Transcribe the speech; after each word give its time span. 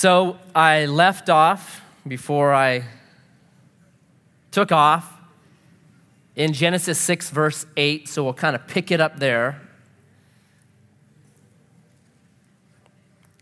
So 0.00 0.38
I 0.54 0.86
left 0.86 1.28
off 1.28 1.82
before 2.08 2.54
I 2.54 2.84
took 4.50 4.72
off 4.72 5.12
in 6.34 6.54
Genesis 6.54 6.98
6, 6.98 7.28
verse 7.28 7.66
8. 7.76 8.08
So 8.08 8.24
we'll 8.24 8.32
kind 8.32 8.56
of 8.56 8.66
pick 8.66 8.90
it 8.90 9.02
up 9.02 9.18
there. 9.18 9.60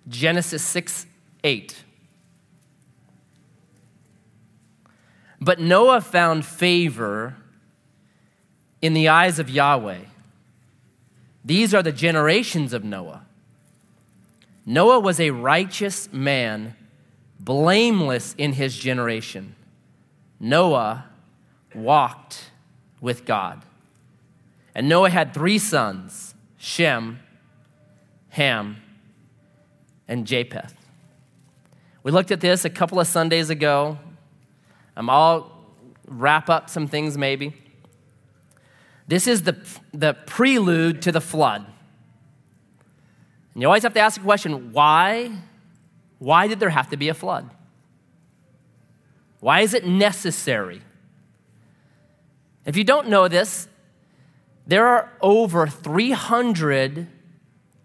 Genesis 0.08 0.64
6, 0.64 1.06
8. 1.44 1.76
But 5.40 5.60
Noah 5.60 6.00
found 6.00 6.44
favor 6.44 7.36
in 8.82 8.94
the 8.94 9.06
eyes 9.06 9.38
of 9.38 9.48
Yahweh. 9.48 10.00
These 11.44 11.72
are 11.72 11.84
the 11.84 11.92
generations 11.92 12.72
of 12.72 12.82
Noah. 12.82 13.27
Noah 14.68 15.00
was 15.00 15.18
a 15.18 15.30
righteous 15.30 16.12
man, 16.12 16.76
blameless 17.40 18.34
in 18.36 18.52
his 18.52 18.76
generation. 18.76 19.54
Noah 20.38 21.06
walked 21.74 22.50
with 23.00 23.24
God. 23.24 23.62
And 24.74 24.86
Noah 24.86 25.08
had 25.08 25.32
three 25.32 25.58
sons 25.58 26.34
Shem, 26.58 27.18
Ham, 28.28 28.76
and 30.06 30.26
Japheth. 30.26 30.74
We 32.02 32.12
looked 32.12 32.30
at 32.30 32.42
this 32.42 32.66
a 32.66 32.70
couple 32.70 33.00
of 33.00 33.06
Sundays 33.06 33.48
ago. 33.48 33.96
Um, 34.98 35.08
I'm 35.08 35.08
all 35.08 35.64
wrap 36.06 36.50
up 36.50 36.68
some 36.68 36.86
things 36.86 37.16
maybe. 37.16 37.54
This 39.06 39.26
is 39.26 39.44
the, 39.44 39.56
the 39.94 40.12
prelude 40.12 41.00
to 41.02 41.10
the 41.10 41.22
flood. 41.22 41.64
And 43.58 43.62
you 43.62 43.66
always 43.66 43.82
have 43.82 43.94
to 43.94 44.00
ask 44.00 44.20
the 44.20 44.24
question 44.24 44.72
why? 44.72 45.32
Why 46.20 46.46
did 46.46 46.60
there 46.60 46.70
have 46.70 46.90
to 46.90 46.96
be 46.96 47.08
a 47.08 47.14
flood? 47.14 47.50
Why 49.40 49.62
is 49.62 49.74
it 49.74 49.84
necessary? 49.84 50.80
If 52.64 52.76
you 52.76 52.84
don't 52.84 53.08
know 53.08 53.26
this, 53.26 53.66
there 54.64 54.86
are 54.86 55.12
over 55.20 55.66
300 55.66 57.08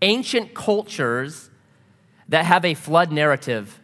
ancient 0.03 0.53
cultures 0.53 1.49
that 2.29 2.45
have 2.45 2.63
a 2.65 2.75
flood 2.75 3.11
narrative 3.11 3.79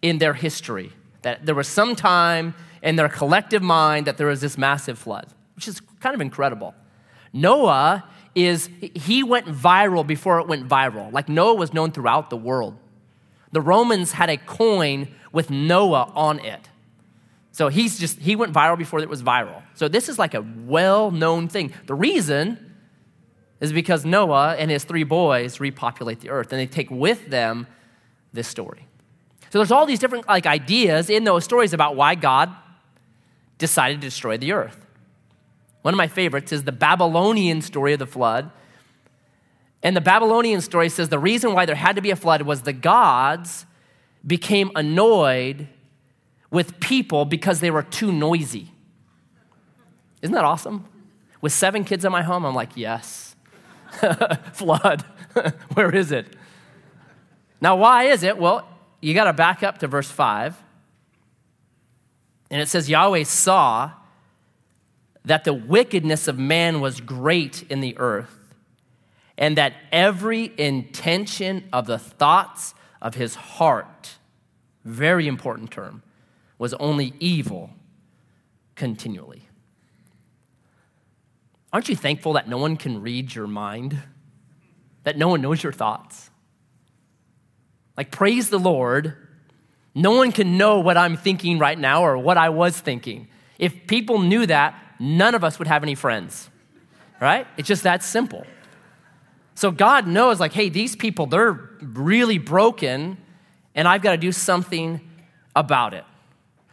in 0.00 0.18
their 0.18 0.34
history. 0.34 0.92
That 1.22 1.44
there 1.44 1.56
was 1.56 1.66
some 1.66 1.96
time 1.96 2.54
in 2.84 2.94
their 2.94 3.08
collective 3.08 3.64
mind 3.64 4.06
that 4.06 4.16
there 4.16 4.28
was 4.28 4.40
this 4.40 4.56
massive 4.56 4.96
flood, 4.96 5.26
which 5.56 5.66
is 5.66 5.80
kind 5.98 6.14
of 6.14 6.20
incredible. 6.20 6.72
Noah 7.32 8.04
is, 8.34 8.70
he 8.80 9.22
went 9.22 9.46
viral 9.46 10.06
before 10.06 10.40
it 10.40 10.48
went 10.48 10.68
viral. 10.68 11.12
Like 11.12 11.28
Noah 11.28 11.54
was 11.54 11.72
known 11.74 11.92
throughout 11.92 12.30
the 12.30 12.36
world. 12.36 12.76
The 13.52 13.60
Romans 13.60 14.12
had 14.12 14.30
a 14.30 14.38
coin 14.38 15.08
with 15.32 15.50
Noah 15.50 16.10
on 16.14 16.40
it. 16.40 16.68
So 17.52 17.68
he's 17.68 17.98
just, 17.98 18.18
he 18.18 18.34
went 18.34 18.52
viral 18.52 18.78
before 18.78 19.00
it 19.00 19.08
was 19.08 19.22
viral. 19.22 19.62
So 19.74 19.88
this 19.88 20.08
is 20.08 20.18
like 20.18 20.32
a 20.34 20.40
well 20.40 21.10
known 21.10 21.48
thing. 21.48 21.72
The 21.86 21.94
reason 21.94 22.72
is 23.60 23.72
because 23.72 24.04
Noah 24.04 24.56
and 24.58 24.70
his 24.70 24.84
three 24.84 25.04
boys 25.04 25.60
repopulate 25.60 26.20
the 26.20 26.30
earth 26.30 26.52
and 26.52 26.60
they 26.60 26.66
take 26.66 26.90
with 26.90 27.28
them 27.28 27.66
this 28.32 28.48
story. 28.48 28.86
So 29.50 29.58
there's 29.58 29.70
all 29.70 29.84
these 29.84 29.98
different 29.98 30.26
like 30.26 30.46
ideas 30.46 31.10
in 31.10 31.24
those 31.24 31.44
stories 31.44 31.74
about 31.74 31.94
why 31.94 32.14
God 32.14 32.50
decided 33.58 34.00
to 34.00 34.06
destroy 34.06 34.38
the 34.38 34.52
earth. 34.52 34.81
One 35.82 35.92
of 35.92 35.98
my 35.98 36.06
favorites 36.06 36.52
is 36.52 36.64
the 36.64 36.72
Babylonian 36.72 37.60
story 37.60 37.92
of 37.92 37.98
the 37.98 38.06
flood. 38.06 38.50
And 39.82 39.96
the 39.96 40.00
Babylonian 40.00 40.60
story 40.60 40.88
says 40.88 41.08
the 41.08 41.18
reason 41.18 41.54
why 41.54 41.66
there 41.66 41.74
had 41.74 41.96
to 41.96 42.02
be 42.02 42.10
a 42.10 42.16
flood 42.16 42.42
was 42.42 42.62
the 42.62 42.72
gods 42.72 43.66
became 44.24 44.70
annoyed 44.76 45.68
with 46.50 46.78
people 46.78 47.24
because 47.24 47.60
they 47.60 47.70
were 47.70 47.82
too 47.82 48.12
noisy. 48.12 48.68
Isn't 50.20 50.34
that 50.34 50.44
awesome? 50.44 50.84
With 51.40 51.52
seven 51.52 51.82
kids 51.82 52.04
in 52.04 52.12
my 52.12 52.22
home, 52.22 52.44
I'm 52.44 52.54
like, 52.54 52.76
yes. 52.76 53.34
flood. 54.52 55.04
Where 55.74 55.92
is 55.92 56.12
it? 56.12 56.36
Now, 57.60 57.76
why 57.76 58.04
is 58.04 58.22
it? 58.22 58.38
Well, 58.38 58.68
you 59.00 59.14
got 59.14 59.24
to 59.24 59.32
back 59.32 59.64
up 59.64 59.78
to 59.78 59.88
verse 59.88 60.10
5. 60.10 60.62
And 62.50 62.60
it 62.60 62.68
says, 62.68 62.88
Yahweh 62.88 63.24
saw 63.24 63.92
that 65.24 65.44
the 65.44 65.54
wickedness 65.54 66.26
of 66.28 66.38
man 66.38 66.80
was 66.80 67.00
great 67.00 67.64
in 67.70 67.80
the 67.80 67.96
earth, 67.98 68.54
and 69.38 69.56
that 69.56 69.74
every 69.90 70.52
intention 70.58 71.68
of 71.72 71.86
the 71.86 71.98
thoughts 71.98 72.74
of 73.00 73.14
his 73.14 73.34
heart, 73.34 74.16
very 74.84 75.26
important 75.26 75.70
term, 75.70 76.02
was 76.58 76.74
only 76.74 77.14
evil 77.18 77.70
continually. 78.74 79.48
Aren't 81.72 81.88
you 81.88 81.96
thankful 81.96 82.34
that 82.34 82.48
no 82.48 82.58
one 82.58 82.76
can 82.76 83.00
read 83.00 83.34
your 83.34 83.46
mind? 83.46 83.98
That 85.04 85.16
no 85.16 85.28
one 85.28 85.40
knows 85.40 85.62
your 85.62 85.72
thoughts? 85.72 86.30
Like, 87.96 88.10
praise 88.10 88.50
the 88.50 88.58
Lord. 88.58 89.16
No 89.94 90.12
one 90.12 90.32
can 90.32 90.56
know 90.58 90.80
what 90.80 90.96
I'm 90.96 91.16
thinking 91.16 91.58
right 91.58 91.78
now 91.78 92.02
or 92.02 92.18
what 92.18 92.36
I 92.36 92.50
was 92.50 92.78
thinking. 92.78 93.28
If 93.58 93.86
people 93.86 94.18
knew 94.18 94.46
that, 94.46 94.74
none 95.02 95.34
of 95.34 95.42
us 95.42 95.58
would 95.58 95.66
have 95.66 95.82
any 95.82 95.96
friends, 95.96 96.48
right? 97.20 97.46
It's 97.56 97.66
just 97.66 97.82
that 97.82 98.02
simple. 98.02 98.46
So 99.54 99.70
God 99.70 100.06
knows, 100.06 100.40
like, 100.40 100.52
hey, 100.52 100.68
these 100.68 100.94
people, 100.94 101.26
they're 101.26 101.52
really 101.80 102.38
broken, 102.38 103.18
and 103.74 103.88
I've 103.88 104.00
got 104.00 104.12
to 104.12 104.16
do 104.16 104.32
something 104.32 105.00
about 105.54 105.92
it. 105.92 106.04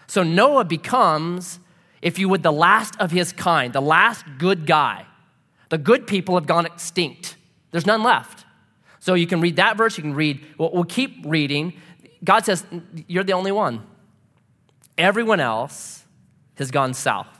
So 0.07 0.23
Noah 0.23 0.63
becomes, 0.63 1.59
if 2.01 2.19
you 2.19 2.29
would, 2.29 2.43
the 2.43 2.51
last 2.51 2.95
of 2.99 3.11
his 3.11 3.33
kind, 3.33 3.73
the 3.73 3.81
last 3.81 4.25
good 4.37 4.65
guy. 4.65 5.05
The 5.69 5.77
good 5.77 6.07
people 6.07 6.35
have 6.35 6.47
gone 6.47 6.65
extinct, 6.65 7.35
there's 7.71 7.85
none 7.85 8.03
left. 8.03 8.45
So 8.99 9.13
you 9.13 9.27
can 9.27 9.39
read 9.39 9.55
that 9.55 9.77
verse, 9.77 9.97
you 9.97 10.03
can 10.03 10.13
read, 10.13 10.45
we'll, 10.57 10.71
we'll 10.71 10.83
keep 10.83 11.23
reading. 11.25 11.73
God 12.23 12.45
says, 12.45 12.65
You're 13.07 13.23
the 13.23 13.33
only 13.33 13.51
one. 13.51 13.85
Everyone 14.97 15.39
else 15.39 16.03
has 16.55 16.69
gone 16.69 16.93
south. 16.93 17.38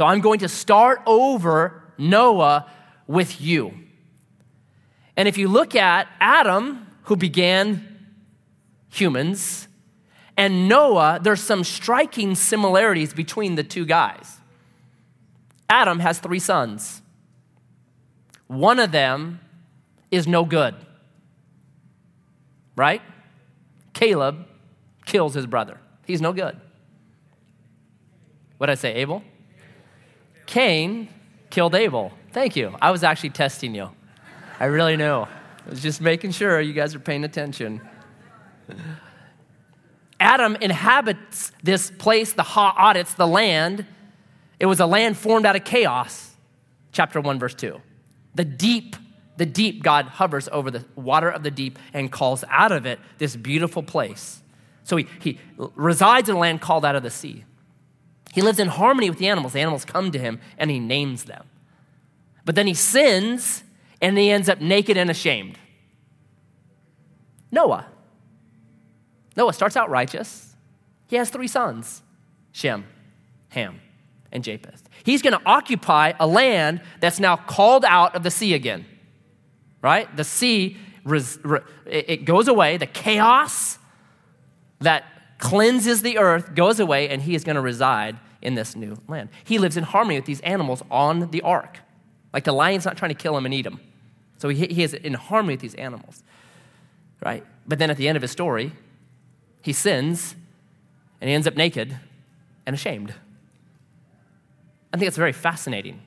So 0.00 0.06
I'm 0.06 0.22
going 0.22 0.38
to 0.38 0.48
start 0.48 1.02
over 1.04 1.82
Noah 1.98 2.64
with 3.06 3.38
you. 3.38 3.74
And 5.14 5.28
if 5.28 5.36
you 5.36 5.46
look 5.46 5.76
at 5.76 6.08
Adam, 6.18 6.86
who 7.02 7.16
began 7.16 7.98
humans, 8.88 9.68
and 10.38 10.70
Noah, 10.70 11.20
there's 11.22 11.42
some 11.42 11.64
striking 11.64 12.34
similarities 12.34 13.12
between 13.12 13.56
the 13.56 13.62
two 13.62 13.84
guys. 13.84 14.38
Adam 15.68 15.98
has 15.98 16.18
three 16.18 16.38
sons. 16.38 17.02
One 18.46 18.78
of 18.78 18.92
them 18.92 19.38
is 20.10 20.26
no 20.26 20.46
good, 20.46 20.76
right? 22.74 23.02
Caleb 23.92 24.46
kills 25.04 25.34
his 25.34 25.44
brother. 25.44 25.78
He's 26.06 26.22
no 26.22 26.32
good. 26.32 26.58
What 28.56 28.68
did 28.68 28.72
I 28.72 28.76
say, 28.76 28.94
Abel? 28.94 29.22
Cain 30.50 31.08
killed 31.48 31.76
Abel. 31.76 32.10
Thank 32.32 32.56
you. 32.56 32.74
I 32.82 32.90
was 32.90 33.04
actually 33.04 33.30
testing 33.30 33.72
you. 33.72 33.88
I 34.58 34.64
really 34.64 34.96
knew. 34.96 35.20
I 35.20 35.28
was 35.68 35.80
just 35.80 36.00
making 36.00 36.32
sure 36.32 36.60
you 36.60 36.72
guys 36.72 36.92
are 36.92 36.98
paying 36.98 37.22
attention. 37.22 37.80
Adam 40.18 40.56
inhabits 40.56 41.52
this 41.62 41.92
place, 41.92 42.32
the 42.32 42.42
ha-aretz 42.42 43.14
the 43.14 43.28
land. 43.28 43.86
It 44.58 44.66
was 44.66 44.80
a 44.80 44.86
land 44.86 45.16
formed 45.16 45.46
out 45.46 45.54
of 45.54 45.62
chaos. 45.62 46.34
Chapter 46.90 47.20
1, 47.20 47.38
verse 47.38 47.54
2. 47.54 47.80
The 48.34 48.44
deep, 48.44 48.96
the 49.36 49.46
deep, 49.46 49.84
God 49.84 50.06
hovers 50.06 50.48
over 50.50 50.72
the 50.72 50.84
water 50.96 51.30
of 51.30 51.44
the 51.44 51.52
deep 51.52 51.78
and 51.94 52.10
calls 52.10 52.42
out 52.48 52.72
of 52.72 52.86
it 52.86 52.98
this 53.18 53.36
beautiful 53.36 53.84
place. 53.84 54.42
So 54.82 54.96
he, 54.96 55.06
he 55.20 55.38
resides 55.56 56.28
in 56.28 56.34
a 56.34 56.38
land 56.40 56.60
called 56.60 56.84
out 56.84 56.96
of 56.96 57.04
the 57.04 57.10
sea. 57.10 57.44
He 58.32 58.42
lives 58.42 58.58
in 58.58 58.68
harmony 58.68 59.10
with 59.10 59.18
the 59.18 59.28
animals. 59.28 59.52
The 59.52 59.60
animals 59.60 59.84
come 59.84 60.10
to 60.12 60.18
him 60.18 60.40
and 60.56 60.70
he 60.70 60.78
names 60.78 61.24
them. 61.24 61.46
But 62.44 62.54
then 62.54 62.66
he 62.66 62.74
sins 62.74 63.64
and 64.00 64.16
he 64.16 64.30
ends 64.30 64.48
up 64.48 64.60
naked 64.60 64.96
and 64.96 65.10
ashamed. 65.10 65.58
Noah. 67.50 67.86
Noah 69.36 69.52
starts 69.52 69.76
out 69.76 69.90
righteous. 69.90 70.54
He 71.08 71.16
has 71.16 71.30
three 71.30 71.48
sons 71.48 72.02
Shem, 72.52 72.84
Ham, 73.50 73.80
and 74.32 74.44
Japheth. 74.44 74.88
He's 75.04 75.22
going 75.22 75.32
to 75.32 75.42
occupy 75.46 76.12
a 76.18 76.26
land 76.26 76.80
that's 77.00 77.20
now 77.20 77.36
called 77.36 77.84
out 77.84 78.14
of 78.14 78.22
the 78.22 78.30
sea 78.30 78.54
again. 78.54 78.86
Right? 79.82 80.14
The 80.16 80.24
sea, 80.24 80.76
it 81.86 82.24
goes 82.24 82.48
away. 82.48 82.76
The 82.76 82.86
chaos 82.86 83.78
that 84.80 85.04
cleanses 85.40 86.02
the 86.02 86.18
earth, 86.18 86.54
goes 86.54 86.78
away, 86.78 87.08
and 87.08 87.22
he 87.22 87.34
is 87.34 87.42
going 87.42 87.56
to 87.56 87.62
reside 87.62 88.16
in 88.42 88.54
this 88.54 88.76
new 88.76 88.96
land. 89.08 89.28
He 89.44 89.58
lives 89.58 89.76
in 89.76 89.84
harmony 89.84 90.16
with 90.16 90.26
these 90.26 90.40
animals 90.40 90.82
on 90.90 91.30
the 91.30 91.42
ark. 91.42 91.78
Like 92.32 92.44
the 92.44 92.52
lion's 92.52 92.84
not 92.84 92.96
trying 92.96 93.10
to 93.10 93.16
kill 93.20 93.36
him 93.36 93.44
and 93.44 93.52
eat 93.52 93.66
him. 93.66 93.80
So 94.38 94.48
he, 94.48 94.66
he 94.66 94.82
is 94.82 94.94
in 94.94 95.14
harmony 95.14 95.54
with 95.54 95.60
these 95.60 95.74
animals, 95.74 96.22
right? 97.24 97.44
But 97.66 97.78
then 97.78 97.90
at 97.90 97.96
the 97.96 98.08
end 98.08 98.16
of 98.16 98.22
his 98.22 98.30
story, 98.30 98.72
he 99.62 99.72
sins 99.72 100.36
and 101.20 101.28
he 101.28 101.34
ends 101.34 101.46
up 101.46 101.56
naked 101.56 101.98
and 102.66 102.74
ashamed. 102.74 103.14
I 104.92 104.96
think 104.96 105.08
it's 105.08 105.16
very 105.16 105.32
fascinating. 105.32 106.00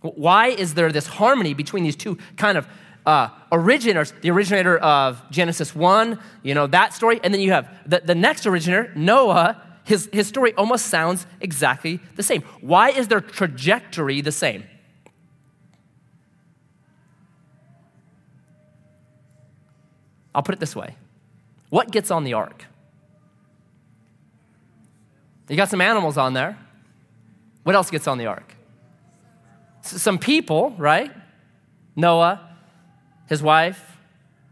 Why 0.00 0.48
is 0.48 0.74
there 0.74 0.92
this 0.92 1.06
harmony 1.06 1.54
between 1.54 1.84
these 1.84 1.96
two 1.96 2.18
kind 2.36 2.58
of 2.58 2.66
uh, 3.06 3.28
originators? 3.52 4.12
The 4.22 4.30
originator 4.30 4.78
of 4.78 5.22
Genesis 5.30 5.74
1, 5.74 6.18
you 6.42 6.54
know, 6.54 6.66
that 6.68 6.94
story, 6.94 7.20
and 7.22 7.32
then 7.32 7.40
you 7.40 7.52
have 7.52 7.68
the, 7.88 8.00
the 8.00 8.14
next 8.14 8.46
originator, 8.46 8.92
Noah. 8.94 9.60
His, 9.84 10.08
his 10.12 10.26
story 10.26 10.54
almost 10.54 10.86
sounds 10.86 11.26
exactly 11.40 12.00
the 12.16 12.22
same. 12.22 12.42
Why 12.62 12.90
is 12.90 13.08
their 13.08 13.20
trajectory 13.20 14.22
the 14.22 14.32
same? 14.32 14.64
I'll 20.34 20.42
put 20.42 20.54
it 20.54 20.60
this 20.60 20.74
way 20.74 20.96
What 21.70 21.90
gets 21.90 22.10
on 22.10 22.24
the 22.24 22.32
ark? 22.32 22.64
You 25.48 25.56
got 25.56 25.68
some 25.68 25.82
animals 25.82 26.16
on 26.16 26.32
there. 26.32 26.58
What 27.64 27.74
else 27.74 27.90
gets 27.90 28.06
on 28.06 28.16
the 28.16 28.26
ark? 28.26 28.54
Some 29.82 30.18
people, 30.18 30.74
right? 30.78 31.12
Noah, 31.94 32.53
his 33.28 33.42
wife, 33.42 33.98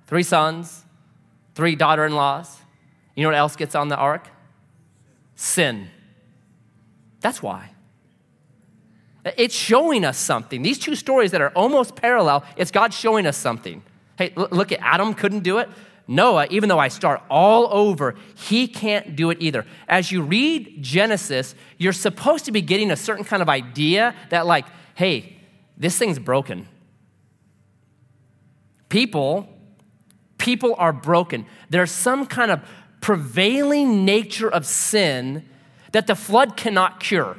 three 0.07 0.23
sons, 0.23 0.85
three 1.55 1.75
daughter 1.75 2.05
in 2.05 2.15
laws. 2.15 2.59
You 3.15 3.23
know 3.23 3.29
what 3.29 3.39
else 3.39 3.57
gets 3.57 3.75
on 3.75 3.89
the 3.89 3.97
ark? 3.97 4.29
Sin. 5.35 5.89
That's 7.21 7.43
why. 7.43 7.71
It's 9.25 9.55
showing 9.55 10.05
us 10.05 10.19
something. 10.19 10.63
These 10.63 10.79
two 10.79 10.97
stories 10.97 11.31
that 11.31 11.41
are 11.41 11.51
almost 11.51 11.95
parallel, 11.95 12.45
it's 12.57 12.71
God 12.71 12.93
showing 12.93 13.27
us 13.27 13.37
something. 13.37 13.83
Hey, 14.17 14.33
look 14.37 14.73
at 14.73 14.81
Adam 14.81 15.15
couldn't 15.15 15.41
do 15.41 15.59
it. 15.59 15.69
Noah, 16.09 16.49
even 16.51 16.69
though 16.69 16.81
I 16.81 16.89
start 16.89 17.23
all 17.31 17.69
over, 17.73 18.17
he 18.35 18.67
can't 18.67 19.15
do 19.15 19.31
it 19.31 19.39
either. 19.41 19.65
As 19.89 20.11
you 20.11 20.23
read 20.23 20.83
Genesis, 20.83 21.55
you're 21.79 21.93
supposed 21.93 22.45
to 22.47 22.53
be 22.53 22.61
getting 22.61 22.91
a 22.91 22.97
certain 22.97 23.25
kind 23.25 23.41
of 23.41 23.49
idea 23.49 24.15
that, 24.31 24.45
like, 24.45 24.67
hey, 24.95 25.37
this 25.77 25.97
thing's 25.97 26.19
broken. 26.19 26.67
People, 28.93 29.49
people 30.37 30.75
are 30.77 30.93
broken. 30.93 31.47
There's 31.71 31.91
some 31.91 32.27
kind 32.27 32.51
of 32.51 32.61
prevailing 33.01 34.05
nature 34.05 34.51
of 34.51 34.67
sin 34.67 35.49
that 35.93 36.07
the 36.07 36.15
flood 36.15 36.59
cannot 36.59 37.01
cure, 37.01 37.39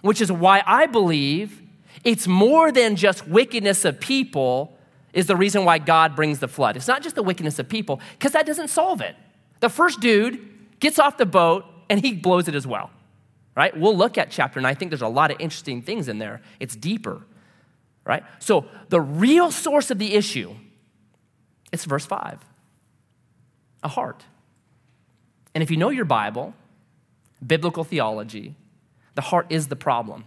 which 0.00 0.22
is 0.22 0.32
why 0.32 0.62
I 0.66 0.86
believe 0.86 1.60
it's 2.02 2.26
more 2.26 2.72
than 2.72 2.96
just 2.96 3.28
wickedness 3.28 3.84
of 3.84 4.00
people 4.00 4.74
is 5.12 5.26
the 5.26 5.36
reason 5.36 5.66
why 5.66 5.76
God 5.76 6.16
brings 6.16 6.38
the 6.38 6.48
flood. 6.48 6.78
It's 6.78 6.88
not 6.88 7.02
just 7.02 7.14
the 7.14 7.22
wickedness 7.22 7.58
of 7.58 7.68
people, 7.68 8.00
because 8.18 8.32
that 8.32 8.46
doesn't 8.46 8.68
solve 8.68 9.02
it. 9.02 9.16
The 9.60 9.68
first 9.68 10.00
dude 10.00 10.80
gets 10.80 10.98
off 10.98 11.18
the 11.18 11.26
boat 11.26 11.66
and 11.90 12.00
he 12.00 12.14
blows 12.14 12.48
it 12.48 12.54
as 12.54 12.66
well, 12.66 12.90
right? 13.54 13.78
We'll 13.78 13.98
look 13.98 14.16
at 14.16 14.30
chapter 14.30 14.62
9. 14.62 14.70
I 14.70 14.74
think 14.74 14.90
there's 14.90 15.02
a 15.02 15.08
lot 15.08 15.30
of 15.30 15.38
interesting 15.40 15.82
things 15.82 16.08
in 16.08 16.16
there. 16.20 16.40
It's 16.58 16.74
deeper, 16.74 17.26
right? 18.04 18.22
So 18.38 18.66
the 18.88 19.00
real 19.00 19.50
source 19.50 19.90
of 19.90 19.98
the 19.98 20.14
issue, 20.14 20.54
it's 21.72 21.84
verse 21.84 22.06
5 22.06 22.40
a 23.82 23.88
heart. 23.88 24.24
And 25.54 25.62
if 25.62 25.70
you 25.70 25.76
know 25.76 25.90
your 25.90 26.06
Bible, 26.06 26.54
biblical 27.46 27.84
theology, 27.84 28.54
the 29.14 29.20
heart 29.20 29.46
is 29.50 29.68
the 29.68 29.76
problem. 29.76 30.24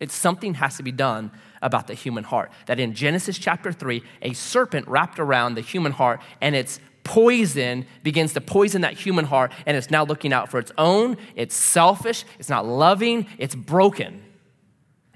It's 0.00 0.14
something 0.14 0.54
has 0.54 0.76
to 0.78 0.82
be 0.82 0.90
done 0.90 1.30
about 1.62 1.86
the 1.86 1.94
human 1.94 2.24
heart. 2.24 2.50
That 2.66 2.80
in 2.80 2.92
Genesis 2.92 3.38
chapter 3.38 3.72
3, 3.72 4.02
a 4.22 4.32
serpent 4.32 4.88
wrapped 4.88 5.20
around 5.20 5.54
the 5.54 5.60
human 5.60 5.92
heart 5.92 6.20
and 6.40 6.56
its 6.56 6.80
poison 7.04 7.86
begins 8.02 8.32
to 8.32 8.40
poison 8.40 8.82
that 8.82 8.94
human 8.94 9.24
heart 9.24 9.52
and 9.64 9.76
it's 9.76 9.90
now 9.90 10.04
looking 10.04 10.32
out 10.32 10.50
for 10.50 10.58
its 10.58 10.72
own. 10.76 11.16
It's 11.36 11.54
selfish, 11.54 12.24
it's 12.38 12.48
not 12.48 12.66
loving, 12.66 13.28
it's 13.38 13.54
broken. 13.54 14.22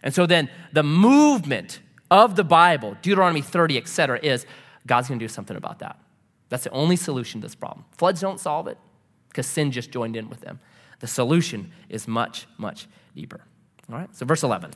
And 0.06 0.14
so 0.14 0.25
then 0.25 0.49
the 0.73 0.85
movement 0.85 1.81
of 2.12 2.37
the 2.37 2.44
Bible, 2.44 2.97
Deuteronomy 3.03 3.41
30, 3.41 3.76
etc., 3.76 4.20
is 4.23 4.47
God's 4.87 5.08
going 5.08 5.19
to 5.19 5.25
do 5.25 5.29
something 5.29 5.56
about 5.56 5.81
that. 5.81 5.99
That's 6.49 6.62
the 6.62 6.70
only 6.70 6.94
solution 6.94 7.41
to 7.41 7.44
this 7.49 7.56
problem. 7.56 7.85
Floods 7.91 8.20
don't 8.20 8.38
solve 8.38 8.69
it 8.69 8.79
because 9.29 9.49
sin 9.49 9.73
just 9.73 9.91
joined 9.91 10.14
in 10.14 10.31
with 10.31 10.43
them. 10.43 10.61
The 11.00 11.08
solution 11.08 11.73
is 11.88 12.06
much, 12.06 12.47
much 12.56 12.87
deeper. 13.17 13.41
All 13.91 13.99
right, 13.99 14.14
so 14.14 14.25
verse 14.25 14.44
11. 14.44 14.75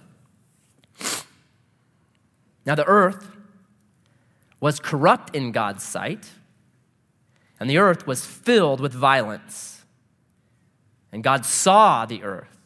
Now, 2.67 2.75
the 2.75 2.85
earth 2.87 3.31
was 4.59 4.81
corrupt 4.81 5.37
in 5.37 5.53
God's 5.53 5.85
sight, 5.85 6.29
and 7.61 7.71
the 7.71 7.79
earth 7.79 8.05
was 8.05 8.27
filled 8.27 8.81
with 8.81 8.93
violence. 8.93 9.85
And 11.13 11.23
God 11.23 11.47
saw 11.47 12.05
the 12.05 12.25
earth, 12.25 12.59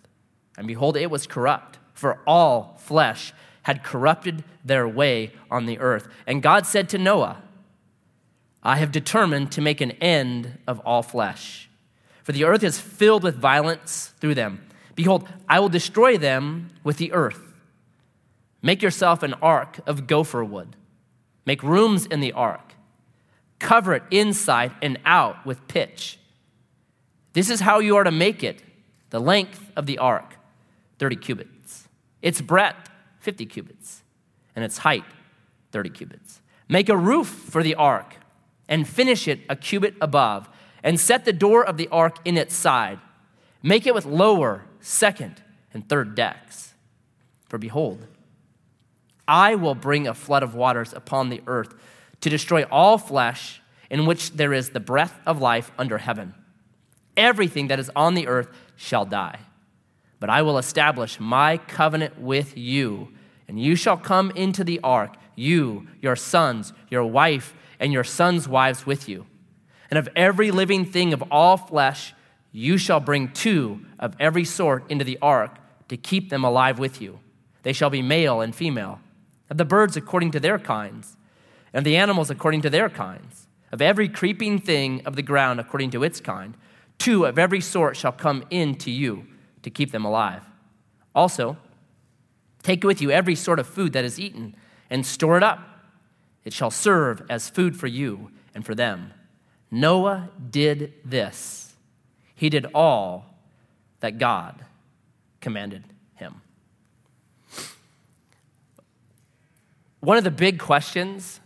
and 0.57 0.67
behold, 0.67 0.97
it 0.97 1.11
was 1.11 1.27
corrupt, 1.27 1.79
for 1.95 2.21
all 2.27 2.77
flesh 2.79 3.33
had 3.63 3.83
corrupted 3.83 4.45
their 4.65 4.87
way 4.87 5.33
on 5.51 5.67
the 5.67 5.79
earth. 5.79 6.09
And 6.27 6.43
God 6.43 6.67
said 6.67 6.89
to 6.91 6.99
Noah, 6.99 7.43
I 8.63 8.77
have 8.77 8.93
determined 8.93 9.53
to 9.53 9.61
make 9.61 9.81
an 9.81 9.93
end 9.93 10.59
of 10.67 10.81
all 10.81 11.03
flesh, 11.03 11.69
for 12.23 12.33
the 12.33 12.45
earth 12.45 12.63
is 12.63 12.81
filled 12.81 13.23
with 13.23 13.37
violence 13.37 14.13
through 14.21 14.35
them. 14.35 14.67
Behold, 14.95 15.29
I 15.49 15.61
will 15.61 15.69
destroy 15.69 16.17
them 16.17 16.71
with 16.83 16.97
the 16.97 17.13
earth. 17.13 17.55
Make 18.63 18.81
yourself 18.81 19.23
an 19.23 19.35
ark 19.35 19.81
of 19.87 20.07
gopher 20.07 20.43
wood. 20.43 20.77
Make 21.45 21.63
rooms 21.63 22.07
in 22.07 22.21
the 22.21 22.33
ark. 22.33 22.75
Cover 23.59 23.95
it 23.95 24.03
inside 24.11 24.73
and 24.81 24.99
out 25.05 25.45
with 25.45 25.69
pitch. 25.69 26.19
This 27.35 27.51
is 27.51 27.61
how 27.61 27.81
you 27.81 27.97
are 27.97 28.05
to 28.05 28.11
make 28.11 28.43
it 28.43 28.63
the 29.11 29.21
length 29.21 29.71
of 29.77 29.87
the 29.87 29.99
ark, 29.99 30.37
30 30.99 31.17
cubits, 31.17 31.54
its 32.25 32.41
breadth, 32.41 32.91
50 33.21 33.45
cubits, 33.45 34.03
and 34.57 34.65
its 34.65 34.79
height, 34.79 35.05
30 35.73 35.91
cubits. 35.91 36.41
Make 36.71 36.89
a 36.89 36.97
roof 36.97 37.29
for 37.29 37.63
the 37.63 37.75
ark 37.75 38.17
and 38.67 38.89
finish 38.89 39.29
it 39.29 39.41
a 39.51 39.55
cubit 39.55 39.95
above, 40.01 40.49
and 40.83 40.99
set 40.99 41.27
the 41.27 41.35
door 41.35 41.63
of 41.63 41.77
the 41.77 41.87
ark 41.89 42.17
in 42.25 42.39
its 42.39 42.55
side. 42.57 42.99
Make 43.63 43.87
it 43.87 43.95
with 43.95 44.07
lower 44.07 44.65
second, 44.81 45.43
and 45.75 45.87
third 45.87 46.15
decks. 46.15 46.73
For 47.47 47.59
behold, 47.59 48.07
I 49.29 49.55
will 49.55 49.75
bring 49.75 50.09
a 50.09 50.15
flood 50.15 50.43
of 50.43 50.55
waters 50.55 50.95
upon 50.95 51.29
the 51.29 51.43
earth 51.47 51.75
to 52.23 52.31
destroy 52.31 52.63
all 52.65 52.97
flesh 52.97 53.61
in 53.91 54.07
which 54.07 54.33
there 54.33 54.55
is 54.55 54.71
the 54.71 54.81
breath 54.81 55.19
of 55.27 55.43
life 55.43 55.71
under 55.79 55.99
heaven. 55.99 56.35
Everything 57.19 57.69
that 57.69 57.79
is 57.79 57.91
on 57.95 58.15
the 58.15 58.29
earth 58.29 58.49
shall 58.77 59.05
die. 59.05 59.41
But 60.25 60.31
I 60.31 60.41
will 60.41 60.57
establish 60.57 61.21
my 61.21 61.59
covenant 61.59 62.19
with 62.19 62.57
you, 62.57 63.09
and 63.47 63.61
you 63.61 63.77
shall 63.77 63.99
come 63.99 64.31
into 64.31 64.65
the 64.65 64.81
ark, 64.83 65.17
you, 65.35 65.87
your 66.01 66.17
sons, 66.17 66.73
your 66.89 67.05
wife, 67.05 67.53
and 67.79 67.93
your 67.93 68.05
sons' 68.05 68.49
wives 68.49 68.87
with 68.87 69.07
you. 69.07 69.27
And 69.91 69.99
of 69.99 70.09
every 70.17 70.51
living 70.51 70.87
thing 70.87 71.13
of 71.13 71.23
all 71.31 71.59
flesh, 71.59 72.15
you 72.53 72.79
shall 72.79 73.01
bring 73.01 73.33
two 73.33 73.85
of 73.99 74.17
every 74.19 74.47
sort 74.47 74.91
into 74.91 75.05
the 75.05 75.19
ark 75.21 75.59
to 75.89 75.99
keep 75.99 76.31
them 76.31 76.43
alive 76.43 76.79
with 76.79 77.03
you. 77.03 77.21
They 77.63 77.75
shall 77.75 77.91
be 77.91 78.01
male 78.01 78.41
and 78.41 78.57
female, 78.57 79.01
of 79.51 79.59
the 79.59 79.67
birds 79.67 79.95
according 79.95 80.31
to 80.31 80.41
their 80.41 80.59
kinds, 80.59 81.19
and 81.75 81.85
the 81.85 81.99
animals 81.99 82.31
according 82.31 82.63
to 82.63 82.71
their 82.71 82.89
kinds, 82.89 83.47
of 83.71 83.83
every 83.83 84.09
creeping 84.09 84.59
thing 84.59 85.03
of 85.05 85.17
the 85.17 85.23
ground 85.23 85.61
according 85.61 85.91
to 85.91 86.03
its 86.03 86.19
kind. 86.19 86.57
Two 86.97 87.27
of 87.27 87.39
every 87.39 87.61
sort 87.61 87.95
shall 87.95 88.11
come 88.11 88.43
in 88.49 88.77
to 88.77 88.91
you 88.91 89.27
to 89.65 89.71
keep 89.71 89.91
them 89.91 90.05
alive. 90.05 90.43
Also, 91.15 91.57
take 92.63 92.85
with 92.85 93.03
you 93.03 93.11
every 93.11 93.35
sort 93.35 93.59
of 93.59 93.67
food 93.67 93.93
that 93.93 94.05
is 94.05 94.19
eaten, 94.19 94.55
and 94.89 95.05
store 95.05 95.37
it 95.37 95.43
up. 95.43 95.61
It 96.45 96.53
shall 96.53 96.71
serve 96.71 97.23
as 97.29 97.49
food 97.49 97.77
for 97.77 97.87
you 97.87 98.31
and 98.55 98.65
for 98.65 98.75
them. 98.75 99.13
Noah 99.71 100.31
did 100.51 100.95
this 101.05 101.65
he 102.35 102.51
did 102.51 102.67
all 102.75 103.27
that 104.01 104.19
God 104.19 104.65
commanded 105.41 105.85
him. 106.17 106.43
One 110.01 110.19
of 110.19 110.25
the 110.25 110.31
big 110.31 110.59
questions 110.59 111.41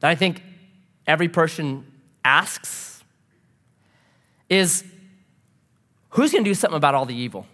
that 0.00 0.10
I 0.10 0.14
think 0.14 0.42
every 1.06 1.28
person 1.28 1.86
asks 2.24 3.02
is 4.50 4.84
who's 6.10 6.32
going 6.32 6.44
to 6.44 6.50
do 6.50 6.54
something 6.54 6.76
about 6.76 6.94
all 6.94 7.06
the 7.06 7.14
evil? 7.14 7.46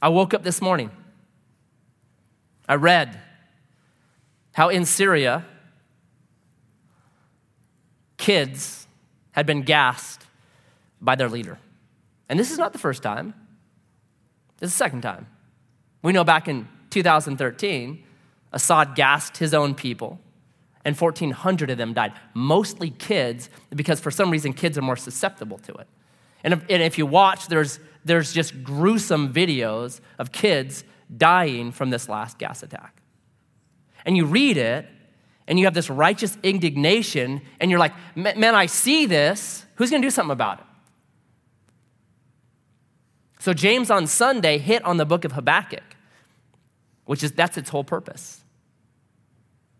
I 0.00 0.08
woke 0.08 0.34
up 0.34 0.42
this 0.42 0.60
morning. 0.60 0.90
I 2.68 2.74
read 2.74 3.20
how 4.52 4.68
in 4.68 4.84
Syria, 4.84 5.44
kids 8.16 8.86
had 9.32 9.46
been 9.46 9.62
gassed 9.62 10.26
by 11.00 11.14
their 11.14 11.28
leader. 11.28 11.58
And 12.28 12.38
this 12.38 12.50
is 12.50 12.58
not 12.58 12.72
the 12.72 12.78
first 12.78 13.02
time, 13.02 13.34
this 14.58 14.68
is 14.68 14.74
the 14.74 14.78
second 14.78 15.02
time. 15.02 15.26
We 16.02 16.12
know 16.12 16.24
back 16.24 16.48
in 16.48 16.68
2013, 16.90 18.02
Assad 18.52 18.94
gassed 18.94 19.38
his 19.38 19.52
own 19.52 19.74
people 19.74 20.20
and 20.84 20.96
1,400 20.96 21.70
of 21.70 21.78
them 21.78 21.94
died. 21.94 22.12
Mostly 22.34 22.90
kids, 22.90 23.48
because 23.74 24.00
for 24.00 24.10
some 24.10 24.30
reason 24.30 24.52
kids 24.52 24.76
are 24.76 24.82
more 24.82 24.96
susceptible 24.96 25.58
to 25.58 25.72
it. 25.74 25.88
And 26.42 26.52
if, 26.52 26.60
and 26.68 26.82
if 26.82 26.98
you 26.98 27.06
watch, 27.06 27.48
there's, 27.48 27.80
there's 28.04 28.32
just 28.32 28.62
gruesome 28.62 29.32
videos 29.32 30.00
of 30.18 30.30
kids 30.30 30.84
dying 31.16 31.72
from 31.72 31.90
this 31.90 32.08
last 32.08 32.38
gas 32.38 32.62
attack. 32.62 33.00
And 34.04 34.16
you 34.16 34.26
read 34.26 34.58
it, 34.58 34.86
and 35.46 35.58
you 35.58 35.64
have 35.64 35.74
this 35.74 35.88
righteous 35.88 36.36
indignation, 36.42 37.40
and 37.60 37.70
you're 37.70 37.80
like, 37.80 37.94
man, 38.14 38.54
I 38.54 38.66
see 38.66 39.06
this. 39.06 39.64
Who's 39.76 39.90
going 39.90 40.02
to 40.02 40.06
do 40.06 40.10
something 40.10 40.32
about 40.32 40.60
it? 40.60 40.66
So 43.40 43.52
James 43.52 43.90
on 43.90 44.06
Sunday 44.06 44.58
hit 44.58 44.82
on 44.84 44.96
the 44.96 45.04
book 45.04 45.24
of 45.24 45.32
Habakkuk, 45.32 45.82
which 47.04 47.22
is 47.22 47.32
that's 47.32 47.56
its 47.56 47.70
whole 47.70 47.84
purpose. 47.84 48.43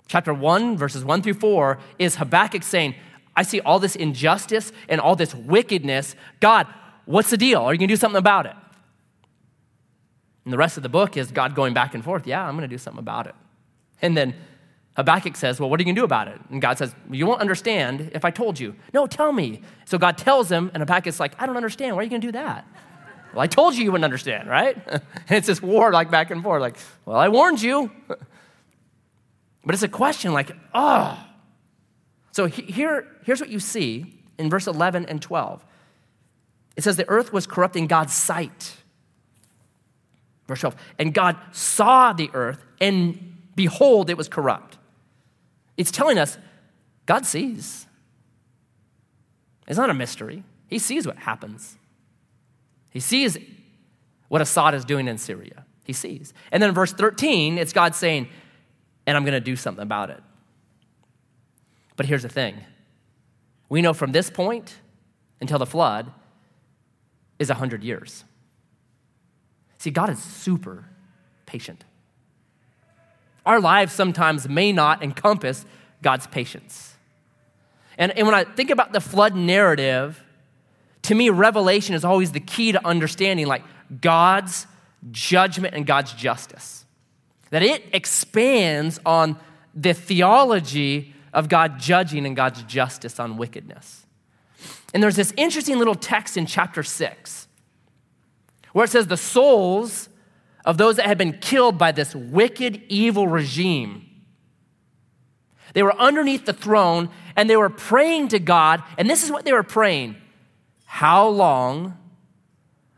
Chapter 0.06 0.34
1, 0.34 0.76
verses 0.76 1.04
1 1.04 1.22
through 1.22 1.34
4, 1.34 1.78
is 1.98 2.16
Habakkuk 2.16 2.62
saying, 2.62 2.94
I 3.36 3.42
see 3.42 3.60
all 3.60 3.78
this 3.78 3.96
injustice 3.96 4.72
and 4.88 5.00
all 5.00 5.16
this 5.16 5.34
wickedness. 5.34 6.14
God, 6.40 6.66
what's 7.04 7.30
the 7.30 7.36
deal? 7.36 7.62
Are 7.62 7.72
you 7.72 7.78
going 7.78 7.88
to 7.88 7.92
do 7.92 7.98
something 7.98 8.18
about 8.18 8.46
it? 8.46 8.54
And 10.44 10.52
the 10.52 10.58
rest 10.58 10.76
of 10.76 10.82
the 10.82 10.88
book 10.88 11.16
is 11.16 11.32
God 11.32 11.54
going 11.54 11.74
back 11.74 11.94
and 11.94 12.04
forth. 12.04 12.26
Yeah, 12.26 12.46
I'm 12.46 12.54
going 12.54 12.68
to 12.68 12.74
do 12.74 12.78
something 12.78 12.98
about 12.98 13.26
it. 13.26 13.34
And 14.02 14.16
then 14.16 14.34
Habakkuk 14.96 15.36
says, 15.36 15.58
Well, 15.58 15.70
what 15.70 15.80
are 15.80 15.82
you 15.82 15.86
going 15.86 15.96
to 15.96 16.00
do 16.00 16.04
about 16.04 16.28
it? 16.28 16.38
And 16.50 16.60
God 16.60 16.78
says, 16.78 16.94
You 17.10 17.26
won't 17.26 17.40
understand 17.40 18.10
if 18.14 18.24
I 18.24 18.30
told 18.30 18.60
you. 18.60 18.76
No, 18.92 19.06
tell 19.06 19.32
me. 19.32 19.62
So 19.86 19.98
God 19.98 20.18
tells 20.18 20.52
him, 20.52 20.70
and 20.74 20.82
Habakkuk's 20.82 21.18
like, 21.18 21.34
I 21.40 21.46
don't 21.46 21.56
understand. 21.56 21.96
Why 21.96 22.02
are 22.02 22.04
you 22.04 22.10
going 22.10 22.20
to 22.20 22.28
do 22.28 22.32
that? 22.32 22.66
well, 23.32 23.40
I 23.40 23.46
told 23.46 23.74
you 23.74 23.84
you 23.84 23.90
wouldn't 23.90 24.04
understand, 24.04 24.48
right? 24.48 24.76
and 24.86 25.02
it's 25.30 25.46
this 25.46 25.62
war 25.62 25.90
like 25.92 26.10
back 26.10 26.30
and 26.30 26.42
forth, 26.42 26.60
like, 26.60 26.76
Well, 27.06 27.16
I 27.16 27.28
warned 27.28 27.62
you. 27.62 27.90
but 29.64 29.74
it's 29.74 29.82
a 29.82 29.88
question 29.88 30.32
like, 30.32 30.50
Oh. 30.72 31.18
So 32.32 32.46
here, 32.46 33.06
here's 33.24 33.40
what 33.40 33.48
you 33.48 33.60
see 33.60 34.20
in 34.38 34.50
verse 34.50 34.66
11 34.66 35.06
and 35.06 35.22
12 35.22 35.64
it 36.76 36.82
says, 36.82 36.96
The 36.96 37.08
earth 37.08 37.32
was 37.32 37.46
corrupt 37.46 37.76
in 37.76 37.86
God's 37.86 38.12
sight. 38.12 38.76
Verse 40.46 40.60
12, 40.60 40.76
and 40.98 41.14
God 41.14 41.38
saw 41.52 42.12
the 42.12 42.30
earth, 42.34 42.62
and 42.80 43.36
behold, 43.54 44.10
it 44.10 44.16
was 44.18 44.28
corrupt 44.28 44.78
it's 45.76 45.90
telling 45.90 46.18
us 46.18 46.38
God 47.06 47.26
sees. 47.26 47.86
It's 49.66 49.78
not 49.78 49.90
a 49.90 49.94
mystery. 49.94 50.44
He 50.68 50.78
sees 50.78 51.06
what 51.06 51.18
happens. 51.18 51.76
He 52.90 53.00
sees 53.00 53.38
what 54.28 54.40
Assad 54.40 54.74
is 54.74 54.84
doing 54.84 55.08
in 55.08 55.18
Syria. 55.18 55.64
He 55.84 55.92
sees. 55.92 56.32
And 56.52 56.62
then 56.62 56.70
in 56.70 56.74
verse 56.74 56.92
13, 56.92 57.58
it's 57.58 57.72
God 57.72 57.94
saying, 57.94 58.28
and 59.06 59.16
I'm 59.16 59.24
going 59.24 59.34
to 59.34 59.40
do 59.40 59.56
something 59.56 59.82
about 59.82 60.10
it. 60.10 60.22
But 61.96 62.06
here's 62.06 62.22
the 62.22 62.28
thing 62.28 62.60
we 63.68 63.82
know 63.82 63.92
from 63.92 64.12
this 64.12 64.30
point 64.30 64.76
until 65.40 65.58
the 65.58 65.66
flood 65.66 66.12
is 67.38 67.48
100 67.48 67.82
years. 67.82 68.24
See, 69.78 69.90
God 69.90 70.10
is 70.10 70.18
super 70.18 70.86
patient. 71.46 71.84
Our 73.44 73.60
lives 73.60 73.92
sometimes 73.92 74.48
may 74.48 74.72
not 74.72 75.02
encompass 75.02 75.66
God's 76.02 76.26
patience. 76.26 76.94
And, 77.98 78.16
and 78.16 78.26
when 78.26 78.34
I 78.34 78.44
think 78.44 78.70
about 78.70 78.92
the 78.92 79.00
flood 79.00 79.36
narrative, 79.36 80.22
to 81.02 81.14
me, 81.14 81.30
revelation 81.30 81.94
is 81.94 82.04
always 82.04 82.32
the 82.32 82.40
key 82.40 82.72
to 82.72 82.86
understanding 82.86 83.46
like 83.46 83.62
God's 84.00 84.66
judgment 85.10 85.74
and 85.74 85.86
God's 85.86 86.12
justice. 86.14 86.83
That 87.54 87.62
it 87.62 87.84
expands 87.92 88.98
on 89.06 89.38
the 89.76 89.94
theology 89.94 91.14
of 91.32 91.48
God 91.48 91.78
judging 91.78 92.26
and 92.26 92.34
God's 92.34 92.64
justice 92.64 93.20
on 93.20 93.36
wickedness. 93.36 94.06
And 94.92 95.00
there's 95.00 95.14
this 95.14 95.32
interesting 95.36 95.78
little 95.78 95.94
text 95.94 96.36
in 96.36 96.46
chapter 96.46 96.82
6 96.82 97.46
where 98.72 98.84
it 98.84 98.88
says, 98.88 99.06
The 99.06 99.16
souls 99.16 100.08
of 100.64 100.78
those 100.78 100.96
that 100.96 101.06
had 101.06 101.16
been 101.16 101.38
killed 101.38 101.78
by 101.78 101.92
this 101.92 102.12
wicked, 102.12 102.82
evil 102.88 103.28
regime. 103.28 104.04
They 105.74 105.84
were 105.84 105.94
underneath 105.94 106.46
the 106.46 106.52
throne 106.52 107.08
and 107.36 107.48
they 107.48 107.56
were 107.56 107.70
praying 107.70 108.30
to 108.30 108.40
God, 108.40 108.82
and 108.98 109.08
this 109.08 109.22
is 109.22 109.30
what 109.30 109.44
they 109.44 109.52
were 109.52 109.62
praying 109.62 110.16
How 110.86 111.28
long 111.28 111.96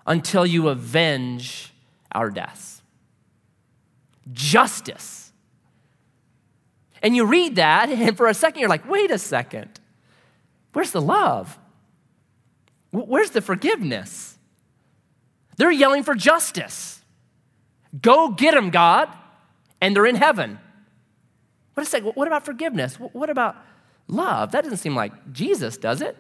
until 0.07 0.47
you 0.47 0.69
avenge 0.69 1.75
our 2.11 2.31
deaths? 2.31 2.76
Justice. 4.33 5.33
And 7.03 7.15
you 7.15 7.25
read 7.27 7.57
that, 7.57 7.89
and 7.91 8.17
for 8.17 8.27
a 8.27 8.35
second 8.35 8.61
you're 8.61 8.69
like, 8.69 8.89
wait 8.89 9.11
a 9.11 9.19
second. 9.19 9.81
Where's 10.73 10.91
the 10.91 11.01
love? 11.01 11.59
Where's 12.91 13.31
the 13.31 13.41
forgiveness? 13.41 14.39
They're 15.57 15.71
yelling 15.71 16.03
for 16.03 16.15
justice. 16.15 17.03
Go 18.01 18.31
get 18.31 18.55
them, 18.55 18.71
God, 18.71 19.09
and 19.81 19.97
they're 19.97 20.07
in 20.07 20.17
heaven. 20.17 20.59
What 21.75 21.87
a 21.87 21.89
second, 21.89 22.13
what 22.15 22.27
about 22.27 22.45
forgiveness? 22.45 22.97
What 22.97 23.31
about 23.31 23.57
love? 24.09 24.53
That 24.53 24.65
doesn't 24.65 24.79
seem 24.79 24.95
like 24.95 25.33
Jesus, 25.33 25.77
does 25.77 26.01
it? 26.01 26.17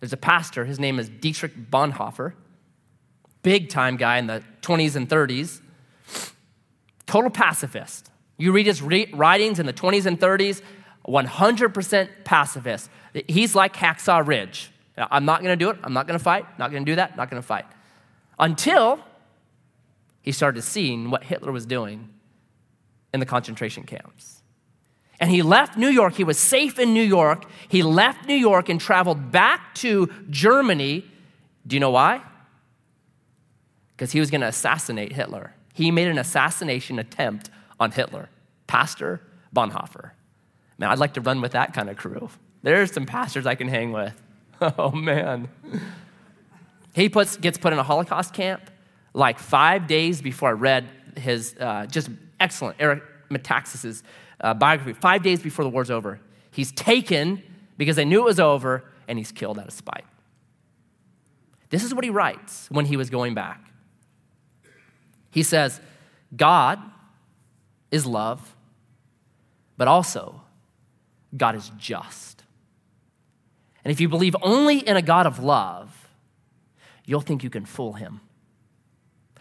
There's 0.00 0.12
a 0.12 0.18
pastor, 0.18 0.64
his 0.64 0.78
name 0.78 0.98
is 0.98 1.08
Dietrich 1.08 1.70
Bonhoeffer, 1.70 2.34
big 3.42 3.68
time 3.68 3.96
guy 3.96 4.18
in 4.18 4.26
the 4.26 4.42
20s 4.68 4.96
and 4.96 5.08
30s, 5.08 5.60
total 7.06 7.30
pacifist. 7.30 8.10
You 8.36 8.52
read 8.52 8.66
his 8.66 8.82
writings 8.82 9.58
in 9.58 9.66
the 9.66 9.72
20s 9.72 10.06
and 10.06 10.20
30s, 10.20 10.62
100% 11.06 12.08
pacifist. 12.24 12.90
He's 13.26 13.54
like 13.54 13.74
Hacksaw 13.74 14.26
Ridge. 14.26 14.70
I'm 14.96 15.24
not 15.24 15.42
going 15.42 15.56
to 15.56 15.64
do 15.64 15.70
it. 15.70 15.78
I'm 15.82 15.92
not 15.92 16.06
going 16.06 16.18
to 16.18 16.22
fight. 16.22 16.44
Not 16.58 16.70
going 16.70 16.84
to 16.84 16.90
do 16.92 16.96
that. 16.96 17.16
Not 17.16 17.30
going 17.30 17.40
to 17.40 17.46
fight 17.46 17.64
until 18.38 19.00
he 20.22 20.32
started 20.32 20.62
seeing 20.62 21.10
what 21.10 21.24
Hitler 21.24 21.52
was 21.52 21.66
doing 21.66 22.08
in 23.14 23.20
the 23.20 23.26
concentration 23.26 23.84
camps. 23.84 24.42
And 25.20 25.30
he 25.30 25.42
left 25.42 25.76
New 25.76 25.88
York. 25.88 26.14
He 26.14 26.24
was 26.24 26.38
safe 26.38 26.78
in 26.78 26.94
New 26.94 27.02
York. 27.02 27.44
He 27.68 27.82
left 27.82 28.26
New 28.26 28.36
York 28.36 28.68
and 28.68 28.80
traveled 28.80 29.32
back 29.32 29.74
to 29.76 30.08
Germany. 30.30 31.04
Do 31.66 31.74
you 31.74 31.80
know 31.80 31.90
why? 31.90 32.22
Because 33.98 34.12
he 34.12 34.20
was 34.20 34.30
going 34.30 34.42
to 34.42 34.46
assassinate 34.46 35.12
Hitler. 35.12 35.54
He 35.74 35.90
made 35.90 36.06
an 36.06 36.18
assassination 36.18 37.00
attempt 37.00 37.50
on 37.80 37.90
Hitler. 37.90 38.28
Pastor 38.68 39.20
Bonhoeffer. 39.54 40.12
Man, 40.78 40.88
I'd 40.88 41.00
like 41.00 41.14
to 41.14 41.20
run 41.20 41.40
with 41.40 41.50
that 41.52 41.74
kind 41.74 41.90
of 41.90 41.96
crew. 41.96 42.30
There's 42.62 42.92
some 42.92 43.06
pastors 43.06 43.44
I 43.44 43.56
can 43.56 43.68
hang 43.68 43.92
with. 43.92 44.14
Oh, 44.60 44.90
man. 44.90 45.48
He 46.92 47.08
puts, 47.08 47.36
gets 47.36 47.58
put 47.58 47.72
in 47.72 47.78
a 47.78 47.84
Holocaust 47.84 48.34
camp 48.34 48.60
like 49.14 49.38
five 49.38 49.86
days 49.86 50.20
before 50.20 50.48
I 50.48 50.52
read 50.52 50.88
his 51.16 51.54
uh, 51.60 51.86
just 51.86 52.10
excellent 52.40 52.76
Eric 52.80 53.04
Metaxas's 53.30 54.02
uh, 54.40 54.54
biography. 54.54 54.94
Five 54.94 55.22
days 55.22 55.40
before 55.40 55.64
the 55.64 55.68
war's 55.68 55.92
over, 55.92 56.20
he's 56.50 56.72
taken 56.72 57.42
because 57.76 57.94
they 57.94 58.04
knew 58.04 58.20
it 58.20 58.24
was 58.24 58.40
over, 58.40 58.84
and 59.06 59.16
he's 59.16 59.30
killed 59.30 59.58
out 59.58 59.68
of 59.68 59.72
spite. 59.72 60.04
This 61.70 61.84
is 61.84 61.94
what 61.94 62.02
he 62.02 62.10
writes 62.10 62.66
when 62.70 62.86
he 62.86 62.96
was 62.96 63.10
going 63.10 63.34
back. 63.34 63.67
He 65.30 65.42
says, 65.42 65.80
God 66.36 66.80
is 67.90 68.06
love, 68.06 68.54
but 69.76 69.88
also 69.88 70.42
God 71.36 71.54
is 71.54 71.70
just. 71.78 72.42
And 73.84 73.92
if 73.92 74.00
you 74.00 74.08
believe 74.08 74.36
only 74.42 74.78
in 74.78 74.96
a 74.96 75.02
God 75.02 75.26
of 75.26 75.42
love, 75.42 76.08
you'll 77.04 77.20
think 77.20 77.42
you 77.42 77.50
can 77.50 77.64
fool 77.64 77.94
him. 77.94 78.20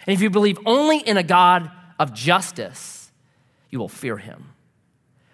And 0.05 0.13
if 0.13 0.21
you 0.21 0.29
believe 0.29 0.57
only 0.65 0.99
in 0.99 1.17
a 1.17 1.23
God 1.23 1.69
of 1.99 2.13
justice, 2.13 3.11
you 3.69 3.79
will 3.79 3.89
fear 3.89 4.17
him. 4.17 4.53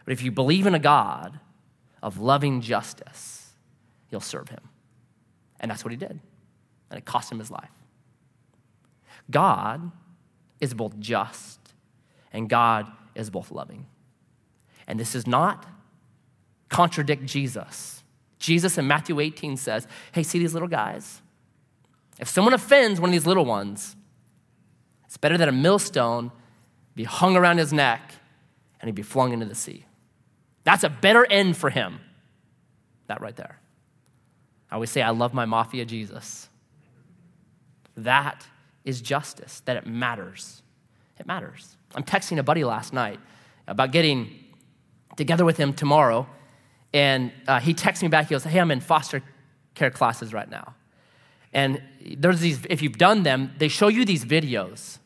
But 0.06 0.14
if 0.14 0.24
you 0.24 0.32
believe 0.32 0.66
in 0.66 0.74
a 0.74 0.80
God 0.80 1.40
of 2.02 2.20
loving 2.20 2.62
justice, 2.62 3.54
you'll 4.10 4.22
serve 4.22 4.50
him. 4.50 4.62
And 5.60 5.70
that's 5.70 5.86
what 5.86 5.92
he 5.92 5.98
did. 5.98 6.20
And 6.90 6.98
it 6.98 7.06
cost 7.06 7.32
him 7.32 7.40
his 7.40 7.52
life. 7.52 7.70
God 9.30 9.92
is 10.60 10.74
both 10.74 11.00
just 11.00 11.60
and 12.32 12.50
God 12.50 12.92
is 13.16 13.30
both 13.30 13.52
loving. 13.52 13.86
And 14.88 15.00
this 15.00 15.14
does 15.14 15.28
not 15.28 15.66
contradict 16.70 17.26
Jesus. 17.26 18.04
Jesus 18.40 18.78
in 18.78 18.88
Matthew 18.88 19.20
18 19.20 19.56
says, 19.58 19.88
Hey, 20.12 20.24
see 20.24 20.40
these 20.40 20.54
little 20.54 20.68
guys? 20.68 21.22
If 22.20 22.28
someone 22.28 22.54
offends 22.54 23.00
one 23.00 23.10
of 23.10 23.12
these 23.12 23.26
little 23.26 23.46
ones, 23.46 23.96
it's 25.06 25.18
better 25.18 25.38
that 25.38 25.48
a 25.48 25.54
millstone 25.54 26.32
be 26.96 27.04
hung 27.04 27.36
around 27.36 27.58
his 27.58 27.72
neck 27.72 28.14
and 28.80 28.88
he'd 28.88 28.96
be 28.96 29.02
flung 29.02 29.32
into 29.32 29.46
the 29.46 29.56
sea. 29.56 29.86
That's 30.64 30.84
a 30.84 30.90
better 30.90 31.26
end 31.26 31.58
for 31.58 31.70
him. 31.70 32.00
That 33.08 33.22
right 33.22 33.36
there. 33.36 33.60
I 34.72 34.76
always 34.76 34.90
say, 34.90 35.02
I 35.02 35.12
love 35.12 35.34
my 35.34 35.46
mafia 35.46 35.86
Jesus. 35.86 36.50
That 37.96 38.46
is 38.86 39.02
justice, 39.02 39.62
that 39.66 39.78
it 39.78 39.88
matters. 39.88 40.62
It 41.20 41.28
matters. 41.28 41.78
I'm 41.96 42.04
texting 42.04 42.38
a 42.38 42.44
buddy 42.44 42.64
last 42.64 42.94
night, 42.94 43.20
about 43.68 43.92
getting 43.92 44.44
together 45.16 45.46
with 45.46 45.58
him 45.58 45.74
tomorrow. 45.74 46.28
And 46.94 47.32
uh, 47.48 47.60
he 47.60 47.74
texts 47.74 48.04
me 48.04 48.10
back. 48.10 48.28
He 48.28 48.36
goes, 48.36 48.44
Hey, 48.44 48.60
I'm 48.60 48.72
in 48.72 48.80
foster 48.80 49.22
care 49.74 49.92
classes 49.92 50.34
right 50.34 50.50
now. 50.50 50.76
And 51.54 51.82
there's 52.18 52.40
these, 52.40 52.66
if 52.70 52.82
you've 52.82 52.98
done 52.98 53.24
them, 53.24 53.52
they 53.58 53.68
show 53.68 53.88
you 53.88 54.06
these 54.06 54.26
videos. 54.26 54.98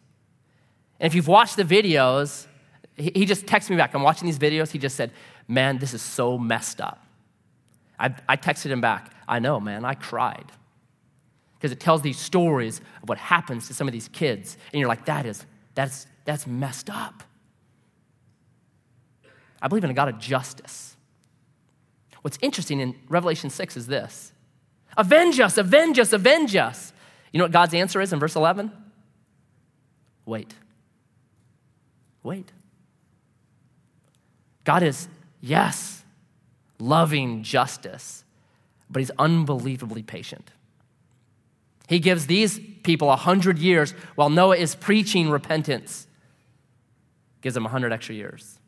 And 1.00 1.08
if 1.08 1.14
you've 1.14 1.28
watched 1.28 1.58
the 1.58 1.64
videos, 1.64 2.48
he, 2.96 3.26
just 3.26 3.46
texted 3.46 3.70
me 3.70 3.76
back. 3.76 3.94
I'm 3.94 4.02
watching 4.02 4.26
these 4.26 4.40
videos. 4.40 4.72
He 4.72 4.80
just 4.80 4.96
said, 4.96 5.12
Man, 5.48 5.78
this 5.78 5.94
is 5.94 6.02
so 6.02 6.38
messed 6.38 6.82
up. 6.82 7.06
I, 8.00 8.14
I 8.28 8.38
texted 8.38 8.68
him 8.68 8.82
back. 8.82 9.12
I 9.28 9.40
know, 9.40 9.60
man, 9.60 9.86
I 9.86 9.94
cried. 9.94 10.52
Because 11.58 11.72
it 11.72 11.80
tells 11.80 12.02
these 12.02 12.20
stories 12.20 12.80
of 13.02 13.10
what 13.10 13.18
happens 13.18 13.68
to 13.68 13.74
some 13.74 13.88
of 13.88 13.92
these 13.92 14.08
kids. 14.10 14.58
And 14.72 14.80
you're 14.80 14.88
like, 14.88 15.06
that 15.06 15.26
is, 15.26 15.46
that's, 15.76 16.08
that's 16.26 16.46
messed 16.46 16.90
up. 16.90 17.24
I 19.62 19.68
believe 19.68 19.84
in 19.84 19.90
a 19.90 19.94
God 19.94 20.10
of 20.10 20.20
justice. 20.20 20.96
What's 22.22 22.38
interesting 22.42 22.80
in 22.80 22.96
Revelation 23.10 23.50
6 23.50 23.78
is 23.78 23.88
this 23.88 24.32
Avenge 24.98 25.40
us, 25.40 25.58
avenge 25.58 26.00
us, 26.00 26.14
avenge 26.14 26.56
us. 26.56 26.94
You 27.32 27.40
know 27.40 27.46
what 27.46 27.52
God's 27.52 27.74
answer 27.74 28.02
is 28.02 28.14
in 28.14 28.20
verse 28.20 28.36
11? 28.36 28.72
Wait. 30.26 30.54
Wait. 32.24 32.52
God 34.64 34.84
is, 34.84 35.08
yes, 35.40 36.04
loving 36.80 37.44
justice, 37.44 38.26
but 38.90 39.00
He's 39.00 39.12
unbelievably 39.18 40.04
patient. 40.04 40.52
He 41.88 42.00
gives 42.00 42.28
these 42.28 42.60
people 42.84 43.12
a 43.12 43.16
hundred 43.16 43.58
years 43.58 43.92
while 44.16 44.30
Noah 44.30 44.58
is 44.58 44.76
preaching 44.76 45.30
repentance. 45.30 46.08
Gives 47.42 47.56
them 47.56 47.66
a 47.66 47.70
hundred 47.70 47.94
extra 47.94 48.14
years. 48.14 48.60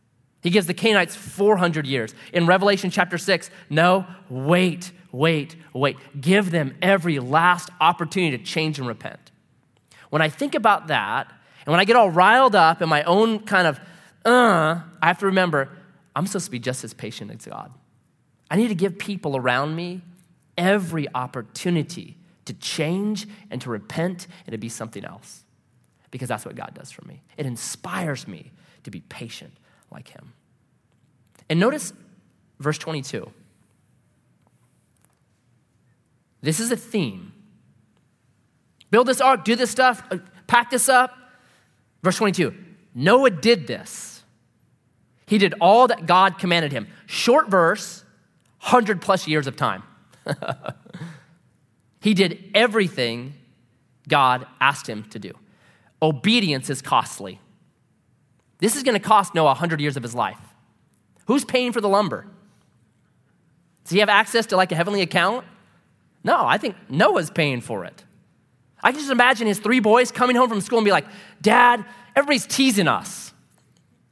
He 0.41 0.49
gives 0.49 0.67
the 0.67 0.73
Canaanites 0.73 1.15
400 1.15 1.85
years. 1.85 2.15
In 2.31 2.47
Revelation 2.47 2.89
chapter 2.89 3.17
6, 3.17 3.49
no, 3.69 4.05
wait, 4.29 4.91
wait, 5.11 5.57
wait. 5.73 5.97
Give 6.19 6.49
them 6.49 6.77
every 6.81 7.19
last 7.19 7.69
opportunity 7.81 8.37
to 8.37 8.43
change 8.43 8.79
and 8.79 8.87
repent. 8.87 9.31
When 10.09 10.21
I 10.21 10.29
think 10.29 10.55
about 10.55 10.87
that, 10.87 11.27
and 11.65 11.71
when 11.71 11.79
I 11.79 11.85
get 11.85 11.97
all 11.97 12.09
riled 12.09 12.55
up 12.55 12.81
in 12.81 12.87
my 12.87 13.03
own 13.03 13.39
kind 13.39 13.67
of, 13.67 13.79
uh, 14.25 14.79
I 15.01 15.07
have 15.07 15.19
to 15.19 15.25
remember 15.25 15.69
I'm 16.15 16.25
supposed 16.25 16.45
to 16.45 16.51
be 16.51 16.59
just 16.59 16.83
as 16.83 16.93
patient 16.93 17.31
as 17.31 17.45
God. 17.45 17.71
I 18.49 18.55
need 18.55 18.69
to 18.69 18.75
give 18.75 18.97
people 18.97 19.37
around 19.37 19.75
me 19.75 20.01
every 20.57 21.07
opportunity 21.13 22.17
to 22.49 22.53
change 22.55 23.27
and 23.51 23.61
to 23.61 23.69
repent 23.69 24.27
and 24.45 24.51
to 24.51 24.57
be 24.57 24.69
something 24.69 25.05
else. 25.05 25.43
Because 26.11 26.27
that's 26.27 26.45
what 26.45 26.55
God 26.55 26.71
does 26.73 26.91
for 26.91 27.05
me. 27.05 27.21
It 27.37 27.45
inspires 27.45 28.27
me 28.27 28.51
to 28.83 28.91
be 28.91 29.01
patient 29.01 29.53
like 29.91 30.07
Him. 30.07 30.33
And 31.47 31.59
notice 31.59 31.93
verse 32.59 32.79
22. 32.79 33.31
This 36.41 36.59
is 36.59 36.71
a 36.71 36.77
theme. 36.77 37.33
Build 38.89 39.07
this 39.07 39.21
ark, 39.21 39.45
do 39.45 39.55
this 39.55 39.69
stuff, 39.69 40.01
uh, 40.09 40.17
pack 40.47 40.71
this 40.71 40.89
up. 40.89 41.15
Verse 42.01 42.17
22 42.17 42.55
Noah 42.95 43.29
did 43.29 43.67
this. 43.67 44.23
He 45.27 45.37
did 45.37 45.53
all 45.61 45.87
that 45.87 46.07
God 46.07 46.39
commanded 46.39 46.71
him. 46.71 46.87
Short 47.05 47.51
verse, 47.51 48.03
100 48.61 48.99
plus 48.99 49.27
years 49.27 49.45
of 49.45 49.55
time. 49.55 49.83
He 52.01 52.13
did 52.13 52.51
everything 52.53 53.33
God 54.07 54.47
asked 54.59 54.87
him 54.87 55.03
to 55.11 55.19
do. 55.19 55.33
Obedience 56.01 56.69
is 56.69 56.81
costly. 56.81 57.39
This 58.59 58.75
is 58.75 58.83
going 58.83 58.99
to 58.99 59.05
cost 59.05 59.35
Noah 59.35 59.47
100 59.47 59.79
years 59.81 59.97
of 59.97 60.03
his 60.03 60.15
life. 60.15 60.39
Who's 61.27 61.45
paying 61.45 61.71
for 61.71 61.81
the 61.81 61.89
lumber? 61.89 62.25
Does 63.83 63.91
he 63.91 63.99
have 63.99 64.09
access 64.09 64.45
to 64.47 64.57
like 64.57 64.71
a 64.71 64.75
heavenly 64.75 65.01
account? 65.01 65.45
No, 66.23 66.45
I 66.45 66.57
think 66.57 66.75
Noah's 66.89 67.29
paying 67.29 67.61
for 67.61 67.85
it. 67.85 68.03
I 68.81 68.91
can 68.91 68.99
just 68.99 69.11
imagine 69.11 69.47
his 69.47 69.59
three 69.59 69.79
boys 69.79 70.11
coming 70.11 70.35
home 70.35 70.49
from 70.49 70.61
school 70.61 70.79
and 70.79 70.85
be 70.85 70.91
like, 70.91 71.05
Dad, 71.41 71.83
everybody's 72.15 72.45
teasing 72.45 72.87
us. 72.87 73.33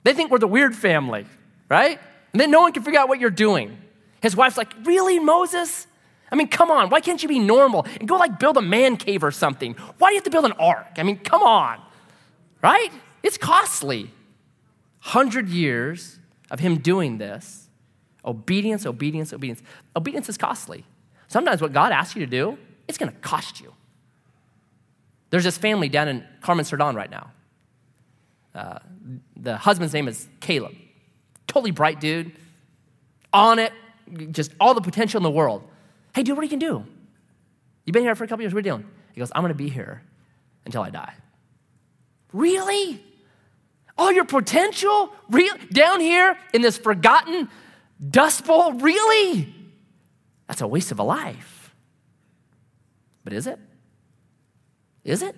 They 0.04 0.14
think 0.14 0.32
we're 0.32 0.40
the 0.40 0.48
weird 0.48 0.76
family, 0.76 1.26
right? 1.70 2.00
And 2.34 2.40
then 2.40 2.52
no 2.52 2.62
one 2.62 2.74
can 2.74 2.84
figure 2.84 3.00
out 3.00 3.08
what 3.08 3.20
you're 3.20 3.30
doing. 3.30 3.78
His 4.22 4.36
wife's 4.36 4.58
like, 4.58 4.74
Really, 4.84 5.20
Moses? 5.20 5.88
I 6.32 6.36
mean, 6.36 6.48
come 6.48 6.70
on, 6.70 6.90
why 6.90 7.00
can't 7.00 7.22
you 7.22 7.30
be 7.30 7.40
normal 7.40 7.86
and 8.00 8.08
go 8.08 8.18
like 8.18 8.40
build 8.40 8.58
a 8.58 8.62
man 8.62 8.98
cave 8.98 9.24
or 9.24 9.32
something? 9.32 9.74
Why 9.98 10.10
do 10.10 10.14
you 10.14 10.18
have 10.18 10.26
to 10.26 10.30
build 10.30 10.46
an 10.46 10.54
ark? 10.54 10.88
I 10.98 11.04
mean, 11.04 11.20
come 11.20 11.42
on, 11.42 11.80
right? 12.62 12.92
It's 13.24 13.38
costly. 13.38 14.12
100 15.04 15.48
years 15.48 16.20
of 16.52 16.60
him 16.60 16.80
doing 16.80 17.18
this 17.18 17.70
obedience, 18.26 18.86
obedience, 18.86 19.32
obedience. 19.32 19.64
Obedience 19.96 20.28
is 20.28 20.38
costly. 20.38 20.84
Sometimes 21.30 21.62
what 21.62 21.72
God 21.72 21.94
asks 21.94 22.16
you 22.16 22.26
to 22.26 22.30
do, 22.30 22.58
it's 22.88 22.98
going 22.98 23.12
to 23.12 23.18
cost 23.20 23.62
you. 23.62 23.74
There's 25.30 25.46
this 25.46 25.58
family 25.58 25.88
down 25.88 26.08
in 26.08 26.26
Carmen 26.42 26.66
Cerdon 26.66 26.96
right 26.96 27.10
now. 27.10 27.32
Uh, 28.54 28.80
the 29.36 29.56
husband's 29.56 29.94
name 29.94 30.08
is 30.08 30.28
Caleb. 30.40 30.74
Totally 31.48 31.72
bright 31.72 32.00
dude, 32.00 32.34
on 33.34 33.60
it, 33.60 33.72
just 34.32 34.52
all 34.60 34.74
the 34.74 34.82
potential 34.82 35.18
in 35.18 35.24
the 35.24 35.32
world. 35.32 35.64
Hey, 36.18 36.24
dude, 36.24 36.36
what 36.36 36.42
you 36.42 36.50
can 36.50 36.58
do? 36.58 36.84
You've 37.86 37.94
been 37.94 38.02
here 38.02 38.16
for 38.16 38.24
a 38.24 38.28
couple 38.28 38.42
years. 38.42 38.52
What 38.52 38.66
are 38.66 38.68
you 38.68 38.72
doing? 38.72 38.90
He 39.14 39.20
goes, 39.20 39.32
I'm 39.36 39.44
going 39.44 39.54
to 39.54 39.56
be 39.56 39.70
here 39.70 40.02
until 40.66 40.82
I 40.82 40.90
die. 40.90 41.14
Really? 42.34 43.00
All 44.00 44.12
your 44.12 44.26
potential? 44.26 45.14
Real? 45.30 45.54
Down 45.72 46.00
here 46.00 46.36
in 46.56 46.64
this 46.64 46.76
forgotten 46.76 47.50
dust 48.10 48.46
bowl? 48.46 48.74
Really? 48.74 49.54
That's 50.48 50.62
a 50.62 50.68
waste 50.68 50.92
of 50.92 50.98
a 50.98 51.04
life. 51.04 51.72
But 53.24 53.34
is 53.34 53.46
it? 53.46 53.60
Is 55.04 55.22
it? 55.22 55.36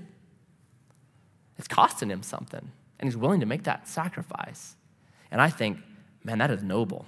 It's 1.57 1.67
costing 1.67 2.09
him 2.09 2.23
something, 2.23 2.71
and 2.99 3.05
he's 3.05 3.17
willing 3.17 3.41
to 3.41 3.45
make 3.45 3.63
that 3.63 3.85
sacrifice. 3.89 4.77
And 5.29 5.41
I 5.41 5.49
think, 5.49 5.79
man, 6.23 6.37
that 6.37 6.51
is 6.51 6.63
noble. 6.63 7.05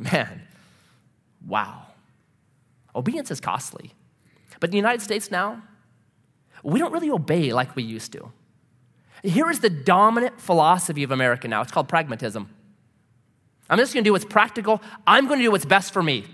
Man, 0.00 0.42
wow. 1.46 1.84
Obedience 2.98 3.30
is 3.30 3.40
costly. 3.40 3.94
But 4.60 4.68
in 4.68 4.72
the 4.72 4.76
United 4.76 5.02
States 5.02 5.30
now, 5.30 5.62
we 6.64 6.80
don't 6.80 6.92
really 6.92 7.10
obey 7.10 7.52
like 7.52 7.76
we 7.76 7.84
used 7.84 8.12
to. 8.12 8.32
Here 9.22 9.48
is 9.50 9.60
the 9.60 9.70
dominant 9.70 10.40
philosophy 10.40 11.02
of 11.04 11.10
America 11.10 11.48
now 11.48 11.62
it's 11.62 11.72
called 11.72 11.88
pragmatism. 11.88 12.50
I'm 13.70 13.78
just 13.78 13.94
going 13.94 14.02
to 14.02 14.08
do 14.08 14.12
what's 14.12 14.24
practical, 14.24 14.82
I'm 15.06 15.26
going 15.26 15.38
to 15.38 15.44
do 15.44 15.50
what's 15.50 15.64
best 15.64 15.92
for 15.92 16.02
me. 16.02 16.24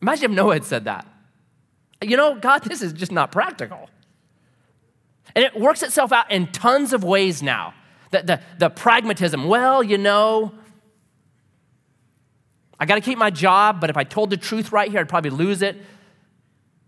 Imagine 0.00 0.30
if 0.32 0.36
Noah 0.36 0.54
had 0.54 0.64
said 0.64 0.84
that. 0.84 1.06
You 2.02 2.16
know, 2.16 2.34
God, 2.34 2.62
this 2.64 2.82
is 2.82 2.92
just 2.92 3.12
not 3.12 3.32
practical. 3.32 3.88
And 5.34 5.44
it 5.44 5.58
works 5.58 5.82
itself 5.82 6.12
out 6.12 6.30
in 6.30 6.46
tons 6.48 6.92
of 6.92 7.04
ways 7.04 7.42
now. 7.42 7.74
The, 8.10 8.22
the, 8.22 8.40
the 8.58 8.70
pragmatism, 8.70 9.48
well, 9.48 9.82
you 9.82 9.98
know, 9.98 10.52
I 12.78 12.86
got 12.86 12.96
to 12.96 13.00
keep 13.00 13.18
my 13.18 13.30
job, 13.30 13.80
but 13.80 13.90
if 13.90 13.96
I 13.96 14.04
told 14.04 14.30
the 14.30 14.36
truth 14.36 14.72
right 14.72 14.90
here, 14.90 15.00
I'd 15.00 15.08
probably 15.08 15.30
lose 15.30 15.62
it. 15.62 15.76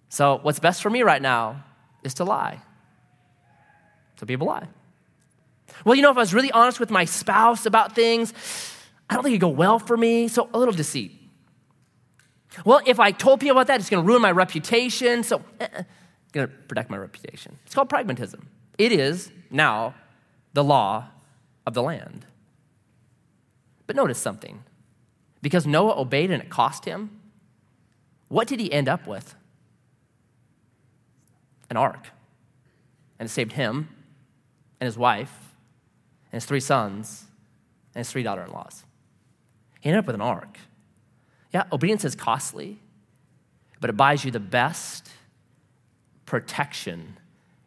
So, 0.08 0.38
what's 0.42 0.58
best 0.58 0.82
for 0.82 0.90
me 0.90 1.02
right 1.02 1.22
now 1.22 1.64
is 2.02 2.14
to 2.14 2.24
lie. 2.24 2.60
So, 4.18 4.26
people 4.26 4.46
lie. 4.46 4.66
Well, 5.84 5.94
you 5.94 6.02
know, 6.02 6.10
if 6.10 6.16
I 6.16 6.20
was 6.20 6.34
really 6.34 6.52
honest 6.52 6.80
with 6.80 6.90
my 6.90 7.04
spouse 7.04 7.66
about 7.66 7.94
things, 7.94 8.32
I 9.08 9.14
don't 9.14 9.22
think 9.22 9.32
it'd 9.32 9.40
go 9.40 9.48
well 9.48 9.78
for 9.78 9.96
me. 9.96 10.28
So, 10.28 10.48
a 10.52 10.58
little 10.58 10.74
deceit. 10.74 11.12
Well, 12.64 12.80
if 12.86 12.98
I 12.98 13.10
told 13.10 13.40
people 13.40 13.56
about 13.56 13.66
that, 13.66 13.80
it's 13.80 13.90
going 13.90 14.02
to 14.02 14.06
ruin 14.06 14.22
my 14.22 14.30
reputation. 14.30 15.22
So, 15.22 15.42
eh, 15.60 15.82
going 16.32 16.48
to 16.48 16.52
protect 16.52 16.90
my 16.90 16.96
reputation. 16.96 17.58
It's 17.66 17.74
called 17.74 17.88
pragmatism. 17.88 18.48
It 18.78 18.92
is 18.92 19.30
now 19.50 19.94
the 20.52 20.64
law 20.64 21.08
of 21.66 21.74
the 21.74 21.82
land. 21.82 22.26
But 23.86 23.96
notice 23.96 24.18
something 24.18 24.62
because 25.46 25.64
Noah 25.64 25.96
obeyed 26.00 26.32
and 26.32 26.42
it 26.42 26.50
cost 26.50 26.86
him, 26.86 27.08
what 28.26 28.48
did 28.48 28.58
he 28.58 28.72
end 28.72 28.88
up 28.88 29.06
with? 29.06 29.36
An 31.70 31.76
ark. 31.76 32.08
And 33.20 33.28
it 33.28 33.30
saved 33.30 33.52
him 33.52 33.88
and 34.80 34.86
his 34.86 34.98
wife 34.98 35.54
and 36.32 36.42
his 36.42 36.46
three 36.46 36.58
sons 36.58 37.26
and 37.94 38.00
his 38.00 38.10
three 38.10 38.24
daughter 38.24 38.42
in 38.42 38.50
laws. 38.50 38.82
He 39.80 39.88
ended 39.88 40.00
up 40.00 40.06
with 40.06 40.16
an 40.16 40.20
ark. 40.20 40.58
Yeah, 41.52 41.62
obedience 41.70 42.04
is 42.04 42.16
costly, 42.16 42.80
but 43.80 43.88
it 43.88 43.96
buys 43.96 44.24
you 44.24 44.32
the 44.32 44.40
best 44.40 45.08
protection 46.24 47.18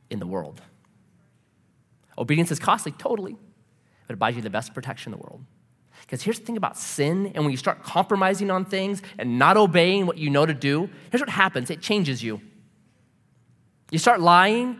in 0.09 0.19
the 0.19 0.27
world. 0.27 0.61
Obedience 2.17 2.51
is 2.51 2.59
costly, 2.59 2.91
totally, 2.91 3.37
but 4.05 4.15
it 4.15 4.19
buys 4.19 4.35
you 4.35 4.41
the 4.41 4.49
best 4.49 4.73
protection 4.73 5.13
in 5.13 5.17
the 5.17 5.23
world. 5.23 5.45
Because 6.09 6.23
here's 6.23 6.39
the 6.39 6.45
thing 6.45 6.57
about 6.57 6.75
sin, 6.75 7.33
and 7.35 7.43
when 7.43 7.51
you 7.51 7.57
start 7.57 7.83
compromising 7.83 8.49
on 8.49 8.65
things 8.65 9.03
and 9.19 9.37
not 9.37 9.57
obeying 9.57 10.07
what 10.07 10.17
you 10.17 10.31
know 10.31 10.43
to 10.43 10.55
do, 10.55 10.89
here's 11.11 11.21
what 11.21 11.29
happens 11.29 11.69
it 11.69 11.81
changes 11.81 12.23
you. 12.23 12.41
You 13.91 13.99
start 13.99 14.19
lying, 14.19 14.79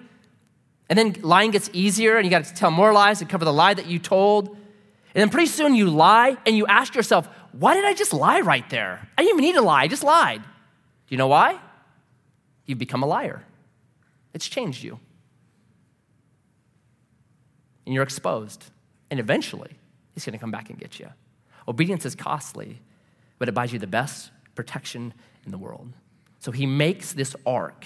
and 0.89 0.97
then 0.97 1.15
lying 1.21 1.51
gets 1.51 1.69
easier, 1.71 2.17
and 2.17 2.25
you 2.25 2.31
got 2.31 2.45
to 2.45 2.53
tell 2.55 2.71
more 2.71 2.91
lies 2.93 3.19
to 3.19 3.25
cover 3.25 3.45
the 3.45 3.53
lie 3.53 3.75
that 3.75 3.85
you 3.85 3.99
told. 3.99 4.47
And 4.47 5.21
then 5.21 5.29
pretty 5.29 5.45
soon 5.45 5.75
you 5.75 5.91
lie 5.91 6.35
and 6.47 6.57
you 6.57 6.65
ask 6.65 6.95
yourself, 6.95 7.29
why 7.51 7.75
did 7.75 7.85
I 7.85 7.93
just 7.93 8.11
lie 8.11 8.41
right 8.41 8.67
there? 8.71 9.07
I 9.15 9.21
didn't 9.21 9.35
even 9.35 9.45
need 9.45 9.55
to 9.55 9.61
lie, 9.61 9.83
I 9.83 9.87
just 9.87 10.03
lied. 10.03 10.41
Do 10.41 10.47
you 11.09 11.17
know 11.17 11.27
why? 11.27 11.59
You've 12.65 12.79
become 12.79 13.03
a 13.03 13.07
liar. 13.07 13.43
It's 14.33 14.47
changed 14.47 14.83
you. 14.83 14.99
And 17.85 17.93
you're 17.93 18.03
exposed. 18.03 18.65
And 19.11 19.19
eventually, 19.19 19.78
he's 20.13 20.25
going 20.25 20.33
to 20.33 20.39
come 20.39 20.51
back 20.51 20.69
and 20.69 20.79
get 20.79 20.99
you. 20.99 21.07
Obedience 21.67 22.05
is 22.05 22.15
costly, 22.15 22.79
but 23.37 23.47
it 23.47 23.53
buys 23.53 23.71
you 23.71 23.79
the 23.79 23.87
best 23.87 24.31
protection 24.55 25.13
in 25.45 25.51
the 25.51 25.57
world. 25.57 25.93
So 26.39 26.51
he 26.51 26.65
makes 26.65 27.13
this 27.13 27.35
ark. 27.45 27.85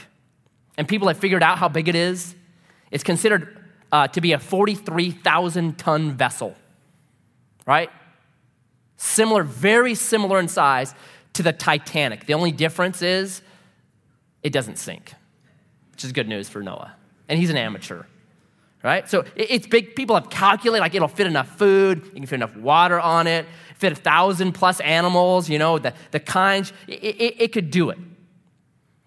And 0.77 0.88
people 0.88 1.07
have 1.07 1.17
figured 1.17 1.43
out 1.43 1.57
how 1.57 1.67
big 1.67 1.88
it 1.88 1.95
is. 1.95 2.36
It's 2.91 3.03
considered 3.03 3.57
uh, 3.91 4.07
to 4.07 4.21
be 4.21 4.33
a 4.33 4.39
43,000 4.39 5.77
ton 5.77 6.17
vessel, 6.17 6.55
right? 7.67 7.89
Similar, 8.97 9.43
very 9.43 9.95
similar 9.95 10.39
in 10.39 10.47
size 10.47 10.95
to 11.33 11.43
the 11.43 11.53
Titanic. 11.53 12.25
The 12.25 12.33
only 12.33 12.51
difference 12.51 13.01
is 13.01 13.41
it 14.41 14.51
doesn't 14.51 14.77
sink, 14.77 15.13
which 15.91 16.03
is 16.03 16.12
good 16.12 16.27
news 16.27 16.49
for 16.49 16.62
Noah. 16.63 16.95
And 17.29 17.39
he's 17.39 17.49
an 17.49 17.57
amateur, 17.57 18.03
right? 18.83 19.09
So 19.09 19.23
it's 19.35 19.65
big. 19.65 19.95
People 19.95 20.15
have 20.15 20.29
calculated 20.29 20.81
like 20.81 20.93
it'll 20.93 21.07
fit 21.07 21.25
enough 21.25 21.57
food, 21.57 22.03
you 22.05 22.11
can 22.11 22.25
fit 22.25 22.35
enough 22.35 22.55
water 22.55 22.99
on 22.99 23.27
it, 23.27 23.45
fit 23.75 23.93
a 23.93 23.95
thousand 23.95 24.51
plus 24.51 24.79
animals, 24.81 25.49
you 25.49 25.57
know, 25.57 25.79
the, 25.79 25.93
the 26.11 26.19
kinds. 26.19 26.73
It, 26.87 27.03
it, 27.03 27.41
it 27.41 27.53
could 27.53 27.71
do 27.71 27.89
it. 27.89 27.97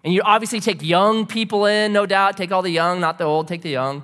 And 0.03 0.13
you 0.13 0.21
obviously 0.23 0.59
take 0.59 0.81
young 0.81 1.25
people 1.25 1.65
in, 1.65 1.93
no 1.93 2.05
doubt, 2.05 2.37
take 2.37 2.51
all 2.51 2.61
the 2.61 2.71
young, 2.71 2.99
not 2.99 3.17
the 3.17 3.25
old, 3.25 3.47
take 3.47 3.61
the 3.61 3.69
young. 3.69 4.03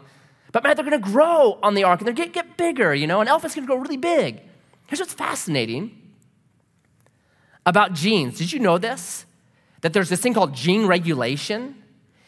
But 0.52 0.64
man, 0.64 0.76
they're 0.76 0.86
gonna 0.86 1.00
grow 1.00 1.58
on 1.64 1.74
the 1.74 1.84
ark 1.84 2.00
and 2.00 2.08
they're 2.08 2.14
gonna 2.14 2.30
get 2.30 2.58
bigger, 2.58 2.94
you 2.94 3.08
know, 3.08 3.22
an 3.22 3.28
elephant's 3.28 3.56
gonna 3.56 3.68
grow 3.68 3.78
really 3.78 3.98
big. 3.98 4.42
Here's 4.86 5.00
what's 5.00 5.14
fascinating 5.14 6.00
about 7.66 7.94
genes. 7.94 8.38
Did 8.38 8.52
you 8.52 8.60
know 8.60 8.78
this? 8.78 9.26
That 9.82 9.94
there's 9.94 10.10
this 10.10 10.22
thing 10.22 10.34
called 10.34 10.54
gene 10.54 10.86
regulation, 10.86 11.76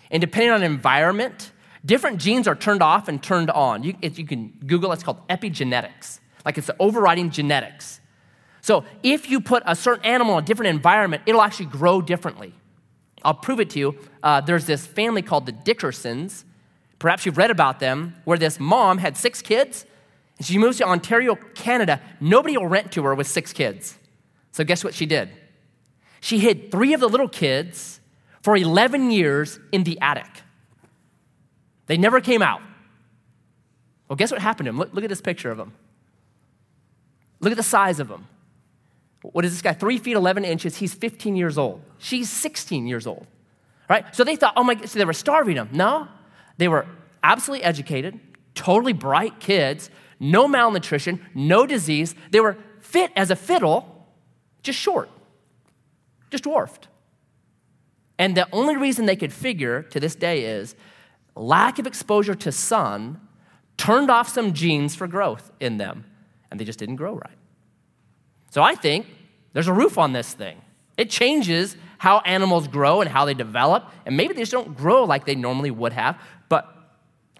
and 0.09 0.19
depending 0.19 0.51
on 0.51 0.63
environment, 0.63 1.51
different 1.85 2.19
genes 2.19 2.47
are 2.47 2.55
turned 2.55 2.81
off 2.81 3.07
and 3.07 3.21
turned 3.21 3.49
on. 3.51 3.83
You, 3.83 3.95
you 4.01 4.25
can 4.25 4.53
Google 4.65 4.91
it's 4.91 5.03
called 5.03 5.25
epigenetics. 5.27 6.19
Like 6.43 6.57
it's 6.57 6.67
the 6.67 6.75
overriding 6.79 7.29
genetics. 7.29 8.01
So 8.61 8.83
if 9.03 9.29
you 9.29 9.41
put 9.41 9.63
a 9.65 9.75
certain 9.75 10.05
animal 10.05 10.37
in 10.37 10.43
a 10.43 10.47
different 10.47 10.69
environment, 10.69 11.23
it'll 11.25 11.41
actually 11.41 11.67
grow 11.67 12.01
differently. 12.01 12.53
I'll 13.23 13.33
prove 13.33 13.59
it 13.59 13.69
to 13.71 13.79
you. 13.79 13.99
Uh, 14.23 14.41
there's 14.41 14.65
this 14.65 14.85
family 14.85 15.21
called 15.21 15.45
the 15.45 15.53
Dickersons. 15.53 16.43
Perhaps 16.99 17.25
you've 17.25 17.37
read 17.37 17.51
about 17.51 17.79
them, 17.79 18.15
where 18.23 18.37
this 18.37 18.59
mom 18.59 18.97
had 18.99 19.17
six 19.17 19.41
kids, 19.41 19.85
and 20.37 20.45
she 20.45 20.57
moves 20.57 20.77
to 20.77 20.85
Ontario, 20.85 21.35
Canada. 21.55 22.01
Nobody 22.19 22.57
will 22.57 22.67
rent 22.67 22.91
to 22.93 23.03
her 23.03 23.13
with 23.15 23.27
six 23.27 23.53
kids. 23.53 23.97
So 24.51 24.63
guess 24.63 24.83
what 24.83 24.93
she 24.93 25.05
did? 25.05 25.29
She 26.21 26.39
hid 26.39 26.71
three 26.71 26.93
of 26.93 26.99
the 26.99 27.09
little 27.09 27.27
kids 27.27 27.99
for 28.41 28.55
11 28.55 29.11
years 29.11 29.59
in 29.71 29.83
the 29.83 29.99
attic. 30.01 30.41
They 31.87 31.97
never 31.97 32.19
came 32.21 32.41
out. 32.41 32.61
Well, 34.07 34.15
guess 34.15 34.31
what 34.31 34.41
happened 34.41 34.65
to 34.65 34.69
them? 34.71 34.77
Look, 34.79 34.93
look 34.93 35.03
at 35.03 35.09
this 35.09 35.21
picture 35.21 35.51
of 35.51 35.57
them. 35.57 35.73
Look 37.39 37.51
at 37.51 37.57
the 37.57 37.63
size 37.63 37.99
of 37.99 38.07
them. 38.07 38.27
What 39.21 39.45
is 39.45 39.51
this 39.51 39.61
guy? 39.61 39.73
Three 39.73 39.97
feet, 39.97 40.15
11 40.15 40.45
inches. 40.45 40.77
He's 40.77 40.93
15 40.93 41.35
years 41.35 41.57
old. 41.57 41.81
She's 41.97 42.29
16 42.29 42.87
years 42.87 43.07
old. 43.07 43.25
Right? 43.89 44.15
So 44.15 44.23
they 44.23 44.35
thought, 44.35 44.53
oh 44.55 44.63
my, 44.63 44.75
so 44.85 44.99
they 44.99 45.05
were 45.05 45.13
starving 45.13 45.55
them. 45.55 45.69
No, 45.71 46.07
they 46.57 46.67
were 46.67 46.85
absolutely 47.23 47.63
educated, 47.63 48.19
totally 48.53 48.93
bright 48.93 49.39
kids, 49.39 49.89
no 50.19 50.47
malnutrition, 50.47 51.23
no 51.33 51.65
disease. 51.65 52.15
They 52.31 52.39
were 52.39 52.57
fit 52.79 53.11
as 53.15 53.31
a 53.31 53.35
fiddle, 53.35 54.07
just 54.63 54.79
short, 54.79 55.09
just 56.31 56.43
dwarfed. 56.43 56.87
And 58.17 58.35
the 58.35 58.47
only 58.51 58.77
reason 58.77 59.05
they 59.05 59.15
could 59.15 59.33
figure 59.33 59.83
to 59.83 59.99
this 59.99 60.15
day 60.15 60.45
is 60.45 60.75
lack 61.35 61.79
of 61.79 61.87
exposure 61.87 62.35
to 62.35 62.51
sun 62.51 63.19
turned 63.77 64.09
off 64.09 64.29
some 64.29 64.53
genes 64.53 64.95
for 64.95 65.07
growth 65.07 65.51
in 65.59 65.77
them, 65.77 66.05
and 66.49 66.59
they 66.59 66.65
just 66.65 66.79
didn't 66.79 66.95
grow 66.95 67.15
right. 67.15 67.37
So 68.51 68.63
I 68.63 68.75
think 68.75 69.05
there's 69.53 69.67
a 69.67 69.73
roof 69.73 69.97
on 69.97 70.13
this 70.13 70.33
thing. 70.33 70.61
It 70.97 71.09
changes 71.09 71.75
how 71.97 72.19
animals 72.19 72.67
grow 72.67 73.01
and 73.01 73.09
how 73.09 73.25
they 73.25 73.33
develop, 73.33 73.89
and 74.05 74.15
maybe 74.15 74.33
they 74.33 74.41
just 74.41 74.51
don't 74.51 74.77
grow 74.77 75.03
like 75.03 75.25
they 75.25 75.35
normally 75.35 75.71
would 75.71 75.93
have. 75.93 76.19
But 76.47 76.73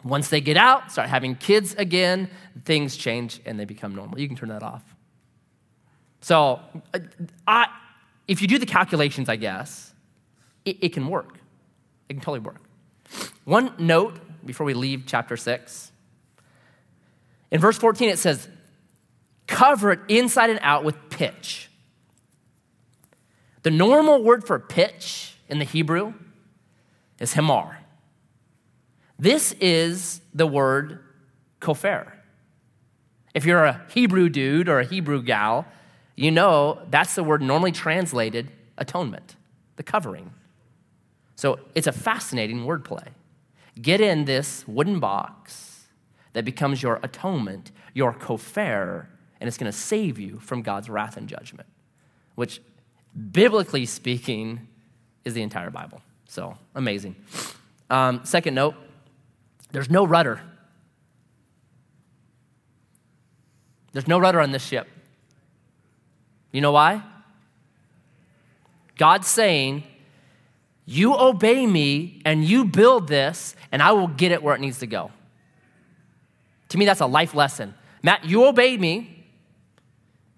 once 0.03 0.29
they 0.29 0.41
get 0.41 0.57
out, 0.57 0.91
start 0.91 1.09
having 1.09 1.35
kids 1.35 1.73
again, 1.75 2.29
things 2.65 2.97
change 2.97 3.41
and 3.45 3.59
they 3.59 3.65
become 3.65 3.95
normal. 3.95 4.19
You 4.19 4.27
can 4.27 4.35
turn 4.35 4.49
that 4.49 4.63
off. 4.63 4.83
So, 6.21 6.59
uh, 6.93 6.99
I, 7.47 7.67
if 8.27 8.41
you 8.41 8.47
do 8.47 8.57
the 8.57 8.65
calculations, 8.65 9.29
I 9.29 9.35
guess, 9.35 9.93
it, 10.65 10.77
it 10.81 10.89
can 10.93 11.07
work. 11.07 11.37
It 12.09 12.13
can 12.13 12.21
totally 12.21 12.39
work. 12.39 12.64
One 13.43 13.73
note 13.77 14.19
before 14.45 14.65
we 14.65 14.73
leave 14.73 15.03
chapter 15.05 15.37
6. 15.37 15.91
In 17.51 17.61
verse 17.61 17.77
14, 17.77 18.09
it 18.09 18.19
says, 18.19 18.49
cover 19.47 19.91
it 19.91 19.99
inside 20.07 20.49
and 20.49 20.59
out 20.61 20.83
with 20.83 20.95
pitch. 21.09 21.69
The 23.63 23.71
normal 23.71 24.23
word 24.23 24.45
for 24.45 24.59
pitch 24.59 25.35
in 25.47 25.59
the 25.59 25.65
Hebrew 25.65 26.13
is 27.19 27.33
hemar. 27.33 27.77
This 29.17 29.53
is 29.53 30.21
the 30.33 30.45
word 30.45 30.99
kofer. 31.61 32.11
If 33.33 33.45
you're 33.45 33.65
a 33.65 33.85
Hebrew 33.89 34.29
dude 34.29 34.69
or 34.69 34.79
a 34.79 34.85
Hebrew 34.85 35.21
gal, 35.21 35.65
you 36.15 36.31
know 36.31 36.79
that's 36.89 37.15
the 37.15 37.23
word 37.23 37.41
normally 37.41 37.71
translated 37.71 38.51
atonement, 38.77 39.35
the 39.77 39.83
covering. 39.83 40.31
So 41.35 41.59
it's 41.75 41.87
a 41.87 41.91
fascinating 41.91 42.65
wordplay. 42.65 43.07
Get 43.81 44.01
in 44.01 44.25
this 44.25 44.65
wooden 44.67 44.99
box 44.99 45.87
that 46.33 46.45
becomes 46.45 46.81
your 46.81 46.99
atonement, 47.03 47.71
your 47.93 48.13
kofer, 48.13 49.07
and 49.39 49.47
it's 49.47 49.57
going 49.57 49.71
to 49.71 49.77
save 49.77 50.17
you 50.17 50.39
from 50.39 50.61
God's 50.61 50.89
wrath 50.89 51.17
and 51.17 51.27
judgment, 51.27 51.67
which, 52.35 52.61
biblically 53.31 53.85
speaking, 53.85 54.67
is 55.25 55.33
the 55.33 55.41
entire 55.41 55.69
Bible. 55.69 56.01
So 56.27 56.57
amazing. 56.73 57.15
Um, 57.89 58.21
second 58.23 58.55
note 58.55 58.75
there's 59.71 59.89
no 59.89 60.05
rudder. 60.05 60.41
There's 63.91 64.07
no 64.07 64.19
rudder 64.19 64.39
on 64.39 64.51
this 64.51 64.65
ship. 64.65 64.87
You 66.51 66.61
know 66.61 66.71
why? 66.71 67.03
God's 68.97 69.27
saying, 69.27 69.83
You 70.85 71.15
obey 71.15 71.65
me 71.65 72.21
and 72.25 72.43
you 72.43 72.65
build 72.65 73.07
this, 73.07 73.55
and 73.71 73.81
I 73.81 73.91
will 73.91 74.07
get 74.07 74.31
it 74.31 74.41
where 74.43 74.55
it 74.55 74.61
needs 74.61 74.79
to 74.79 74.87
go. 74.87 75.11
To 76.69 76.77
me, 76.77 76.85
that's 76.85 77.01
a 77.01 77.07
life 77.07 77.33
lesson. 77.33 77.73
Matt, 78.03 78.25
you 78.25 78.45
obey 78.45 78.77
me, 78.77 79.25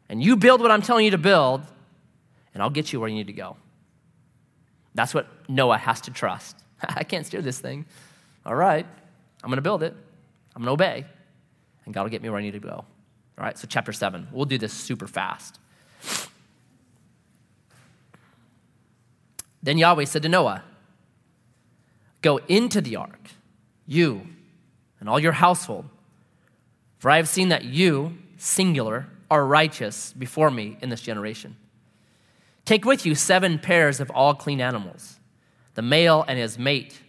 and 0.10 0.24
you 0.24 0.38
build 0.38 0.62
what 0.62 0.72
I'm 0.72 0.82
telling 0.82 1.06
you 1.06 1.12
to 1.12 1.18
build, 1.18 1.62
and 2.54 2.64
I'll 2.64 2.70
get 2.70 2.94
you 2.94 3.00
where 3.00 3.10
you 3.10 3.16
need 3.16 3.28
to 3.28 3.34
go. 3.34 3.58
That's 4.96 5.14
what 5.14 5.28
Noah 5.50 5.78
has 5.78 6.02
to 6.02 6.12
trust. 6.12 6.58
I 6.82 7.04
can't 7.04 7.26
steer 7.26 7.42
this 7.42 7.60
thing. 7.60 7.86
All 8.46 8.56
right, 8.56 8.86
I'm 9.44 9.50
going 9.50 9.58
to 9.58 9.62
build 9.62 9.84
it. 9.84 9.94
I'm 10.56 10.64
going 10.64 10.78
to 10.78 10.84
obey, 10.84 11.06
and 11.86 11.94
God 11.94 12.04
will 12.04 12.10
get 12.10 12.22
me 12.22 12.30
where 12.30 12.40
I 12.40 12.42
need 12.42 12.54
to 12.54 12.60
go. 12.60 12.70
All 12.70 12.86
right, 13.38 13.58
so 13.58 13.68
chapter 13.70 13.92
7. 13.92 14.30
We'll 14.32 14.46
do 14.46 14.58
this 14.58 14.74
super 14.74 15.08
fast. 15.08 15.60
Then 19.62 19.78
Yahweh 19.78 20.06
said 20.06 20.24
to 20.24 20.30
Noah, 20.30 20.64
Go 22.22 22.38
into 22.48 22.82
the 22.82 22.96
ark, 22.96 23.30
you 23.86 24.28
and 25.00 25.08
all 25.08 25.20
your 25.20 25.34
household, 25.34 25.86
for 26.98 27.12
I 27.12 27.18
have 27.18 27.28
seen 27.28 27.50
that 27.50 27.64
you, 27.64 28.18
singular, 28.38 29.08
are 29.30 29.46
righteous 29.46 30.14
before 30.14 30.50
me 30.50 30.78
in 30.82 30.90
this 30.90 31.02
generation. 31.02 31.56
Take 32.66 32.86
with 32.86 33.06
you 33.06 33.16
seven 33.16 33.60
pairs 33.60 34.00
of 34.00 34.10
all 34.12 34.34
clean 34.34 34.60
animals, 34.60 35.20
the 35.76 35.82
male 35.82 36.26
and 36.28 36.40
his 36.40 36.58
mate, 36.58 37.02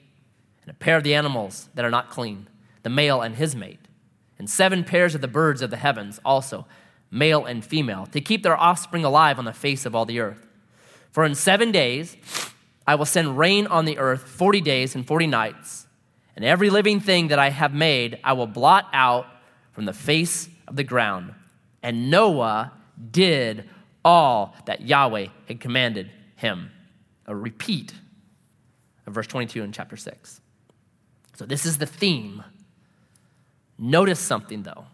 and 0.62 0.70
a 0.70 0.74
pair 0.74 0.96
of 0.96 1.04
the 1.04 1.14
animals 1.14 1.68
that 1.74 1.84
are 1.84 1.90
not 1.90 2.10
clean, 2.10 2.48
the 2.82 2.90
male 2.90 3.22
and 3.22 3.36
his 3.36 3.56
mate, 3.56 3.80
and 4.38 4.48
seven 4.48 4.84
pairs 4.84 5.14
of 5.14 5.20
the 5.20 5.28
birds 5.28 5.62
of 5.62 5.70
the 5.70 5.76
heavens 5.76 6.20
also, 6.24 6.66
male 7.10 7.44
and 7.44 7.64
female, 7.64 8.06
to 8.06 8.20
keep 8.20 8.42
their 8.42 8.56
offspring 8.56 9.04
alive 9.04 9.38
on 9.38 9.46
the 9.46 9.52
face 9.52 9.86
of 9.86 9.94
all 9.94 10.04
the 10.04 10.20
earth. 10.20 10.47
For 11.18 11.24
in 11.24 11.34
seven 11.34 11.72
days 11.72 12.16
I 12.86 12.94
will 12.94 13.04
send 13.04 13.36
rain 13.36 13.66
on 13.66 13.86
the 13.86 13.98
earth 13.98 14.22
40 14.22 14.60
days 14.60 14.94
and 14.94 15.04
40 15.04 15.26
nights, 15.26 15.88
and 16.36 16.44
every 16.44 16.70
living 16.70 17.00
thing 17.00 17.26
that 17.26 17.40
I 17.40 17.50
have 17.50 17.74
made 17.74 18.20
I 18.22 18.34
will 18.34 18.46
blot 18.46 18.88
out 18.92 19.26
from 19.72 19.84
the 19.84 19.92
face 19.92 20.48
of 20.68 20.76
the 20.76 20.84
ground 20.84 21.34
and 21.82 22.08
Noah 22.08 22.70
did 23.10 23.68
all 24.04 24.54
that 24.66 24.82
Yahweh 24.82 25.26
had 25.48 25.58
commanded 25.58 26.08
him. 26.36 26.70
A 27.26 27.34
repeat 27.34 27.92
of 29.04 29.14
verse 29.14 29.26
22 29.26 29.64
in 29.64 29.72
chapter 29.72 29.96
6. 29.96 30.40
So, 31.34 31.46
this 31.46 31.66
is 31.66 31.78
the 31.78 31.86
theme. 31.86 32.44
Notice 33.76 34.20
something 34.20 34.62
though. 34.62 34.84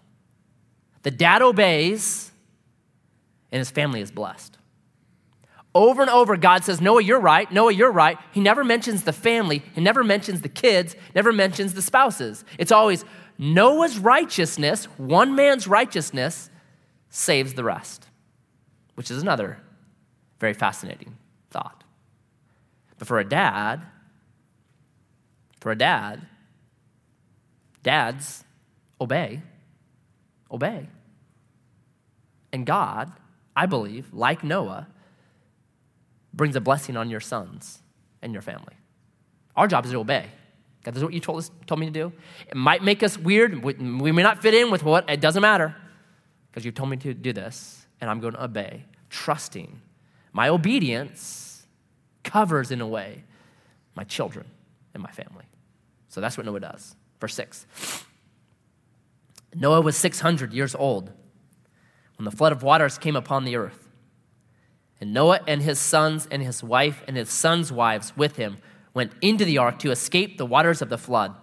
The 1.03 1.11
dad 1.11 1.43
obeys, 1.43 2.33
and 3.53 3.59
his 3.59 3.71
family 3.71 4.01
is 4.01 4.11
blessed. 4.11 4.57
Over 5.75 6.03
and 6.03 6.11
over, 6.11 6.37
God 6.37 6.63
says, 6.63 6.81
Noah, 6.81 7.03
you're 7.03 7.19
right. 7.19 7.51
Noah, 7.51 7.73
you're 7.73 7.91
right. 7.91 8.17
He 8.31 8.41
never 8.41 8.63
mentions 8.63 9.03
the 9.03 9.13
family. 9.13 9.63
He 9.75 9.81
never 9.81 10.05
mentions 10.05 10.41
the 10.43 10.49
kids, 10.49 10.95
never 11.15 11.33
mentions 11.33 11.75
the 11.75 11.83
spouses. 11.83 12.45
It's 12.59 12.71
always 12.71 13.05
Noah's 13.39 13.99
righteousness, 13.99 14.85
one 14.97 15.35
man's 15.35 15.67
righteousness, 15.67 16.49
saves 17.11 17.55
the 17.55 17.65
rest, 17.65 18.07
which 18.95 19.11
is 19.11 19.21
another 19.21 19.59
very 20.39 20.55
fascinating 20.55 21.17
thought. 21.51 21.83
But 22.99 23.09
for 23.09 23.19
a 23.19 23.25
dad, 23.25 23.83
for 25.61 25.73
a 25.73 25.77
dad, 25.77 26.27
dads 27.83 28.45
obey, 29.01 29.43
obey. 30.51 30.89
And 32.53 32.65
God, 32.65 33.11
I 33.57 33.67
believe, 33.67 34.13
like 34.13 34.45
Noah, 34.45 34.87
brings 36.37 36.57
a 36.57 36.61
blessing 36.61 36.97
on 36.97 37.11
your 37.11 37.21
sons 37.21 37.83
and 38.23 38.33
your 38.33 38.43
family. 38.43 38.75
Our 39.57 39.69
job 39.69 39.85
is 39.85 39.93
to 39.93 39.99
obey. 39.99 40.27
God, 40.83 40.93
this 40.93 40.99
is 40.99 41.05
what 41.05 41.15
you 41.15 41.21
told, 41.21 41.39
us, 41.39 41.51
told 41.67 41.81
me 41.81 41.87
to 41.87 41.93
do. 41.93 42.13
It 42.49 42.57
might 42.57 42.83
make 42.83 43.03
us 43.03 43.17
weird. 43.17 43.63
We, 43.63 43.75
we 43.75 44.13
may 44.13 44.23
not 44.23 44.43
fit 44.43 44.55
in 44.55 44.71
with 44.71 44.83
what, 44.83 45.09
it 45.09 45.21
doesn't 45.21 45.41
matter. 45.41 45.75
Because 46.51 46.65
you've 46.65 46.75
told 46.75 46.91
me 46.91 46.97
to 46.99 47.15
do 47.15 47.33
this, 47.33 47.87
and 48.01 48.11
I'm 48.11 48.21
going 48.21 48.35
to 48.35 48.45
obey, 48.45 48.85
trusting. 49.09 49.81
My 50.33 50.49
obedience 50.49 51.67
covers, 52.23 52.71
in 52.71 52.81
a 52.81 52.87
way, 52.87 53.25
my 53.95 54.05
children 54.05 54.47
and 54.93 55.03
my 55.03 55.11
family. 55.11 55.45
So 56.09 56.21
that's 56.21 56.37
what 56.37 56.47
Noah 56.47 56.61
does. 56.61 56.97
Verse 57.21 57.35
6. 57.35 57.67
Noah 59.55 59.81
was 59.81 59.97
600 59.97 60.53
years 60.53 60.75
old 60.75 61.11
when 62.17 62.25
the 62.25 62.31
flood 62.31 62.53
of 62.53 62.63
waters 62.63 62.99
came 62.99 63.17
upon 63.17 63.45
the 63.45 63.57
earth. 63.57 63.84
And 65.05 65.13
Noah 65.13 65.41
and 65.47 65.61
his 65.61 65.79
sons 65.79 66.27
and 66.31 66.43
his 66.43 66.65
wife 66.65 67.05
and 67.07 67.15
his 67.15 67.29
sons' 67.29 67.71
wives 67.71 68.17
with 68.17 68.37
him 68.37 68.57
went 68.95 69.13
into 69.21 69.45
the 69.45 69.59
ark 69.59 69.79
to 69.81 69.91
escape 69.91 70.39
the 70.39 70.47
waters 70.47 70.81
of 70.81 70.89
the 70.89 70.97
flood, 70.97 71.35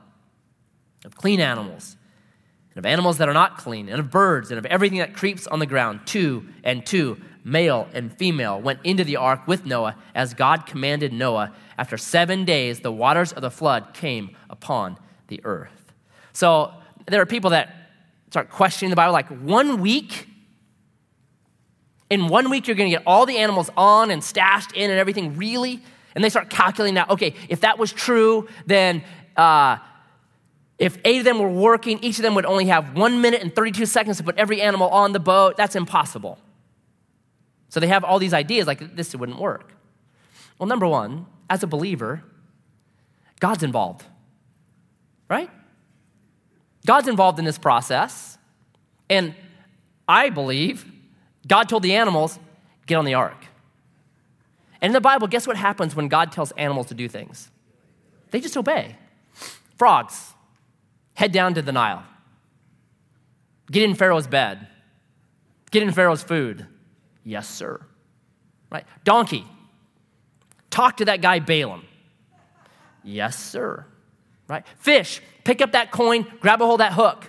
of 1.06 1.16
clean 1.16 1.40
animals, 1.40 1.96
and 2.72 2.80
of 2.80 2.88
animals 2.88 3.20
that 3.20 3.30
are 3.30 3.36
not 3.36 3.60
clean, 3.60 3.88
and 3.88 4.00
of 4.00 4.10
birds, 4.10 4.50
and 4.50 4.58
of 4.58 4.66
everything 4.66 4.98
that 4.98 5.14
creeps 5.14 5.46
on 5.46 5.60
the 5.60 5.68
ground. 5.68 6.00
Two 6.08 6.48
and 6.64 6.84
two, 6.84 7.22
male 7.44 7.88
and 7.94 8.12
female, 8.12 8.60
went 8.60 8.80
into 8.84 9.04
the 9.04 9.18
ark 9.18 9.48
with 9.48 9.64
Noah 9.64 9.96
as 10.16 10.34
God 10.34 10.66
commanded 10.66 11.14
Noah. 11.14 11.54
After 11.78 11.98
seven 11.98 12.46
days, 12.46 12.80
the 12.80 12.92
waters 12.92 13.32
of 13.32 13.44
the 13.44 13.52
flood 13.52 13.94
came 13.94 14.36
upon 14.50 14.98
the 15.28 15.40
earth. 15.44 15.94
So 16.34 16.74
there 17.06 17.22
are 17.22 17.28
people 17.28 17.52
that 17.52 17.92
start 18.32 18.50
questioning 18.50 18.90
the 18.90 18.96
Bible 18.96 19.14
like, 19.14 19.28
one 19.28 19.82
week? 19.82 20.30
In 22.12 22.28
one 22.28 22.50
week, 22.50 22.68
you're 22.68 22.76
going 22.76 22.92
to 22.92 22.98
get 22.98 23.08
all 23.08 23.26
the 23.26 23.38
animals 23.38 23.70
on 23.78 24.12
and 24.12 24.22
stashed 24.22 24.74
in 24.74 24.92
and 24.92 25.00
everything, 25.00 25.38
really? 25.38 25.82
And 26.14 26.22
they 26.22 26.28
start 26.28 26.50
calculating 26.50 26.94
now, 26.94 27.06
okay, 27.10 27.34
if 27.48 27.62
that 27.62 27.80
was 27.80 27.94
true, 27.94 28.50
then 28.66 29.02
uh, 29.38 29.78
if 30.78 30.98
eight 31.06 31.20
of 31.20 31.24
them 31.24 31.40
were 31.40 31.50
working, 31.50 32.04
each 32.04 32.18
of 32.18 32.24
them 32.24 32.36
would 32.36 32.46
only 32.46 32.66
have 32.66 32.98
one 32.98 33.22
minute 33.22 33.42
and 33.42 33.56
32 33.56 33.86
seconds 33.86 34.18
to 34.18 34.24
put 34.24 34.38
every 34.38 34.62
animal 34.62 34.90
on 34.90 35.14
the 35.14 35.22
boat. 35.22 35.56
That's 35.56 35.74
impossible. 35.74 36.38
So 37.70 37.80
they 37.80 37.88
have 37.88 38.04
all 38.04 38.20
these 38.20 38.34
ideas 38.34 38.68
like 38.68 38.94
this 38.98 39.16
wouldn't 39.16 39.40
work. 39.40 39.72
Well, 40.60 40.68
number 40.68 40.88
one, 40.88 41.28
as 41.50 41.64
a 41.64 41.68
believer, 41.68 42.24
God's 43.40 43.64
involved, 43.64 44.04
right? 45.30 45.50
God's 46.86 47.08
involved 47.08 47.40
in 47.40 47.46
this 47.46 47.58
process. 47.58 48.38
And 49.10 49.34
I 50.10 50.30
believe 50.30 50.86
God 51.48 51.68
told 51.70 51.84
the 51.84 51.96
animals, 51.96 52.40
get 52.86 52.96
on 52.96 53.06
the 53.06 53.14
ark. 53.14 53.46
And 54.82 54.90
in 54.90 54.94
the 54.94 55.02
Bible, 55.02 55.28
guess 55.28 55.46
what 55.46 55.58
happens 55.58 55.96
when 55.96 56.08
God 56.08 56.32
tells 56.32 56.52
animals 56.54 56.88
to 56.88 56.94
do 56.94 57.08
things? 57.08 57.50
They 58.32 58.40
just 58.40 58.58
obey. 58.58 58.96
Frogs, 59.78 60.34
head 61.14 61.32
down 61.32 61.54
to 61.56 61.62
the 61.62 61.72
Nile. 61.72 62.04
Get 63.72 63.84
in 63.84 63.96
Pharaoh's 63.96 64.28
bed. 64.28 64.68
Get 65.70 65.84
in 65.84 65.92
Pharaoh's 65.92 66.24
food. 66.24 66.68
Yes, 67.24 67.48
sir. 67.48 67.82
Right? 68.70 68.86
Donkey, 69.04 69.46
talk 70.70 70.98
to 70.98 71.06
that 71.06 71.22
guy 71.22 71.40
Balaam. 71.40 71.86
Yes, 73.04 73.38
sir. 73.38 73.86
Right? 74.48 74.66
Fish, 74.78 75.22
pick 75.44 75.62
up 75.62 75.74
that 75.74 75.92
coin, 75.92 76.26
grab 76.40 76.62
a 76.62 76.66
hold 76.66 76.82
of 76.82 76.86
that 76.86 76.94
hook. 76.94 77.28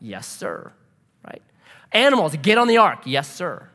Yes, 0.00 0.26
sir. 0.26 0.72
Animals, 1.92 2.36
get 2.36 2.58
on 2.58 2.68
the 2.68 2.76
ark. 2.76 3.00
Yes, 3.04 3.32
sir. 3.32 3.68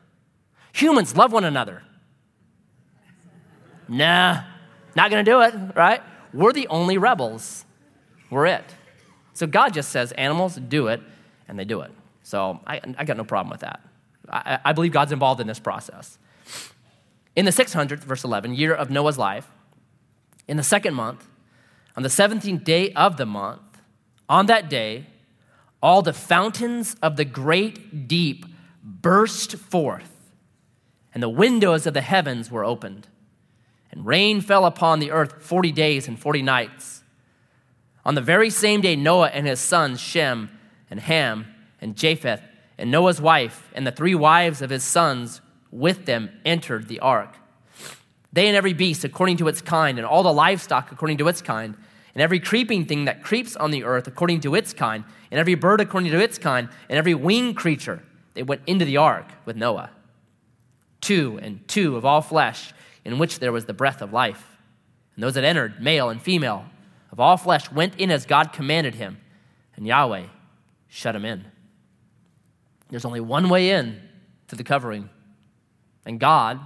Humans, 0.72 1.16
love 1.16 1.32
one 1.32 1.44
another. 1.44 1.82
Nah, 3.88 4.42
not 4.94 5.10
gonna 5.10 5.22
do 5.22 5.40
it, 5.42 5.54
right? 5.74 6.02
We're 6.32 6.52
the 6.52 6.66
only 6.68 6.98
rebels. 6.98 7.64
We're 8.30 8.46
it. 8.46 8.64
So 9.34 9.46
God 9.46 9.74
just 9.74 9.90
says, 9.90 10.12
animals, 10.12 10.56
do 10.56 10.88
it, 10.88 11.00
and 11.46 11.58
they 11.58 11.64
do 11.64 11.82
it. 11.82 11.92
So 12.22 12.60
I, 12.66 12.80
I 12.98 13.04
got 13.04 13.16
no 13.16 13.24
problem 13.24 13.50
with 13.50 13.60
that. 13.60 13.80
I, 14.28 14.58
I 14.64 14.72
believe 14.72 14.92
God's 14.92 15.12
involved 15.12 15.40
in 15.40 15.46
this 15.46 15.60
process. 15.60 16.18
In 17.36 17.44
the 17.44 17.50
600th, 17.50 18.00
verse 18.00 18.24
11, 18.24 18.54
year 18.54 18.74
of 18.74 18.90
Noah's 18.90 19.18
life, 19.18 19.48
in 20.48 20.56
the 20.56 20.62
second 20.62 20.94
month, 20.94 21.28
on 21.96 22.02
the 22.02 22.08
17th 22.08 22.64
day 22.64 22.92
of 22.92 23.16
the 23.16 23.26
month, 23.26 23.60
on 24.28 24.46
that 24.46 24.68
day, 24.68 25.06
all 25.82 26.02
the 26.02 26.12
fountains 26.12 26.96
of 27.02 27.16
the 27.16 27.24
great 27.24 28.08
deep 28.08 28.46
burst 28.82 29.56
forth, 29.56 30.30
and 31.12 31.22
the 31.22 31.28
windows 31.28 31.86
of 31.86 31.94
the 31.94 32.00
heavens 32.00 32.50
were 32.50 32.64
opened 32.64 33.08
and 33.96 34.04
rain 34.04 34.42
fell 34.42 34.66
upon 34.66 34.98
the 34.98 35.10
earth 35.10 35.42
40 35.42 35.72
days 35.72 36.06
and 36.06 36.18
40 36.18 36.42
nights. 36.42 37.02
On 38.04 38.14
the 38.14 38.20
very 38.20 38.50
same 38.50 38.82
day, 38.82 38.94
Noah 38.94 39.28
and 39.28 39.46
his 39.46 39.58
sons, 39.58 40.00
Shem 40.00 40.50
and 40.90 41.00
Ham 41.00 41.46
and 41.80 41.96
Japheth, 41.96 42.42
and 42.76 42.90
Noah's 42.90 43.22
wife 43.22 43.70
and 43.74 43.86
the 43.86 43.90
three 43.90 44.14
wives 44.14 44.60
of 44.60 44.68
his 44.68 44.84
sons 44.84 45.40
with 45.70 46.04
them 46.04 46.28
entered 46.44 46.88
the 46.88 47.00
ark. 47.00 47.36
They 48.34 48.48
and 48.48 48.56
every 48.56 48.74
beast 48.74 49.02
according 49.02 49.38
to 49.38 49.48
its 49.48 49.62
kind, 49.62 49.98
and 49.98 50.06
all 50.06 50.22
the 50.22 50.32
livestock 50.32 50.92
according 50.92 51.16
to 51.18 51.28
its 51.28 51.40
kind, 51.40 51.74
and 52.16 52.22
every 52.22 52.40
creeping 52.40 52.86
thing 52.86 53.04
that 53.04 53.22
creeps 53.22 53.56
on 53.56 53.70
the 53.70 53.84
earth 53.84 54.06
according 54.06 54.40
to 54.40 54.54
its 54.54 54.72
kind, 54.72 55.04
and 55.30 55.38
every 55.38 55.54
bird 55.54 55.82
according 55.82 56.10
to 56.10 56.18
its 56.18 56.38
kind, 56.38 56.70
and 56.88 56.96
every 56.96 57.12
winged 57.12 57.58
creature, 57.58 58.02
they 58.32 58.42
went 58.42 58.62
into 58.66 58.86
the 58.86 58.96
ark 58.96 59.26
with 59.44 59.54
Noah. 59.54 59.90
Two 61.02 61.38
and 61.42 61.68
two 61.68 61.94
of 61.94 62.06
all 62.06 62.22
flesh 62.22 62.72
in 63.04 63.18
which 63.18 63.38
there 63.38 63.52
was 63.52 63.66
the 63.66 63.74
breath 63.74 64.00
of 64.00 64.14
life. 64.14 64.56
And 65.14 65.22
those 65.22 65.34
that 65.34 65.44
entered, 65.44 65.82
male 65.82 66.08
and 66.08 66.22
female, 66.22 66.64
of 67.12 67.20
all 67.20 67.36
flesh, 67.36 67.70
went 67.70 67.94
in 67.96 68.10
as 68.10 68.24
God 68.24 68.50
commanded 68.50 68.94
him, 68.94 69.18
and 69.76 69.86
Yahweh 69.86 70.24
shut 70.88 71.14
him 71.14 71.26
in. 71.26 71.44
There's 72.88 73.04
only 73.04 73.20
one 73.20 73.50
way 73.50 73.68
in 73.68 74.00
to 74.48 74.56
the 74.56 74.64
covering, 74.64 75.10
and 76.06 76.18
God 76.18 76.60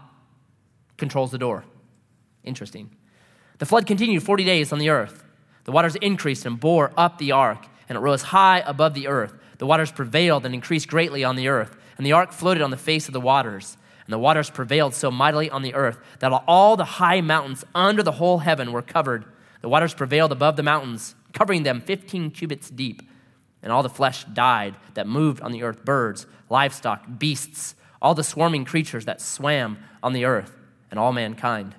controls 0.97 1.33
the 1.33 1.39
door. 1.39 1.65
Interesting. 2.45 2.95
The 3.59 3.67
flood 3.67 3.85
continued 3.85 4.23
40 4.23 4.45
days 4.45 4.73
on 4.73 4.79
the 4.79 4.91
earth. 4.91 5.25
The 5.65 5.73
waters 5.73 5.97
increased 5.97 6.47
and 6.47 6.59
bore 6.59 6.93
up 6.97 7.19
the 7.19 7.33
ark, 7.33 7.67
and 7.89 7.97
it 7.97 8.01
rose 8.01 8.23
high 8.23 8.61
above 8.61 8.95
the 8.95 9.09
earth. 9.09 9.35
The 9.59 9.67
waters 9.67 9.93
prevailed 9.93 10.47
and 10.47 10.55
increased 10.55 10.89
greatly 10.89 11.23
on 11.23 11.37
the 11.37 11.49
earth, 11.49 11.77
and 11.99 12.07
the 12.07 12.13
ark 12.13 12.33
floated 12.33 12.63
on 12.63 12.71
the 12.71 12.77
face 12.77 13.09
of 13.09 13.13
the 13.13 13.21
waters. 13.21 13.77
And 14.07 14.13
the 14.13 14.19
waters 14.19 14.51
prevailed 14.51 14.95
so 14.95 15.11
mightily 15.11 15.51
on 15.51 15.63
the 15.63 15.75
earth 15.75 15.99
that 16.21 16.33
all 16.49 16.77
the 16.77 16.85
high 16.85 17.21
mountains 17.21 17.65
under 17.75 18.03
the 18.03 18.13
whole 18.13 18.39
heaven 18.39 18.73
were 18.73 18.83
covered. 18.83 19.25
The 19.61 19.69
waters 19.69 19.95
prevailed 19.95 20.33
above 20.33 20.57
the 20.57 20.63
mountains, 20.63 21.15
covering 21.33 21.63
them 21.63 21.81
15 21.81 22.31
cubits 22.31 22.71
deep. 22.71 23.03
And 23.63 23.71
all 23.71 23.83
the 23.83 23.89
flesh 23.89 24.25
died 24.25 24.77
that 24.95 25.07
moved 25.07 25.43
on 25.43 25.53
the 25.53 25.63
earth 25.63 25.85
birds, 25.85 26.27
livestock, 26.49 27.05
beasts, 27.19 27.75
all 28.01 28.15
the 28.15 28.25
swarming 28.25 28.65
creatures 28.65 29.05
that 29.05 29.21
swam 29.21 29.79
on 30.03 30.13
the 30.15 30.25
earth, 30.25 30.57
and 30.91 30.99
all 30.99 31.13
mankind. 31.13 31.75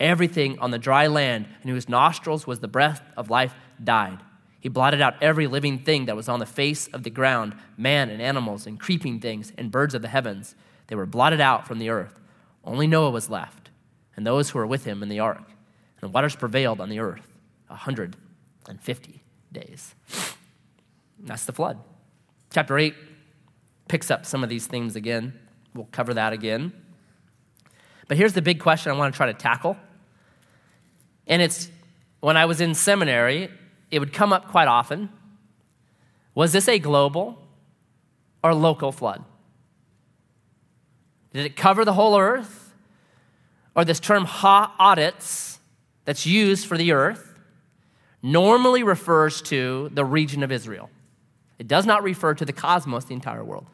Everything 0.00 0.58
on 0.58 0.70
the 0.70 0.78
dry 0.78 1.06
land 1.06 1.46
in 1.62 1.70
whose 1.70 1.88
nostrils 1.88 2.46
was 2.46 2.60
the 2.60 2.68
breath 2.68 3.02
of 3.16 3.30
life 3.30 3.54
died. 3.82 4.18
He 4.60 4.68
blotted 4.68 5.00
out 5.00 5.22
every 5.22 5.46
living 5.46 5.78
thing 5.78 6.06
that 6.06 6.16
was 6.16 6.28
on 6.28 6.40
the 6.40 6.46
face 6.46 6.86
of 6.88 7.02
the 7.02 7.10
ground 7.10 7.54
man 7.76 8.08
and 8.08 8.22
animals 8.22 8.66
and 8.66 8.80
creeping 8.80 9.20
things 9.20 9.52
and 9.58 9.70
birds 9.70 9.94
of 9.94 10.02
the 10.02 10.08
heavens. 10.08 10.54
They 10.86 10.96
were 10.96 11.06
blotted 11.06 11.40
out 11.40 11.66
from 11.66 11.78
the 11.78 11.90
earth. 11.90 12.18
Only 12.64 12.86
Noah 12.86 13.10
was 13.10 13.28
left, 13.28 13.70
and 14.16 14.26
those 14.26 14.50
who 14.50 14.58
were 14.58 14.66
with 14.66 14.84
him 14.84 15.02
in 15.02 15.10
the 15.10 15.20
ark. 15.20 15.36
And 15.46 16.00
the 16.00 16.08
waters 16.08 16.34
prevailed 16.34 16.80
on 16.80 16.88
the 16.88 16.98
earth 16.98 17.26
a 17.68 17.74
150 17.74 19.22
days. 19.52 19.94
That's 21.18 21.44
the 21.44 21.52
flood. 21.52 21.78
Chapter 22.50 22.78
8 22.78 22.94
picks 23.88 24.10
up 24.10 24.24
some 24.24 24.42
of 24.42 24.48
these 24.48 24.66
themes 24.66 24.96
again. 24.96 25.38
We'll 25.74 25.88
cover 25.92 26.14
that 26.14 26.32
again. 26.32 26.72
But 28.08 28.16
here's 28.16 28.32
the 28.32 28.42
big 28.42 28.60
question 28.60 28.92
I 28.92 28.96
want 28.96 29.14
to 29.14 29.16
try 29.16 29.26
to 29.26 29.34
tackle. 29.34 29.76
And 31.26 31.40
it's 31.40 31.70
when 32.20 32.36
I 32.36 32.44
was 32.44 32.60
in 32.60 32.74
seminary, 32.74 33.50
it 33.90 33.98
would 33.98 34.12
come 34.12 34.32
up 34.32 34.48
quite 34.48 34.68
often. 34.68 35.10
Was 36.34 36.52
this 36.52 36.68
a 36.68 36.78
global 36.78 37.38
or 38.42 38.54
local 38.54 38.92
flood? 38.92 39.24
Did 41.32 41.46
it 41.46 41.56
cover 41.56 41.84
the 41.84 41.92
whole 41.92 42.18
earth? 42.18 42.72
Or 43.74 43.84
this 43.84 44.00
term 44.00 44.24
ha-aretz 44.24 45.58
that's 46.04 46.26
used 46.26 46.66
for 46.66 46.76
the 46.76 46.92
earth 46.92 47.34
normally 48.22 48.82
refers 48.82 49.42
to 49.42 49.90
the 49.92 50.04
region 50.04 50.42
of 50.42 50.52
Israel. 50.52 50.90
It 51.58 51.68
does 51.68 51.86
not 51.86 52.02
refer 52.02 52.34
to 52.34 52.44
the 52.44 52.52
cosmos, 52.52 53.04
the 53.04 53.14
entire 53.14 53.44
world. 53.44 53.66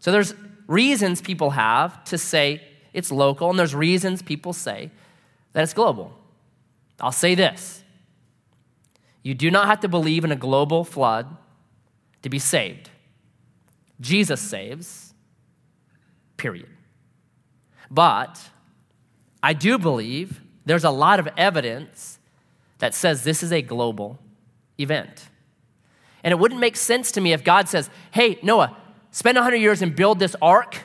So 0.00 0.12
there's 0.12 0.34
reasons 0.66 1.20
people 1.20 1.50
have 1.50 2.04
to 2.04 2.18
say 2.18 2.62
it's 2.96 3.12
local, 3.12 3.50
and 3.50 3.58
there's 3.58 3.74
reasons 3.74 4.22
people 4.22 4.54
say 4.54 4.90
that 5.52 5.62
it's 5.62 5.74
global. 5.74 6.18
I'll 6.98 7.12
say 7.12 7.34
this 7.34 7.84
you 9.22 9.34
do 9.34 9.50
not 9.50 9.66
have 9.66 9.80
to 9.80 9.88
believe 9.88 10.24
in 10.24 10.32
a 10.32 10.36
global 10.36 10.82
flood 10.82 11.36
to 12.22 12.30
be 12.30 12.38
saved. 12.38 12.88
Jesus 14.00 14.40
saves, 14.40 15.12
period. 16.38 16.68
But 17.90 18.40
I 19.42 19.52
do 19.52 19.78
believe 19.78 20.40
there's 20.64 20.84
a 20.84 20.90
lot 20.90 21.20
of 21.20 21.28
evidence 21.36 22.18
that 22.78 22.94
says 22.94 23.24
this 23.24 23.42
is 23.42 23.52
a 23.52 23.62
global 23.62 24.18
event. 24.78 25.28
And 26.24 26.32
it 26.32 26.38
wouldn't 26.38 26.60
make 26.60 26.76
sense 26.76 27.12
to 27.12 27.20
me 27.20 27.32
if 27.32 27.44
God 27.44 27.68
says, 27.68 27.90
hey, 28.10 28.38
Noah, 28.42 28.76
spend 29.10 29.36
100 29.36 29.56
years 29.56 29.82
and 29.82 29.94
build 29.94 30.18
this 30.18 30.34
ark 30.40 30.78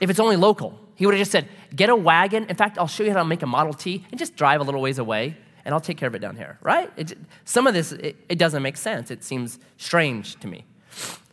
if 0.00 0.10
it's 0.10 0.20
only 0.20 0.36
local. 0.36 0.78
He 0.94 1.06
would 1.06 1.14
have 1.14 1.20
just 1.20 1.30
said, 1.30 1.48
get 1.74 1.88
a 1.88 1.96
wagon. 1.96 2.44
In 2.44 2.56
fact, 2.56 2.78
I'll 2.78 2.86
show 2.88 3.04
you 3.04 3.12
how 3.12 3.18
to 3.18 3.24
make 3.24 3.42
a 3.42 3.46
Model 3.46 3.72
T 3.72 4.04
and 4.10 4.18
just 4.18 4.36
drive 4.36 4.60
a 4.60 4.64
little 4.64 4.80
ways 4.80 4.98
away 4.98 5.36
and 5.64 5.74
I'll 5.74 5.80
take 5.80 5.98
care 5.98 6.08
of 6.08 6.14
it 6.14 6.20
down 6.20 6.34
here, 6.34 6.58
right? 6.62 6.90
It, 6.96 7.18
some 7.44 7.66
of 7.66 7.74
this, 7.74 7.92
it, 7.92 8.16
it 8.30 8.38
doesn't 8.38 8.62
make 8.62 8.78
sense. 8.78 9.10
It 9.10 9.22
seems 9.22 9.58
strange 9.76 10.40
to 10.40 10.48
me. 10.48 10.64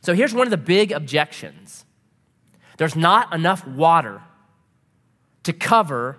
So 0.02 0.14
here's 0.14 0.34
one 0.34 0.46
of 0.46 0.52
the 0.52 0.58
big 0.58 0.92
objections 0.92 1.86
there's 2.78 2.98
not 2.98 3.34
enough 3.34 3.66
water 3.66 4.22
to 5.44 5.54
cover 5.54 6.18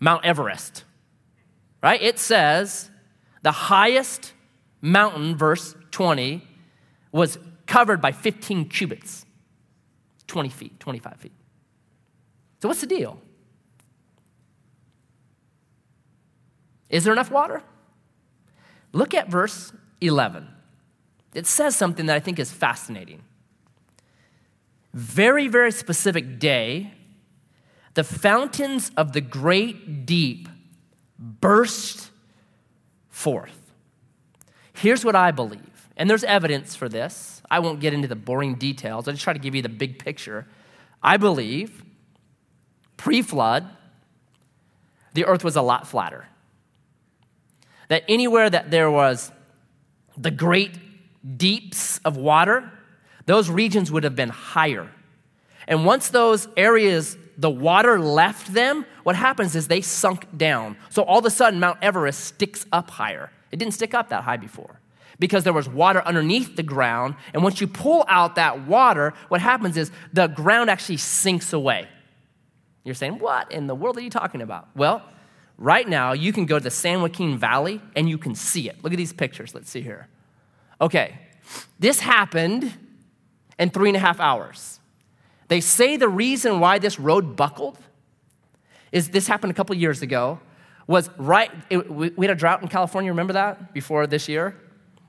Mount 0.00 0.24
Everest, 0.24 0.82
right? 1.80 2.02
It 2.02 2.18
says 2.18 2.90
the 3.42 3.52
highest 3.52 4.32
mountain, 4.80 5.36
verse 5.36 5.76
20, 5.92 6.42
was 7.12 7.38
covered 7.66 8.00
by 8.00 8.10
15 8.10 8.68
cubits, 8.68 9.24
20 10.26 10.48
feet, 10.48 10.80
25 10.80 11.16
feet. 11.18 11.32
So, 12.60 12.68
what's 12.68 12.80
the 12.80 12.86
deal? 12.86 13.20
Is 16.88 17.04
there 17.04 17.12
enough 17.12 17.30
water? 17.30 17.62
Look 18.92 19.14
at 19.14 19.28
verse 19.28 19.72
11. 20.00 20.48
It 21.34 21.46
says 21.46 21.76
something 21.76 22.06
that 22.06 22.16
I 22.16 22.20
think 22.20 22.38
is 22.38 22.50
fascinating. 22.50 23.22
Very, 24.94 25.48
very 25.48 25.70
specific 25.70 26.38
day, 26.38 26.92
the 27.94 28.04
fountains 28.04 28.90
of 28.96 29.12
the 29.12 29.20
great 29.20 30.06
deep 30.06 30.48
burst 31.18 32.10
forth. 33.10 33.72
Here's 34.72 35.04
what 35.04 35.14
I 35.14 35.30
believe, 35.30 35.88
and 35.96 36.08
there's 36.08 36.24
evidence 36.24 36.74
for 36.74 36.88
this. 36.88 37.42
I 37.50 37.58
won't 37.58 37.80
get 37.80 37.92
into 37.92 38.08
the 38.08 38.16
boring 38.16 38.54
details, 38.54 39.06
I 39.06 39.12
just 39.12 39.24
try 39.24 39.32
to 39.32 39.38
give 39.38 39.54
you 39.54 39.62
the 39.62 39.68
big 39.68 39.98
picture. 39.98 40.46
I 41.02 41.16
believe 41.16 41.84
pre 42.98 43.22
flood, 43.22 43.66
the 45.14 45.24
earth 45.24 45.42
was 45.42 45.56
a 45.56 45.62
lot 45.62 45.88
flatter. 45.88 46.28
That 47.88 48.04
anywhere 48.06 48.50
that 48.50 48.70
there 48.70 48.90
was 48.90 49.32
the 50.18 50.30
great 50.30 50.72
deeps 51.38 51.98
of 52.04 52.18
water, 52.18 52.70
those 53.24 53.48
regions 53.48 53.90
would 53.90 54.04
have 54.04 54.14
been 54.14 54.28
higher. 54.28 54.90
And 55.66 55.86
once 55.86 56.10
those 56.10 56.48
areas, 56.56 57.16
the 57.38 57.50
water 57.50 57.98
left 57.98 58.52
them, 58.52 58.84
what 59.04 59.16
happens 59.16 59.56
is 59.56 59.68
they 59.68 59.80
sunk 59.80 60.26
down. 60.36 60.76
So 60.90 61.02
all 61.02 61.20
of 61.20 61.24
a 61.24 61.30
sudden, 61.30 61.60
Mount 61.60 61.78
Everest 61.80 62.20
sticks 62.20 62.66
up 62.72 62.90
higher. 62.90 63.30
It 63.50 63.56
didn't 63.56 63.74
stick 63.74 63.94
up 63.94 64.10
that 64.10 64.24
high 64.24 64.36
before 64.36 64.80
because 65.18 65.44
there 65.44 65.52
was 65.52 65.68
water 65.68 66.02
underneath 66.04 66.56
the 66.56 66.62
ground. 66.62 67.14
And 67.32 67.42
once 67.42 67.60
you 67.60 67.66
pull 67.66 68.04
out 68.08 68.34
that 68.36 68.66
water, 68.66 69.14
what 69.28 69.40
happens 69.40 69.76
is 69.76 69.90
the 70.12 70.26
ground 70.26 70.70
actually 70.70 70.98
sinks 70.98 71.52
away. 71.52 71.88
You're 72.88 72.94
saying, 72.94 73.18
What 73.18 73.52
in 73.52 73.66
the 73.66 73.74
world 73.74 73.98
are 73.98 74.00
you 74.00 74.08
talking 74.08 74.40
about? 74.40 74.68
Well, 74.74 75.02
right 75.58 75.86
now, 75.86 76.12
you 76.12 76.32
can 76.32 76.46
go 76.46 76.58
to 76.58 76.64
the 76.64 76.70
San 76.70 77.02
Joaquin 77.02 77.36
Valley 77.36 77.82
and 77.94 78.08
you 78.08 78.16
can 78.16 78.34
see 78.34 78.66
it. 78.66 78.82
Look 78.82 78.94
at 78.94 78.96
these 78.96 79.12
pictures. 79.12 79.54
Let's 79.54 79.70
see 79.70 79.82
here. 79.82 80.08
Okay, 80.80 81.18
this 81.78 82.00
happened 82.00 82.72
in 83.58 83.68
three 83.68 83.90
and 83.90 83.96
a 83.96 84.00
half 84.00 84.20
hours. 84.20 84.80
They 85.48 85.60
say 85.60 85.98
the 85.98 86.08
reason 86.08 86.60
why 86.60 86.78
this 86.78 86.98
road 86.98 87.36
buckled 87.36 87.76
is 88.90 89.10
this 89.10 89.26
happened 89.26 89.50
a 89.50 89.54
couple 89.54 89.76
years 89.76 90.00
ago 90.00 90.40
was 90.86 91.10
right, 91.18 91.50
it, 91.68 91.90
we 91.90 92.10
had 92.20 92.30
a 92.30 92.34
drought 92.34 92.62
in 92.62 92.68
California, 92.68 93.10
remember 93.10 93.34
that, 93.34 93.74
before 93.74 94.06
this 94.06 94.30
year? 94.30 94.56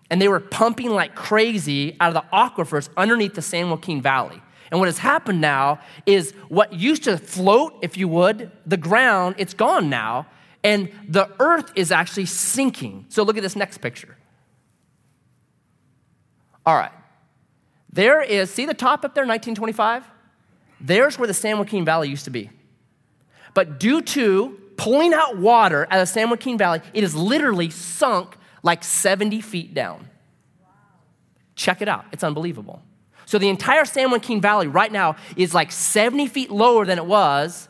And 0.09 0.21
they 0.21 0.27
were 0.27 0.41
pumping 0.41 0.89
like 0.89 1.15
crazy 1.15 1.95
out 2.01 2.13
of 2.13 2.15
the 2.15 2.35
aquifers 2.35 2.89
underneath 2.97 3.35
the 3.35 3.41
San 3.41 3.69
Joaquin 3.69 4.01
Valley. 4.01 4.41
And 4.71 4.79
what 4.79 4.87
has 4.87 4.99
happened 4.99 5.41
now 5.41 5.79
is 6.05 6.33
what 6.47 6.73
used 6.73 7.03
to 7.05 7.17
float, 7.17 7.73
if 7.81 7.97
you 7.97 8.07
would, 8.07 8.51
the 8.65 8.77
ground, 8.77 9.35
it's 9.37 9.53
gone 9.53 9.89
now, 9.89 10.27
and 10.63 10.91
the 11.07 11.29
earth 11.39 11.71
is 11.75 11.91
actually 11.91 12.25
sinking. 12.25 13.05
So 13.09 13.23
look 13.23 13.37
at 13.37 13.43
this 13.43 13.55
next 13.55 13.79
picture. 13.79 14.17
All 16.65 16.75
right. 16.75 16.91
There 17.91 18.21
is, 18.21 18.51
see 18.51 18.65
the 18.65 18.73
top 18.73 19.03
up 19.03 19.15
there, 19.15 19.25
1925? 19.25 20.03
There's 20.81 21.17
where 21.17 21.27
the 21.27 21.33
San 21.33 21.57
Joaquin 21.57 21.83
Valley 21.83 22.09
used 22.09 22.25
to 22.25 22.31
be. 22.31 22.49
But 23.55 23.79
due 23.79 24.01
to 24.01 24.59
pulling 24.77 25.13
out 25.13 25.37
water 25.37 25.87
out 25.89 25.99
of 25.99 26.07
San 26.07 26.29
Joaquin 26.29 26.57
Valley, 26.57 26.81
it 26.93 27.03
is 27.03 27.15
literally 27.15 27.69
sunk 27.69 28.37
like 28.61 28.83
70 28.83 29.41
feet 29.41 29.73
down. 29.73 30.07
Check 31.55 31.81
it 31.81 31.89
out, 31.89 32.05
it's 32.11 32.23
unbelievable. 32.23 32.83
So 33.29 33.37
the 33.37 33.49
entire 33.49 33.85
San 33.85 34.09
Joaquin 34.09 34.41
Valley 34.41 34.67
right 34.67 34.91
now 34.91 35.15
is 35.35 35.53
like 35.53 35.71
70 35.71 36.25
feet 36.29 36.49
lower 36.49 36.83
than 36.83 36.97
it 36.97 37.05
was 37.05 37.69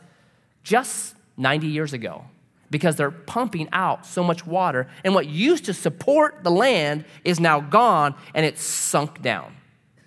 just 0.62 1.14
90 1.36 1.66
years 1.66 1.92
ago 1.92 2.24
because 2.70 2.96
they're 2.96 3.10
pumping 3.10 3.68
out 3.70 4.06
so 4.06 4.24
much 4.24 4.46
water. 4.46 4.88
And 5.04 5.14
what 5.14 5.26
used 5.26 5.66
to 5.66 5.74
support 5.74 6.44
the 6.44 6.50
land 6.50 7.04
is 7.24 7.38
now 7.38 7.60
gone 7.60 8.14
and 8.32 8.46
it's 8.46 8.62
sunk 8.62 9.20
down. 9.20 9.54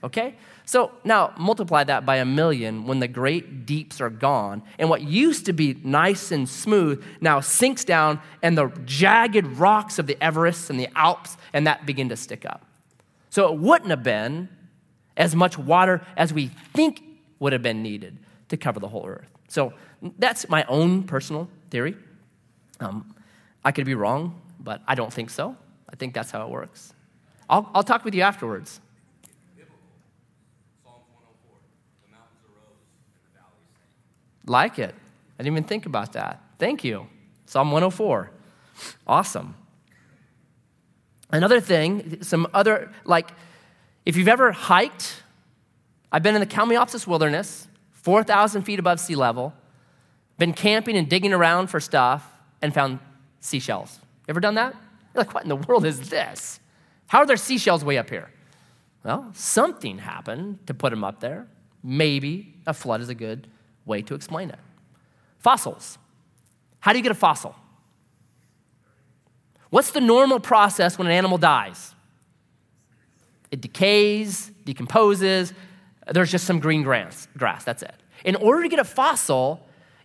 Okay? 0.03 0.37
So 0.65 0.91
now 1.03 1.35
multiply 1.37 1.83
that 1.83 2.03
by 2.03 2.15
a 2.15 2.25
million 2.25 2.87
when 2.87 2.97
the 2.97 3.07
great 3.07 3.67
deeps 3.67 4.01
are 4.01 4.09
gone. 4.09 4.63
And 4.79 4.89
what 4.89 5.03
used 5.03 5.45
to 5.45 5.53
be 5.53 5.79
nice 5.83 6.31
and 6.31 6.49
smooth 6.49 7.05
now 7.21 7.41
sinks 7.41 7.83
down, 7.83 8.19
and 8.41 8.57
the 8.57 8.69
jagged 8.85 9.45
rocks 9.45 9.99
of 9.99 10.07
the 10.07 10.17
Everest 10.19 10.71
and 10.71 10.79
the 10.79 10.89
Alps 10.95 11.37
and 11.53 11.67
that 11.67 11.85
begin 11.85 12.09
to 12.09 12.15
stick 12.15 12.43
up. 12.43 12.65
So 13.29 13.53
it 13.53 13.59
wouldn't 13.59 13.91
have 13.91 14.01
been 14.01 14.49
as 15.17 15.35
much 15.35 15.57
water 15.57 16.01
as 16.17 16.33
we 16.33 16.47
think 16.73 17.03
would 17.39 17.53
have 17.53 17.61
been 17.61 17.83
needed 17.83 18.17
to 18.49 18.57
cover 18.57 18.79
the 18.79 18.87
whole 18.87 19.05
earth. 19.05 19.29
So 19.47 19.73
that's 20.17 20.49
my 20.49 20.63
own 20.65 21.03
personal 21.03 21.49
theory. 21.69 21.95
Um, 22.79 23.15
I 23.63 23.71
could 23.71 23.85
be 23.85 23.95
wrong, 23.95 24.41
but 24.59 24.81
I 24.87 24.95
don't 24.95 25.13
think 25.13 25.29
so. 25.29 25.55
I 25.89 25.95
think 25.95 26.13
that's 26.13 26.31
how 26.31 26.45
it 26.45 26.49
works. 26.49 26.93
I'll, 27.49 27.69
I'll 27.73 27.83
talk 27.83 28.03
with 28.03 28.15
you 28.15 28.21
afterwards. 28.21 28.79
Like 34.45 34.79
it. 34.79 34.93
I 35.39 35.43
didn't 35.43 35.53
even 35.53 35.63
think 35.63 35.85
about 35.85 36.13
that. 36.13 36.41
Thank 36.59 36.83
you. 36.83 37.07
Psalm 37.45 37.71
104. 37.71 38.31
Awesome. 39.07 39.55
Another 41.31 41.59
thing, 41.59 42.21
some 42.21 42.47
other, 42.53 42.91
like, 43.05 43.31
if 44.05 44.15
you've 44.15 44.27
ever 44.27 44.51
hiked, 44.51 45.23
I've 46.11 46.23
been 46.23 46.35
in 46.35 46.41
the 46.41 46.47
Kalmiopsis 46.47 47.07
wilderness, 47.07 47.67
4,000 47.93 48.63
feet 48.63 48.79
above 48.79 48.99
sea 48.99 49.15
level, 49.15 49.53
been 50.37 50.53
camping 50.53 50.97
and 50.97 51.09
digging 51.09 51.33
around 51.33 51.67
for 51.67 51.79
stuff, 51.79 52.27
and 52.61 52.73
found 52.73 52.99
seashells. 53.39 53.99
Ever 54.27 54.39
done 54.39 54.55
that? 54.55 54.73
You're 55.13 55.23
like, 55.23 55.33
what 55.33 55.43
in 55.43 55.49
the 55.49 55.55
world 55.55 55.85
is 55.85 56.09
this? 56.09 56.59
How 57.07 57.19
are 57.19 57.25
there 57.25 57.37
seashells 57.37 57.83
way 57.83 57.97
up 57.97 58.09
here? 58.09 58.29
Well, 59.03 59.29
something 59.33 59.97
happened 59.99 60.65
to 60.67 60.73
put 60.73 60.91
them 60.91 61.03
up 61.03 61.19
there. 61.19 61.47
Maybe 61.83 62.55
a 62.65 62.73
flood 62.73 63.01
is 63.01 63.09
a 63.09 63.15
good 63.15 63.47
way 63.85 64.01
to 64.03 64.15
explain 64.15 64.49
it. 64.49 64.59
Fossils. 65.39 65.97
How 66.79 66.93
do 66.93 66.97
you 66.97 67.03
get 67.03 67.11
a 67.11 67.15
fossil? 67.15 67.55
What's 69.69 69.91
the 69.91 70.01
normal 70.01 70.39
process 70.39 70.97
when 70.97 71.07
an 71.07 71.13
animal 71.13 71.37
dies? 71.37 71.92
It 73.53 73.61
decays, 73.61 74.51
decomposes, 74.65 75.53
there's 76.11 76.31
just 76.31 76.45
some 76.45 76.59
green 76.59 76.81
grass, 76.81 77.27
grass, 77.37 77.63
that's 77.63 77.83
it. 77.83 77.93
In 78.25 78.35
order 78.35 78.63
to 78.63 78.69
get 78.69 78.79
a 78.79 78.83
fossil, 78.83 79.45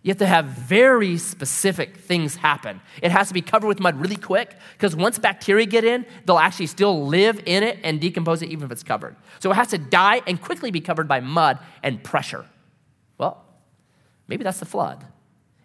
You 0.01 0.11
have 0.11 0.17
to 0.19 0.27
have 0.27 0.45
very 0.45 1.17
specific 1.17 1.97
things 1.97 2.37
happen. 2.37 2.79
It 3.01 3.11
has 3.11 3.27
to 3.27 3.33
be 3.33 3.41
covered 3.41 3.67
with 3.67 3.81
mud 3.81 3.99
really 3.99 4.15
quick 4.15 4.55
because 4.73 4.95
once 4.95 5.19
bacteria 5.19 5.65
get 5.65 5.83
in, 5.83 6.05
they'll 6.25 6.39
actually 6.39 6.67
still 6.67 7.05
live 7.05 7.41
in 7.45 7.63
it 7.63 7.79
and 7.83 7.99
decompose 7.99 8.41
it 8.41 8.49
even 8.49 8.65
if 8.65 8.71
it's 8.71 8.83
covered. 8.83 9.17
So 9.39 9.51
it 9.51 9.55
has 9.55 9.67
to 9.69 9.77
die 9.77 10.21
and 10.25 10.41
quickly 10.41 10.71
be 10.71 10.79
covered 10.79 11.09
by 11.09 11.19
mud 11.19 11.59
and 11.83 12.01
pressure. 12.01 12.45
Well, 13.17 13.43
maybe 14.29 14.45
that's 14.45 14.59
the 14.59 14.65
flood. 14.65 15.03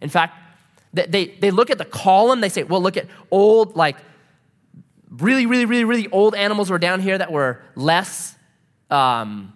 In 0.00 0.08
fact, 0.08 0.36
they, 0.92 1.36
they 1.40 1.50
look 1.52 1.70
at 1.70 1.78
the 1.78 1.84
column, 1.84 2.40
they 2.40 2.48
say, 2.48 2.64
well, 2.64 2.82
look 2.82 2.96
at 2.96 3.06
old, 3.30 3.76
like 3.76 3.96
really, 5.18 5.46
really, 5.46 5.64
really, 5.64 5.84
really 5.84 6.08
old 6.08 6.34
animals 6.34 6.70
were 6.70 6.78
down 6.78 7.00
here 7.00 7.18
that 7.18 7.32
were 7.32 7.62
less 7.74 8.36
um, 8.90 9.52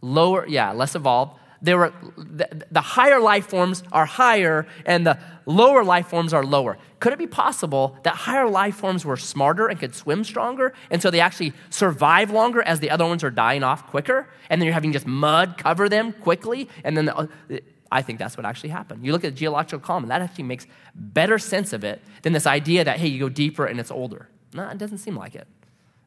lower, 0.00 0.46
yeah, 0.46 0.72
less 0.72 0.94
evolved 0.94 1.36
there 1.62 1.78
were 1.78 1.92
the, 2.16 2.64
the 2.70 2.80
higher 2.80 3.20
life 3.20 3.46
forms 3.48 3.82
are 3.92 4.06
higher 4.06 4.66
and 4.86 5.06
the 5.06 5.18
lower 5.46 5.84
life 5.84 6.06
forms 6.08 6.32
are 6.32 6.44
lower. 6.44 6.78
Could 7.00 7.12
it 7.12 7.18
be 7.18 7.26
possible 7.26 7.96
that 8.02 8.14
higher 8.14 8.48
life 8.48 8.76
forms 8.76 9.04
were 9.04 9.16
smarter 9.16 9.68
and 9.68 9.78
could 9.78 9.94
swim 9.94 10.24
stronger, 10.24 10.72
and 10.90 11.00
so 11.00 11.10
they 11.10 11.20
actually 11.20 11.52
survive 11.70 12.30
longer 12.30 12.62
as 12.62 12.80
the 12.80 12.90
other 12.90 13.04
ones 13.04 13.24
are 13.24 13.30
dying 13.30 13.62
off 13.62 13.86
quicker, 13.86 14.28
and 14.48 14.60
then 14.60 14.66
you're 14.66 14.74
having 14.74 14.92
just 14.92 15.06
mud 15.06 15.56
cover 15.58 15.88
them 15.88 16.12
quickly, 16.12 16.68
and 16.84 16.96
then 16.96 17.06
the, 17.06 17.62
I 17.92 18.02
think 18.02 18.18
that's 18.18 18.36
what 18.36 18.46
actually 18.46 18.70
happened. 18.70 19.04
You 19.04 19.12
look 19.12 19.24
at 19.24 19.34
the 19.34 19.38
geological 19.38 19.80
column, 19.80 20.06
that 20.08 20.22
actually 20.22 20.44
makes 20.44 20.66
better 20.94 21.38
sense 21.38 21.72
of 21.72 21.84
it 21.84 22.00
than 22.22 22.32
this 22.32 22.46
idea 22.46 22.84
that 22.84 22.98
hey, 22.98 23.08
you 23.08 23.18
go 23.18 23.28
deeper 23.28 23.66
and 23.66 23.80
it's 23.80 23.90
older. 23.90 24.28
No, 24.54 24.68
it 24.68 24.78
doesn't 24.78 24.98
seem 24.98 25.16
like 25.16 25.34
it. 25.34 25.46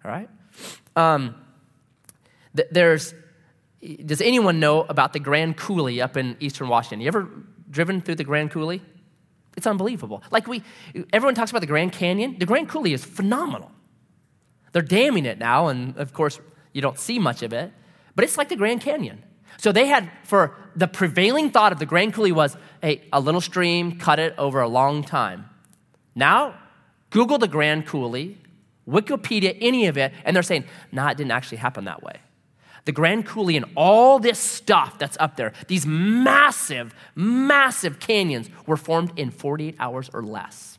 All 0.04 0.12
right. 0.12 0.30
Um, 0.96 1.36
th- 2.56 2.70
there's 2.72 3.14
does 4.06 4.22
anyone 4.22 4.60
know 4.60 4.82
about 4.84 5.12
the 5.12 5.20
Grand 5.20 5.58
Coulee 5.58 6.00
up 6.00 6.16
in 6.16 6.38
eastern 6.40 6.70
Washington? 6.70 7.02
You 7.02 7.08
ever 7.08 7.28
driven 7.70 8.00
through 8.00 8.16
the 8.16 8.24
Grand 8.24 8.52
Coulee? 8.52 8.82
It's 9.58 9.68
unbelievable. 9.68 10.24
Like 10.32 10.48
we, 10.48 10.64
everyone 11.12 11.36
talks 11.36 11.52
about 11.52 11.60
the 11.60 11.68
Grand 11.68 11.92
Canyon. 11.92 12.38
The 12.40 12.46
Grand 12.46 12.70
Coulee 12.70 12.94
is 12.94 13.04
phenomenal. 13.04 13.72
They're 14.72 14.82
damming 14.82 15.26
it 15.26 15.38
now, 15.38 15.68
and 15.68 15.96
of 15.98 16.14
course, 16.14 16.40
you 16.72 16.82
don't 16.82 16.98
see 16.98 17.20
much 17.20 17.44
of 17.44 17.54
it, 17.54 17.72
but 18.16 18.24
it's 18.24 18.38
like 18.38 18.50
the 18.50 18.56
Grand 18.56 18.82
Canyon. 18.82 19.24
So 19.58 19.72
they 19.72 19.88
had, 19.88 20.10
for 20.24 20.56
the 20.76 20.88
prevailing 20.88 21.52
thought 21.52 21.72
of 21.72 21.80
the 21.80 21.86
Grand 21.86 22.14
Coulee 22.14 22.32
was, 22.32 22.58
a 22.82 23.20
little 23.20 23.42
stream, 23.42 23.98
cut 23.98 24.20
it 24.20 24.34
over 24.38 24.60
a 24.62 24.68
long 24.68 25.04
time. 25.04 25.50
Now, 26.16 26.56
Google 27.12 27.38
the 27.38 27.48
Grand 27.48 27.86
Coulee, 27.86 28.38
Wikipedia, 28.88 29.58
any 29.62 29.88
of 29.88 29.98
it, 29.98 30.12
and 30.26 30.36
they're 30.36 30.44
saying, 30.44 30.66
nah, 30.92 31.10
it 31.10 31.18
didn't 31.18 31.32
actually 31.32 31.58
happen 31.58 31.86
that 31.86 32.04
way 32.04 32.20
the 32.86 32.92
Grand 32.92 33.26
Coulee 33.26 33.58
and 33.58 33.66
all 33.76 34.20
this 34.20 34.40
stuff 34.40 35.00
that's 35.00 35.18
up 35.20 35.38
there, 35.38 35.54
these 35.68 35.86
massive, 35.86 36.94
massive 37.16 38.00
canyons 38.00 38.50
were 38.66 38.78
formed 38.78 39.18
in 39.18 39.32
48 39.32 39.76
hours 39.80 40.10
or 40.14 40.24
less. 40.24 40.78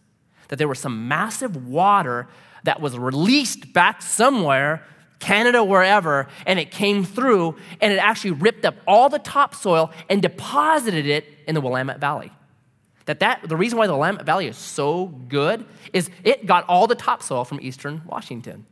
That 0.49 0.57
there 0.57 0.69
was 0.69 0.79
some 0.79 1.09
massive 1.09 1.69
water 1.69 2.29
that 2.65 2.81
was 2.81 2.99
released 2.99 3.73
back 3.73 4.03
somewhere, 4.03 4.87
Canada, 5.19 5.65
wherever, 5.65 6.29
and 6.47 6.59
it 6.59 6.71
came 6.71 7.05
through 7.05 7.57
and 7.81 7.93
it 7.93 7.97
actually 7.97 8.33
ripped 8.33 8.65
up 8.65 8.75
all 8.87 9.09
the 9.09 9.19
topsoil 9.19 9.91
and 10.11 10.21
deposited 10.21 11.07
it 11.07 11.25
in 11.47 11.55
the 11.55 11.61
Willamette 11.61 12.01
Valley. 12.01 12.33
That, 13.07 13.21
that 13.21 13.49
the 13.49 13.57
reason 13.57 13.79
why 13.79 13.87
the 13.87 13.95
Willamette 13.95 14.27
Valley 14.27 14.47
is 14.47 14.57
so 14.57 15.07
good 15.07 15.65
is 15.93 16.11
it 16.23 16.47
got 16.47 16.65
all 16.69 16.87
the 16.87 16.95
topsoil 16.95 17.45
from 17.45 17.61
eastern 17.61 18.03
Washington. 18.07 18.67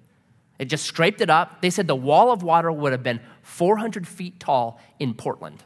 It 0.59 0.67
just 0.67 0.85
scraped 0.85 1.21
it 1.21 1.31
up. 1.31 1.61
They 1.61 1.71
said 1.71 1.87
the 1.87 1.97
wall 1.97 2.31
of 2.31 2.43
water 2.43 2.71
would 2.71 2.93
have 2.93 3.03
been 3.03 3.21
400 3.43 4.07
feet 4.07 4.39
tall 4.39 4.81
in 4.99 5.15
Portland. 5.15 5.65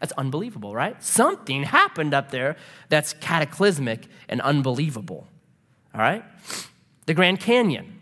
That's 0.00 0.12
unbelievable, 0.12 0.74
right? 0.74 1.02
Something 1.02 1.62
happened 1.62 2.12
up 2.12 2.30
there 2.30 2.56
that's 2.88 3.12
cataclysmic 3.14 4.08
and 4.28 4.40
unbelievable. 4.40 5.28
All 5.94 6.00
right? 6.00 6.24
The 7.06 7.14
Grand 7.14 7.40
Canyon. 7.40 8.01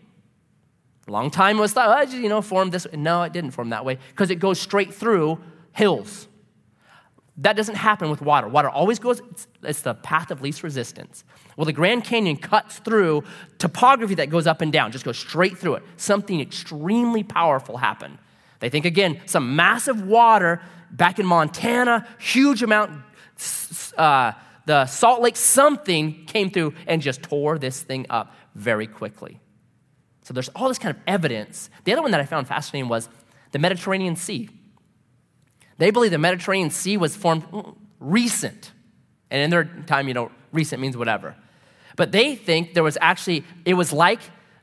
Long 1.11 1.29
time 1.29 1.59
was 1.59 1.73
thought, 1.73 2.09
oh, 2.09 2.17
you 2.17 2.29
know, 2.29 2.41
formed 2.41 2.71
this. 2.71 2.87
Way. 2.87 2.97
No, 2.97 3.25
it 3.25 3.33
didn't 3.33 3.51
form 3.51 3.71
that 3.71 3.85
way 3.85 3.99
because 4.11 4.31
it 4.31 4.37
goes 4.37 4.61
straight 4.61 4.95
through 4.95 5.41
hills. 5.73 6.29
That 7.39 7.57
doesn't 7.57 7.75
happen 7.75 8.11
with 8.11 8.23
water. 8.23 8.47
Water 8.47 8.71
always 8.71 9.01
goes, 9.01 9.21
it's, 9.31 9.49
it's, 9.65 9.83
the 9.83 9.95
path 9.95 10.31
of 10.31 10.41
least 10.41 10.63
resistance. 10.63 11.25
Well, 11.57 11.65
the 11.65 11.73
Grand 11.73 12.05
Canyon 12.05 12.37
cuts 12.37 12.79
through 12.79 13.25
topography 13.59 14.15
that 14.17 14.31
goes 14.31 14.47
up 14.47 14.61
and 14.61 14.73
down, 14.73 14.93
just 14.93 15.05
goes 15.05 15.19
straight 15.19 15.59
through 15.59 15.77
it. 15.77 15.83
Something 15.97 16.41
extremely 16.41 17.25
powerful 17.25 17.79
happened. 17.79 18.19
They 18.61 18.69
think, 18.69 18.85
again, 18.85 19.21
some 19.27 19.57
massive 19.57 20.07
water 20.07 20.61
back 20.93 21.19
in 21.19 21.27
Montana, 21.27 22.07
huge 22.19 22.63
amount, 22.63 23.03
uh, 23.97 24.33
the 24.67 24.87
Salt 24.87 25.23
Lake, 25.23 25.37
something 25.37 26.27
came 26.27 26.51
through 26.51 26.75
and 26.87 27.03
just 27.03 27.23
tore 27.23 27.59
this 27.59 27.83
thing 27.83 28.07
up 28.11 28.33
very 28.55 28.87
quickly. 28.87 29.41
So 30.31 30.35
there's 30.35 30.49
all 30.51 30.69
this 30.69 30.79
kind 30.79 30.95
of 30.95 31.03
evidence. 31.09 31.71
The 31.83 31.93
other 31.93 32.03
one 32.03 32.13
that 32.13 32.21
I 32.21 32.25
found 32.25 32.47
fascinating 32.47 32.89
was 32.89 33.09
the 33.51 33.59
Mediterranean 33.59 34.15
Sea. 34.15 34.49
They 35.79 35.91
believe 35.91 36.13
the 36.13 36.19
Mediterranean 36.19 36.71
Sea 36.71 36.97
was 36.97 37.17
formed 37.17 37.43
recent. 37.99 38.71
And 39.33 39.43
in 39.43 39.51
their 39.51 39.65
time, 39.65 40.07
you 40.07 40.15
know, 40.15 40.31
recent 40.53 40.81
means 40.81 40.97
whatever. 40.97 41.35
But 41.97 42.13
they 42.13 42.37
think 42.37 42.75
there 42.75 42.85
was 42.85 42.97
actually, 43.01 43.45
it 43.65 43.75
was 43.75 43.93
like, 43.93 44.21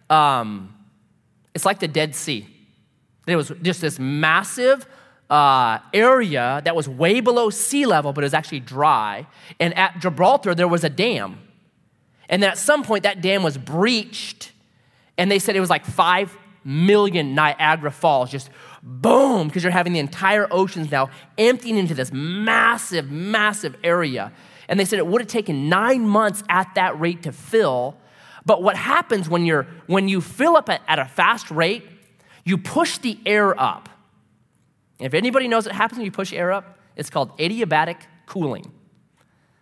um, 0.10 0.74
it's 1.54 1.66
like 1.66 1.80
the 1.80 1.90
Dead 1.90 2.16
Sea. 2.16 2.48
It 3.28 3.36
was 3.36 3.52
just 3.62 3.82
this 3.82 4.00
massive 4.00 4.88
uh, 5.30 5.80
area 5.94 6.62
that 6.64 6.78
was 6.78 6.88
way 6.88 7.20
below 7.20 7.50
sea 7.50 7.86
level, 7.86 8.14
but 8.14 8.24
it 8.24 8.28
was 8.28 8.34
actually 8.34 8.62
dry. 8.62 9.28
And 9.60 9.78
at 9.78 10.00
Gibraltar, 10.00 10.56
there 10.56 10.70
was 10.70 10.86
a 10.86 10.90
dam. 10.90 11.40
And 12.30 12.42
then 12.42 12.52
at 12.52 12.58
some 12.58 12.84
point, 12.84 13.04
that 13.04 13.20
dam 13.20 13.44
was 13.44 13.58
breached. 13.58 14.54
And 15.18 15.32
they 15.32 15.40
said 15.40 15.56
it 15.56 15.60
was 15.60 15.70
like 15.70 15.86
5 15.86 16.38
million 16.64 17.34
Niagara 17.34 17.92
Falls 17.92 18.30
just 18.30 18.50
boom, 18.84 19.48
because 19.48 19.64
you're 19.64 19.72
having 19.72 19.94
the 19.94 20.00
entire 20.00 20.48
oceans 20.52 20.92
now 20.92 21.10
emptying 21.38 21.78
into 21.78 21.94
this 21.94 22.12
massive, 22.12 23.10
massive 23.10 23.76
area. 23.84 24.32
And 24.68 24.80
they 24.80 24.86
said 24.86 25.00
it 25.00 25.08
would 25.08 25.22
have 25.22 25.30
taken 25.30 25.70
nine 25.70 26.08
months 26.08 26.44
at 26.50 26.76
that 26.76 27.00
rate 27.00 27.24
to 27.24 27.32
fill. 27.32 27.98
But 28.46 28.62
what 28.62 28.76
happens 28.76 29.30
when, 29.30 29.46
you're, 29.46 29.68
when 29.88 30.08
you 30.08 30.22
fill 30.22 30.56
up 30.56 30.70
at, 30.70 30.82
at 30.88 31.00
a 31.00 31.06
fast 31.06 31.50
rate, 31.52 31.86
you 32.44 32.58
push 32.58 32.98
the 32.98 33.18
air 33.26 33.60
up. 33.60 33.90
If 35.00 35.14
anybody 35.14 35.48
knows 35.48 35.66
what 35.66 35.76
happens 35.76 35.98
when 35.98 36.06
you 36.06 36.12
push 36.12 36.34
air 36.34 36.52
up, 36.52 36.80
it's 36.96 37.10
called 37.10 37.38
adiabatic 37.38 37.98
cooling. 38.26 38.72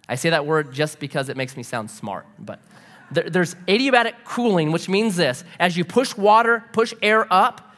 I 0.07 0.15
say 0.15 0.29
that 0.29 0.45
word 0.45 0.71
just 0.71 0.99
because 0.99 1.29
it 1.29 1.37
makes 1.37 1.57
me 1.57 1.63
sound 1.63 1.89
smart, 1.89 2.25
but 2.37 2.59
there's 3.11 3.55
adiabatic 3.67 4.13
cooling, 4.23 4.71
which 4.71 4.89
means 4.89 5.15
this 5.15 5.43
as 5.59 5.77
you 5.77 5.85
push 5.85 6.15
water, 6.15 6.63
push 6.73 6.93
air 7.01 7.31
up, 7.31 7.75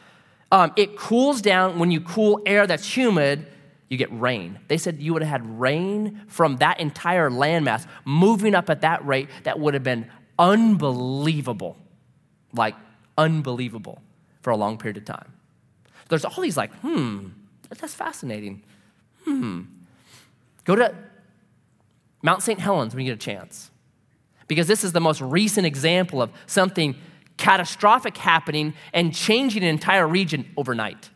um, 0.50 0.72
it 0.76 0.96
cools 0.96 1.42
down 1.42 1.78
when 1.78 1.90
you 1.90 2.00
cool 2.00 2.40
air 2.46 2.66
that's 2.66 2.96
humid, 2.96 3.46
you 3.88 3.96
get 3.96 4.08
rain. 4.18 4.58
They 4.68 4.78
said 4.78 5.00
you 5.00 5.12
would 5.12 5.22
have 5.22 5.42
had 5.42 5.60
rain 5.60 6.22
from 6.28 6.56
that 6.56 6.80
entire 6.80 7.30
landmass 7.30 7.86
moving 8.04 8.54
up 8.54 8.70
at 8.70 8.82
that 8.82 9.06
rate 9.06 9.28
that 9.44 9.58
would 9.58 9.74
have 9.74 9.82
been 9.82 10.10
unbelievable. 10.38 11.76
Like, 12.54 12.74
unbelievable 13.16 14.00
for 14.40 14.50
a 14.50 14.56
long 14.56 14.78
period 14.78 14.96
of 14.96 15.04
time. 15.04 15.32
There's 16.08 16.24
all 16.24 16.40
these, 16.40 16.56
like, 16.56 16.72
hmm, 16.76 17.28
that's 17.68 17.94
fascinating. 17.94 18.62
Hmm. 19.24 19.62
Go 20.64 20.74
to 20.74 20.94
Mount 22.22 22.42
St. 22.42 22.58
Helens 22.58 22.94
when 22.94 23.04
you 23.04 23.12
get 23.12 23.22
a 23.22 23.24
chance. 23.24 23.70
Because 24.48 24.66
this 24.66 24.82
is 24.82 24.92
the 24.92 25.00
most 25.00 25.20
recent 25.20 25.66
example 25.66 26.20
of 26.20 26.30
something 26.46 26.96
catastrophic 27.36 28.16
happening 28.16 28.74
and 28.92 29.14
changing 29.14 29.62
an 29.62 29.68
entire 29.68 30.06
region 30.06 30.50
overnight. 30.56 31.10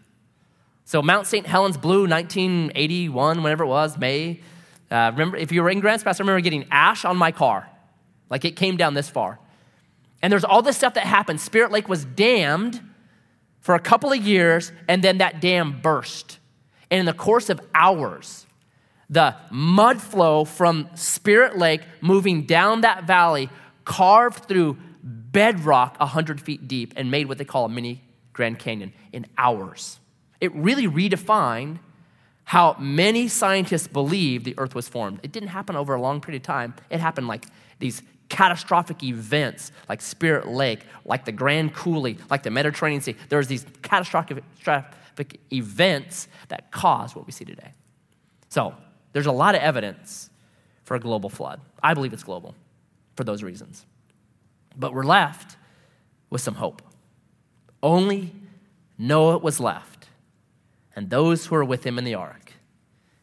So 0.85 1.03
Mount 1.03 1.26
St. 1.26 1.47
Helens 1.47 1.76
blew 1.76 2.07
1981, 2.07 3.43
whenever 3.43 3.64
it 3.64 3.68
was, 3.68 3.99
May. 3.99 4.41
Uh, 4.91 5.11
remember, 5.12 5.37
if 5.37 5.51
you 5.51 5.62
were 5.62 5.70
in 5.70 5.80
Grants 5.80 6.05
Pass, 6.05 6.20
I 6.20 6.22
remember 6.22 6.41
getting 6.41 6.66
ash 6.70 7.05
on 7.05 7.16
my 7.16 7.33
car. 7.33 7.68
Like 8.28 8.45
it 8.45 8.57
came 8.57 8.76
down 8.76 8.95
this 8.95 9.09
far. 9.09 9.39
And 10.22 10.33
there's 10.33 10.45
all 10.45 10.62
this 10.62 10.76
stuff 10.76 10.95
that 10.95 11.05
happened. 11.05 11.41
Spirit 11.41 11.72
Lake 11.72 11.89
was 11.89 12.05
dammed 12.05 12.80
for 13.61 13.74
a 13.74 13.80
couple 13.80 14.12
of 14.12 14.22
years, 14.22 14.72
and 14.89 15.03
then 15.03 15.18
that 15.18 15.41
dam 15.41 15.80
burst. 15.80 16.39
And 16.91 17.01
in 17.01 17.07
the 17.07 17.12
course 17.12 17.49
of 17.49 17.61
hours, 17.74 18.47
the 19.13 19.37
mud 19.51 20.01
flow 20.01 20.45
from 20.47 20.89
Spirit 20.95 21.59
Lake 21.59 21.83
moving 22.01 22.47
down 22.47 22.81
that 22.81 23.05
valley 23.05 23.51
carved 23.85 24.47
through 24.47 24.79
bedrock 25.03 26.01
100 26.01 26.41
feet 26.41 26.67
deep 26.67 26.95
and 26.97 27.11
made 27.11 27.29
what 27.29 27.37
they 27.37 27.45
call 27.45 27.67
a 27.67 27.69
mini 27.69 28.03
Grand 28.33 28.59
Canyon 28.59 28.95
in 29.13 29.27
hours. 29.37 30.01
It 30.41 30.55
really 30.55 30.89
redefined 30.89 31.79
how 32.45 32.75
many 32.79 33.29
scientists 33.29 33.87
believe 33.87 34.45
the 34.45 34.55
earth 34.57 34.75
was 34.75 34.89
formed. 34.89 35.21
It 35.23 35.31
didn't 35.31 35.51
happen 35.51 35.77
over 35.77 35.95
a 35.95 36.01
long 36.01 36.23
period 36.23 36.41
of 36.41 36.47
time, 36.47 36.75
it 36.89 36.99
happened 36.99 37.29
like 37.29 37.45
these 37.81 38.01
catastrophic 38.31 39.03
events 39.03 39.73
like 39.91 40.01
Spirit 40.01 40.49
Lake, 40.49 40.87
like 41.05 41.27
the 41.27 41.33
Grand 41.33 41.75
Coulee, 41.75 42.17
like 42.31 42.45
the 42.45 42.51
Mediterranean 42.51 43.03
Sea. 43.03 43.15
There 43.29 43.37
was 43.37 43.49
these 43.49 43.67
catastrophic 43.83 44.43
events 45.53 46.29
that 46.49 46.71
caused 46.71 47.15
what 47.15 47.27
we 47.27 47.33
see 47.33 47.45
today. 47.45 47.73
So, 48.49 48.75
There's 49.13 49.27
a 49.27 49.33
lot 49.33 49.55
of 49.55 49.61
evidence 49.61 50.31
for 50.85 50.95
a 50.95 51.01
global 51.01 51.29
flood. 51.29 51.61
I 51.83 51.95
believe 51.95 52.13
it's 52.13 52.23
global 52.23 52.55
for 53.17 53.25
those 53.25 53.43
reasons. 53.43 53.85
But 54.77 54.95
we're 54.95 55.05
left 55.05 55.57
with 56.31 56.41
some 56.41 56.55
hope. 56.55 56.83
Only 57.83 58.33
Noah 58.97 59.39
was 59.39 59.61
left, 59.61 60.07
and 60.95 61.11
those 61.11 61.47
who 61.47 61.55
were 61.55 61.65
with 61.65 61.85
him 61.85 61.99
in 61.99 62.05
the 62.05 62.15
ark. 62.15 62.53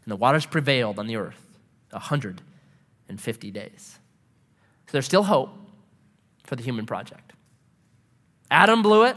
And 0.04 0.12
the 0.12 0.16
waters 0.16 0.46
prevailed 0.46 1.00
on 1.00 1.08
the 1.08 1.16
earth 1.16 1.58
150 1.92 3.52
days. 3.52 4.00
So 4.88 4.92
there's 4.92 5.06
still 5.06 5.24
hope 5.24 5.50
for 6.44 6.56
the 6.56 6.64
human 6.64 6.86
project. 6.86 7.34
Adam 8.52 8.82
blew 8.82 9.04
it. 9.04 9.16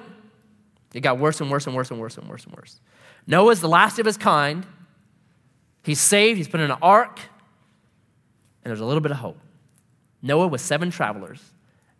It 0.92 1.00
got 1.00 1.18
worse 1.18 1.40
and 1.40 1.50
worse 1.50 1.66
and 1.66 1.74
worse 1.74 1.90
and 1.90 1.98
worse 1.98 2.18
and 2.18 2.28
worse 2.28 2.44
and 2.44 2.54
worse. 2.54 2.80
Noah's 3.26 3.60
the 3.60 3.68
last 3.68 3.98
of 3.98 4.06
his 4.06 4.16
kind. 4.16 4.66
He's 5.82 6.00
saved, 6.00 6.36
he's 6.38 6.48
put 6.48 6.60
in 6.60 6.70
an 6.70 6.78
ark, 6.80 7.18
and 8.64 8.70
there's 8.70 8.80
a 8.80 8.84
little 8.84 9.00
bit 9.00 9.10
of 9.10 9.18
hope. 9.18 9.38
Noah 10.22 10.46
with 10.46 10.60
seven 10.60 10.90
travelers, 10.90 11.42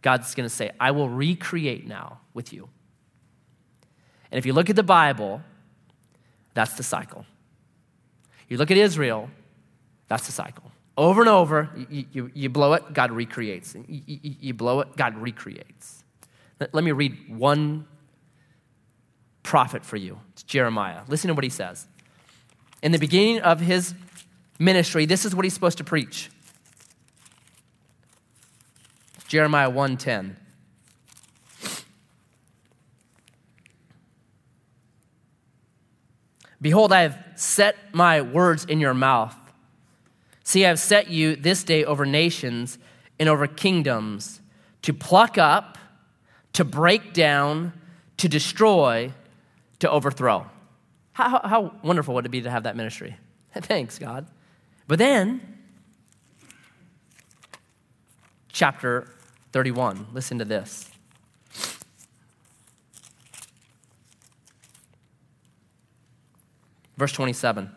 God's 0.01 0.35
going 0.35 0.49
to 0.49 0.55
say, 0.55 0.71
I 0.79 0.93
will 0.93 1.09
recreate 1.09 1.87
now 1.87 2.21
with 2.35 2.53
you. 2.53 2.69
And 4.31 4.39
if 4.39 4.47
you 4.47 4.53
look 4.53 4.71
at 4.71 4.77
the 4.77 4.83
Bible, 4.83 5.43
that's 6.55 6.75
the 6.75 6.83
cycle. 6.83 7.27
You 8.49 8.59
look 8.59 8.71
at 8.71 8.77
Israel, 8.77 9.31
that's 10.09 10.27
the 10.27 10.33
cycle. 10.33 10.71
Over 10.97 11.23
and 11.23 11.29
over, 11.29 11.71
you, 11.89 12.05
you, 12.13 12.31
you 12.35 12.49
blow 12.49 12.75
it, 12.75 12.93
God 12.93 13.11
recreates. 13.11 13.75
You, 13.89 14.03
you, 14.07 14.55
blow 14.55 14.81
it, 14.81 14.95
God 14.97 15.17
recreates. 15.17 16.05
Let 16.61 16.85
me 16.85 16.93
read 16.93 17.37
one 17.37 17.87
prophet 19.43 19.85
for 19.85 19.97
you. 19.97 20.21
It's 20.33 20.43
Jeremiah. 20.43 21.01
Listen 21.09 21.29
to 21.29 21.35
what 21.35 21.45
he 21.45 21.51
says. 21.51 21.87
In 22.83 22.91
the 22.91 22.99
beginning 22.99 23.41
of 23.41 23.61
his 23.61 23.95
ministry, 24.59 25.07
this 25.07 25.25
is 25.25 25.35
what 25.35 25.45
he's 25.45 25.55
supposed 25.55 25.79
to 25.79 25.85
preach. 25.85 26.31
Jeremiah 29.29 29.71
1:10. 29.71 30.37
Behold, 36.61 36.93
I 36.93 37.03
have 37.03 37.19
set 37.35 37.77
my 37.93 38.21
words 38.21 38.65
in 38.65 38.79
your 38.79 38.95
mouth. 38.95 39.35
See, 40.45 40.65
I 40.65 40.69
have 40.69 40.79
set 40.79 41.09
you 41.09 41.35
this 41.35 41.65
day 41.65 41.85
over 41.85 42.05
nations 42.05 42.79
and 43.19 43.29
over 43.29 43.47
kingdoms 43.47 44.41
to 44.83 44.93
pluck 44.93 45.39
up, 45.39 45.79
to 46.53 46.65
break 46.65 47.13
down, 47.13 47.73
to 48.19 48.29
destroy, 48.29 49.13
to 49.79 49.91
overthrow. 49.91 50.52
How, 51.13 51.41
how 51.45 51.75
wonderful 51.83 52.15
would 52.15 52.27
it 52.27 52.31
be 52.31 52.43
to 52.43 52.51
have 52.51 52.63
that 52.63 52.77
ministry? 52.77 53.17
Thanks, 53.55 53.99
God. 53.99 54.27
But 54.87 54.99
then, 54.99 55.41
chapter 58.51 59.09
31, 59.53 60.09
listen 60.13 60.39
to 60.39 60.45
this. 60.45 60.89
Verse 66.97 67.13
27. 67.13 67.71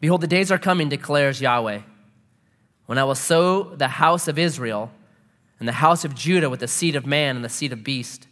Behold, 0.00 0.20
the 0.20 0.26
days 0.26 0.50
are 0.50 0.58
coming, 0.58 0.88
declares 0.88 1.40
Yahweh, 1.40 1.80
when 2.86 2.98
I 2.98 3.04
will 3.04 3.14
sow 3.14 3.74
the 3.74 3.88
house 3.88 4.28
of 4.28 4.38
Israel 4.38 4.90
and 5.58 5.68
the 5.68 5.72
house 5.72 6.04
of 6.04 6.14
Judah 6.14 6.50
with 6.50 6.60
the 6.60 6.68
seed 6.68 6.96
of 6.96 7.06
man 7.06 7.36
and 7.36 7.44
the 7.44 7.48
seed 7.48 7.72
of 7.72 7.84
beast. 7.84 8.26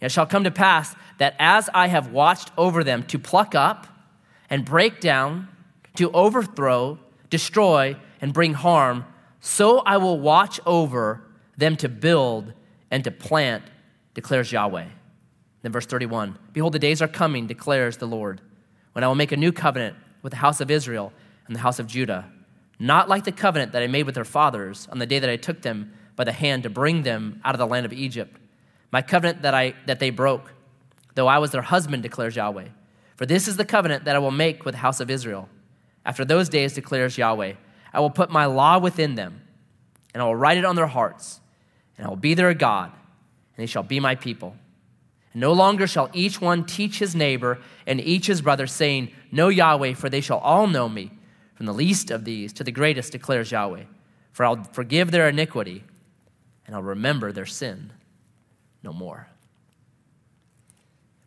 It 0.00 0.12
shall 0.12 0.26
come 0.26 0.44
to 0.44 0.50
pass 0.50 0.94
that 1.18 1.34
as 1.38 1.70
I 1.72 1.88
have 1.88 2.12
watched 2.12 2.50
over 2.56 2.84
them 2.84 3.02
to 3.04 3.18
pluck 3.18 3.54
up 3.54 3.86
and 4.50 4.64
break 4.64 5.00
down, 5.00 5.48
to 5.96 6.10
overthrow, 6.12 6.98
destroy, 7.30 7.96
and 8.20 8.32
bring 8.32 8.54
harm, 8.54 9.04
so 9.40 9.78
I 9.78 9.96
will 9.96 10.18
watch 10.18 10.60
over 10.66 11.22
them 11.56 11.76
to 11.76 11.88
build 11.88 12.52
and 12.90 13.02
to 13.04 13.10
plant, 13.10 13.64
declares 14.14 14.52
Yahweh. 14.52 14.86
Then 15.62 15.72
verse 15.72 15.86
31 15.86 16.38
Behold, 16.52 16.74
the 16.74 16.78
days 16.78 17.00
are 17.02 17.08
coming, 17.08 17.46
declares 17.46 17.96
the 17.96 18.06
Lord, 18.06 18.40
when 18.92 19.02
I 19.02 19.08
will 19.08 19.14
make 19.14 19.32
a 19.32 19.36
new 19.36 19.52
covenant 19.52 19.96
with 20.22 20.32
the 20.32 20.38
house 20.38 20.60
of 20.60 20.70
Israel 20.70 21.12
and 21.46 21.56
the 21.56 21.60
house 21.60 21.78
of 21.78 21.86
Judah, 21.86 22.30
not 22.78 23.08
like 23.08 23.24
the 23.24 23.32
covenant 23.32 23.72
that 23.72 23.82
I 23.82 23.86
made 23.86 24.04
with 24.04 24.14
their 24.14 24.24
fathers 24.24 24.86
on 24.92 24.98
the 24.98 25.06
day 25.06 25.18
that 25.18 25.30
I 25.30 25.36
took 25.36 25.62
them 25.62 25.92
by 26.14 26.24
the 26.24 26.32
hand 26.32 26.62
to 26.64 26.70
bring 26.70 27.02
them 27.02 27.40
out 27.44 27.54
of 27.54 27.58
the 27.58 27.66
land 27.66 27.86
of 27.86 27.92
Egypt, 27.92 28.38
my 28.90 29.02
covenant 29.02 29.42
that, 29.42 29.54
I, 29.54 29.74
that 29.86 30.00
they 30.00 30.10
broke, 30.10 30.52
though 31.14 31.26
I 31.26 31.38
was 31.38 31.50
their 31.50 31.62
husband, 31.62 32.02
declares 32.02 32.36
Yahweh. 32.36 32.68
For 33.16 33.26
this 33.26 33.48
is 33.48 33.56
the 33.56 33.64
covenant 33.64 34.04
that 34.04 34.14
I 34.16 34.18
will 34.18 34.30
make 34.30 34.64
with 34.64 34.74
the 34.74 34.80
house 34.80 35.00
of 35.00 35.10
Israel. 35.10 35.48
After 36.04 36.24
those 36.24 36.48
days, 36.48 36.74
declares 36.74 37.18
Yahweh, 37.18 37.54
I 37.92 38.00
will 38.00 38.10
put 38.10 38.30
my 38.30 38.44
law 38.44 38.78
within 38.78 39.14
them, 39.14 39.40
and 40.14 40.22
I 40.22 40.26
will 40.26 40.36
write 40.36 40.58
it 40.58 40.64
on 40.64 40.76
their 40.76 40.86
hearts, 40.86 41.40
and 41.96 42.06
I 42.06 42.10
will 42.10 42.16
be 42.16 42.34
their 42.34 42.54
God, 42.54 42.92
and 42.92 43.62
they 43.62 43.66
shall 43.66 43.82
be 43.82 43.98
my 43.98 44.14
people. 44.14 44.54
And 45.32 45.40
no 45.40 45.52
longer 45.52 45.86
shall 45.86 46.10
each 46.12 46.40
one 46.40 46.64
teach 46.64 46.98
his 46.98 47.16
neighbor 47.16 47.58
and 47.86 48.00
each 48.00 48.26
his 48.26 48.42
brother, 48.42 48.66
saying, 48.66 49.10
Know 49.32 49.48
Yahweh, 49.48 49.94
for 49.94 50.08
they 50.08 50.20
shall 50.20 50.38
all 50.38 50.66
know 50.66 50.88
me, 50.88 51.10
from 51.54 51.66
the 51.66 51.74
least 51.74 52.10
of 52.10 52.24
these 52.24 52.52
to 52.52 52.64
the 52.64 52.70
greatest, 52.70 53.12
declares 53.12 53.50
Yahweh. 53.50 53.84
For 54.32 54.44
I'll 54.44 54.62
forgive 54.64 55.10
their 55.10 55.28
iniquity, 55.28 55.84
and 56.66 56.76
I'll 56.76 56.82
remember 56.82 57.32
their 57.32 57.46
sin 57.46 57.92
no 58.86 58.92
more. 58.92 59.26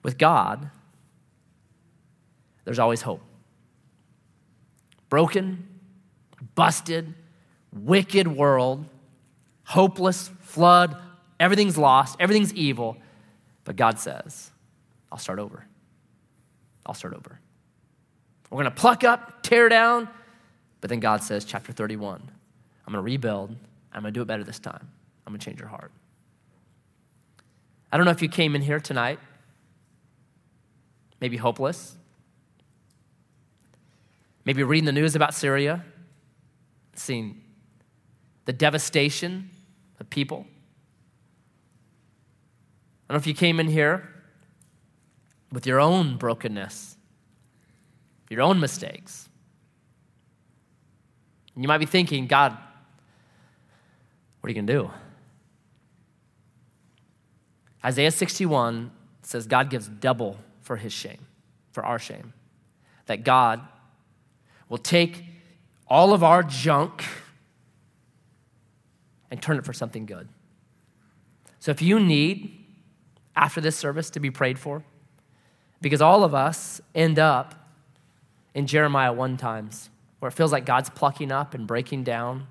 With 0.01 0.18
God, 0.18 0.72
there's 2.64 2.80
always 2.80 3.01
hope. 3.01 3.22
Broken, 5.10 5.68
busted, 6.55 7.14
wicked 7.74 8.28
world, 8.28 8.86
hopeless, 9.66 10.32
flood, 10.39 10.95
everything's 11.39 11.78
lost, 11.78 12.16
everything's 12.20 12.53
evil. 12.53 12.95
But 13.66 13.76
God 13.76 13.99
says, 13.99 14.51
I'll 15.12 15.18
start 15.18 15.38
over. 15.38 15.66
I'll 16.86 16.93
start 16.93 17.14
over. 17.14 17.39
We're 18.49 18.64
going 18.64 18.66
to 18.66 18.72
pluck 18.72 19.03
up, 19.03 19.43
tear 19.43 19.68
down. 19.68 20.07
But 20.80 20.89
then 20.89 21.01
God 21.01 21.22
says, 21.22 21.43
chapter 21.43 21.74
31, 21.74 22.22
I'm 22.88 22.93
going 22.93 23.03
to 23.03 23.05
rebuild. 23.05 23.53
I'm 23.91 24.01
going 24.01 24.14
to 24.14 24.18
do 24.18 24.22
it 24.22 24.26
better 24.26 24.45
this 24.45 24.60
time. 24.60 24.88
I'm 25.28 25.34
going 25.34 25.39
to 25.39 25.45
change 25.45 25.60
your 25.60 25.68
heart. 25.68 25.91
I 27.92 27.98
don't 27.98 28.06
know 28.06 28.12
if 28.12 28.22
you 28.22 28.30
came 28.30 28.56
in 28.56 28.62
here 28.62 28.80
tonight, 28.80 29.20
maybe 31.20 31.38
hopeless, 31.38 31.96
maybe 34.46 34.64
reading 34.64 34.86
the 34.86 34.92
news 34.92 35.16
about 35.16 35.34
Syria, 35.34 35.84
seeing 36.94 37.42
the 38.46 38.54
devastation 38.54 39.50
of 40.00 40.10
people. 40.10 40.46
I 43.08 43.14
don't 43.14 43.16
know 43.16 43.22
if 43.22 43.28
you 43.28 43.34
came 43.34 43.60
in 43.60 43.68
here 43.68 44.08
with 45.52 45.66
your 45.66 45.80
own 45.80 46.18
brokenness, 46.18 46.96
your 48.30 48.42
own 48.42 48.60
mistakes. 48.60 49.28
You 51.56 51.68
might 51.68 51.80
be 51.80 51.88
thinking, 51.88 52.28
God, 52.28 52.56
what 54.40 54.48
are 54.48 54.50
you 54.50 54.56
going 54.56 54.68
to 54.68 54.74
do? 54.74 54.92
Isaiah 57.84 58.12
61 58.12 58.92
says 59.22 59.48
God 59.48 59.70
gives 59.70 59.88
double 59.88 60.38
for 60.62 60.76
his 60.76 60.94
shame, 60.94 61.26
for 61.72 61.86
our 61.86 62.00
shame. 62.00 62.34
That 63.06 63.24
God 63.24 63.62
will 64.68 64.78
take 64.78 65.24
all 65.88 66.14
of 66.14 66.24
our 66.24 66.44
junk 66.44 67.04
and 69.32 69.42
turn 69.42 69.58
it 69.58 69.66
for 69.66 69.74
something 69.74 70.06
good. 70.06 70.28
So 71.60 71.72
if 71.72 71.82
you 71.82 72.00
need, 72.00 72.66
after 73.36 73.62
this 73.62 73.76
service, 73.76 74.10
to 74.12 74.20
be 74.20 74.32
prayed 74.32 74.60
for, 74.60 74.84
because 75.82 76.02
all 76.02 76.24
of 76.24 76.36
us 76.36 76.82
end 76.94 77.20
up 77.20 77.56
in 78.54 78.68
Jeremiah 78.68 79.14
1 79.14 79.38
times, 79.38 79.90
where 80.20 80.30
it 80.30 80.34
feels 80.34 80.52
like 80.52 80.66
God's 80.66 80.90
plucking 80.90 81.32
up 81.32 81.54
and 81.54 81.66
breaking 81.66 82.04
down 82.04 82.48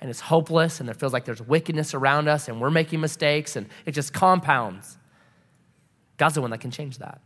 and 0.00 0.10
it's 0.10 0.20
hopeless 0.20 0.80
and 0.80 0.88
it 0.88 0.96
feels 0.96 1.12
like 1.12 1.24
there's 1.24 1.42
wickedness 1.42 1.94
around 1.94 2.28
us 2.28 2.48
and 2.48 2.60
we're 2.60 2.70
making 2.70 3.00
mistakes 3.00 3.56
and 3.56 3.68
it 3.84 3.92
just 3.92 4.12
compounds. 4.12 4.98
God's 6.16 6.34
the 6.34 6.42
one 6.42 6.50
that 6.50 6.60
can 6.60 6.70
change 6.70 6.98
that. 6.98 7.20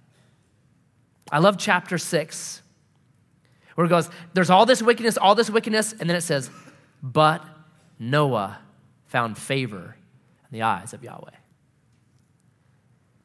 I 1.30 1.38
love 1.38 1.58
chapter 1.58 1.98
six, 1.98 2.62
where 3.74 3.86
it 3.86 3.90
goes, 3.90 4.08
There's 4.34 4.50
all 4.50 4.66
this 4.66 4.82
wickedness, 4.82 5.16
all 5.16 5.34
this 5.34 5.50
wickedness, 5.50 5.92
and 5.92 6.08
then 6.10 6.16
it 6.16 6.22
says, 6.22 6.50
But 7.02 7.44
Noah 7.98 8.58
found 9.06 9.38
favor 9.38 9.96
in 10.50 10.58
the 10.58 10.62
eyes 10.62 10.92
of 10.92 11.04
Yahweh. 11.04 11.30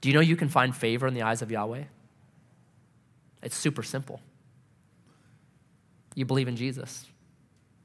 Do 0.01 0.09
you 0.09 0.13
know 0.13 0.21
you 0.21 0.35
can 0.35 0.49
find 0.49 0.75
favor 0.75 1.07
in 1.07 1.15
the 1.15 1.23
eyes 1.23 1.41
of 1.41 1.49
Yahweh? 1.49 1.83
It's 3.41 3.55
super 3.55 3.83
simple. 3.83 4.19
You 6.13 6.25
believe 6.25 6.47
in 6.47 6.55
Jesus. 6.55 7.07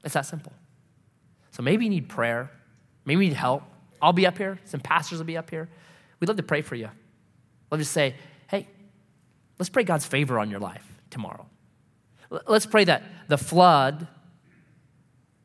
It's 0.03 0.13
that 0.13 0.25
simple. 0.25 0.53
So 1.51 1.61
maybe 1.61 1.85
you 1.85 1.89
need 1.89 2.09
prayer. 2.09 2.49
Maybe 3.05 3.25
you 3.25 3.29
need 3.29 3.37
help. 3.37 3.63
I'll 4.01 4.13
be 4.13 4.25
up 4.25 4.37
here. 4.37 4.59
Some 4.65 4.79
pastors 4.79 5.19
will 5.19 5.25
be 5.25 5.37
up 5.37 5.49
here. 5.49 5.69
We'd 6.19 6.27
love 6.27 6.37
to 6.37 6.43
pray 6.43 6.61
for 6.61 6.75
you. 6.75 6.89
We'll 7.69 7.77
just 7.77 7.91
say, 7.91 8.15
hey, 8.49 8.67
let's 9.59 9.69
pray 9.69 9.83
God's 9.83 10.05
favor 10.05 10.39
on 10.39 10.49
your 10.49 10.59
life 10.59 10.85
tomorrow. 11.09 11.45
Let's 12.47 12.65
pray 12.65 12.85
that 12.85 13.03
the 13.27 13.37
flood 13.37 14.07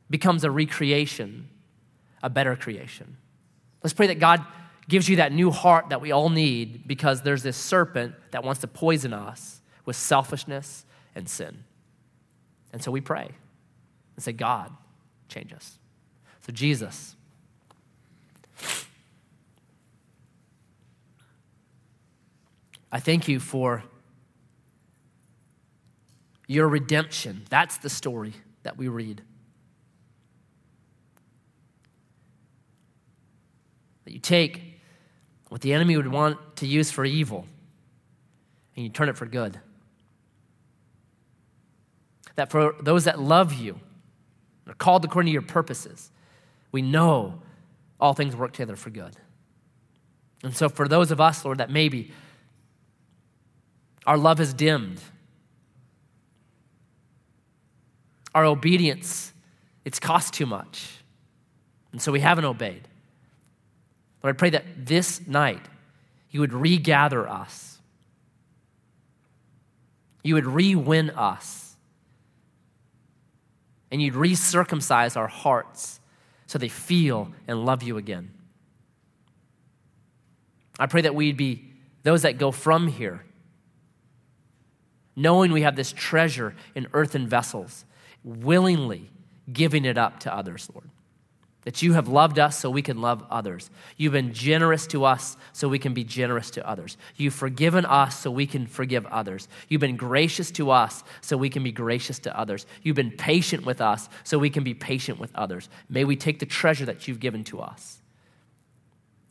becomes 0.09 0.45
a 0.45 0.51
recreation, 0.51 1.49
a 2.23 2.31
better 2.31 2.55
creation. 2.57 3.17
Let's 3.83 3.95
pray 3.95 4.07
that 4.09 4.21
God 4.21 4.45
gives 4.89 5.09
you 5.09 5.17
that 5.17 5.33
new 5.33 5.51
heart 5.51 5.89
that 5.89 6.01
we 6.01 6.13
all 6.13 6.31
need 6.31 6.87
because 6.87 7.23
there's 7.23 7.43
this 7.43 7.57
serpent 7.57 8.15
that 8.31 8.45
wants 8.45 8.61
to 8.61 8.69
poison 8.69 9.13
us 9.13 9.61
with 9.85 9.97
selfishness 9.97 10.85
and 11.15 11.29
sin. 11.29 11.65
And 12.73 12.83
so 12.83 12.91
we 12.91 13.01
pray 13.01 13.31
and 14.15 14.23
say, 14.23 14.33
God, 14.33 14.71
change 15.29 15.53
us. 15.53 15.79
So, 16.47 16.53
Jesus, 16.53 17.17
I 22.93 23.01
thank 23.01 23.27
you 23.27 23.41
for 23.41 23.83
your 26.47 26.69
redemption. 26.69 27.43
That's 27.51 27.79
the 27.79 27.91
story 27.91 28.33
that 28.63 28.79
we 28.79 28.87
read. 28.87 29.23
That 34.05 34.13
you 34.13 34.21
take 34.21 34.81
what 35.49 35.63
the 35.63 35.73
enemy 35.73 35.97
would 35.97 36.07
want 36.07 36.39
to 36.59 36.67
use 36.69 36.93
for 36.93 37.05
evil 37.05 37.45
and 38.77 38.85
you 38.85 38.89
turn 38.89 39.09
it 39.09 39.17
for 39.17 39.27
good. 39.27 39.59
That 42.37 42.53
for 42.53 42.77
those 42.81 43.03
that 43.03 43.19
love 43.19 43.53
you, 43.53 43.81
are 44.69 44.75
called 44.75 45.05
according 45.05 45.31
to 45.31 45.33
your 45.33 45.43
purposes, 45.43 46.13
we 46.73 46.83
know 46.83 47.41
all 47.99 48.15
things 48.15 48.37
work 48.37 48.53
together 48.53 48.77
for 48.77 48.91
good. 48.91 49.17
And 50.43 50.55
so, 50.55 50.69
for 50.69 50.87
those 50.87 51.11
of 51.11 51.21
us, 51.21 51.45
Lord, 51.45 51.59
that 51.59 51.71
maybe 51.71 52.13
our 54.07 54.19
love 54.19 54.41
is 54.41 54.55
dimmed, 54.55 55.01
our 58.35 58.45
obedience, 58.45 59.33
it's 59.85 59.99
cost 59.99 60.35
too 60.35 60.47
much, 60.47 60.99
and 61.93 62.01
so 62.01 62.13
we 62.13 62.21
haven't 62.21 62.45
obeyed. 62.45 62.87
Lord, 64.23 64.37
I 64.37 64.39
pray 64.39 64.51
that 64.51 64.65
this 64.77 65.27
night 65.27 65.63
you 66.31 66.41
would 66.41 66.53
regather 66.53 67.29
us, 67.29 67.79
you 70.23 70.35
would 70.35 70.47
re 70.47 70.75
win 70.75 71.11
us, 71.11 71.77
and 73.91 74.03
you'd 74.03 74.15
recircumcise 74.15 75.17
our 75.17 75.29
hearts 75.29 76.01
so 76.47 76.59
they 76.59 76.69
feel 76.69 77.33
and 77.47 77.65
love 77.65 77.83
you 77.83 77.97
again. 77.97 78.33
I 80.79 80.87
pray 80.87 81.03
that 81.03 81.15
we'd 81.15 81.37
be 81.37 81.71
those 82.03 82.23
that 82.23 82.39
go 82.39 82.51
from 82.51 82.87
here, 82.89 83.25
knowing 85.15 85.53
we 85.53 85.63
have 85.63 85.77
this 85.77 85.93
treasure 85.93 86.55
in 86.75 86.87
earthen 86.93 87.27
vessels, 87.27 87.85
willingly 88.23 89.11
giving 89.53 89.85
it 89.85 89.97
up 89.97 90.21
to 90.21 90.35
others, 90.35 90.69
Lord 90.73 90.91
that 91.67 91.83
you 91.83 91.95
have 91.95 92.07
loved 92.07 92.39
us 92.39 92.57
so 92.57 92.71
we 92.71 92.81
can 92.81 93.01
love 93.01 93.25
others. 93.29 93.71
You've 93.97 94.13
been 94.13 94.33
generous 94.33 94.87
to 94.87 95.05
us 95.05 95.37
so 95.53 95.69
we 95.69 95.81
can 95.81 95.95
be 95.95 96.05
generous 96.05 96.49
to 96.53 96.67
others. 96.67 96.97
You've 97.17 97.35
forgiven 97.35 97.85
us 97.85 98.21
so 98.21 98.31
we 98.31 98.47
can 98.47 98.69
forgive 98.69 99.05
others. 99.07 99.49
You've 99.69 99.81
been 99.81 99.97
gracious 99.97 100.53
to 100.53 100.71
us 100.71 101.03
so 101.23 101.37
we 101.37 101.51
can 101.51 101.65
be 101.65 101.73
gracious 101.73 102.21
to 102.21 102.39
others. 102.39 102.67
You've 102.85 102.95
been 102.95 103.11
patient 103.11 103.67
with 103.67 103.81
us 103.81 104.09
so 104.23 104.39
we 104.39 104.49
can 104.49 104.63
be 104.63 104.75
patient 104.75 105.19
with 105.19 105.35
others. 105.35 105.69
May 105.89 106.05
we 106.05 106.15
take 106.15 106.39
the 106.39 106.47
treasure 106.47 106.85
that 106.85 107.09
you've 107.09 107.19
given 107.19 107.43
to 107.45 107.59
us 107.59 107.99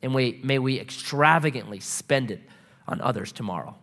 and 0.01 0.13
we, 0.13 0.41
may 0.43 0.59
we 0.59 0.77
extravagantly 0.77 1.79
spend 1.79 2.31
it 2.31 2.41
on 2.85 2.99
others 2.99 3.31
tomorrow. 3.31 3.77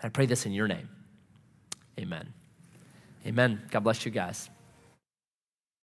I 0.00 0.08
pray 0.08 0.26
this 0.26 0.46
in 0.46 0.52
your 0.52 0.68
name. 0.68 0.88
Amen. 1.98 2.32
Amen. 3.26 3.60
God 3.72 3.80
bless 3.80 4.06
you 4.06 4.12
guys. 4.12 4.48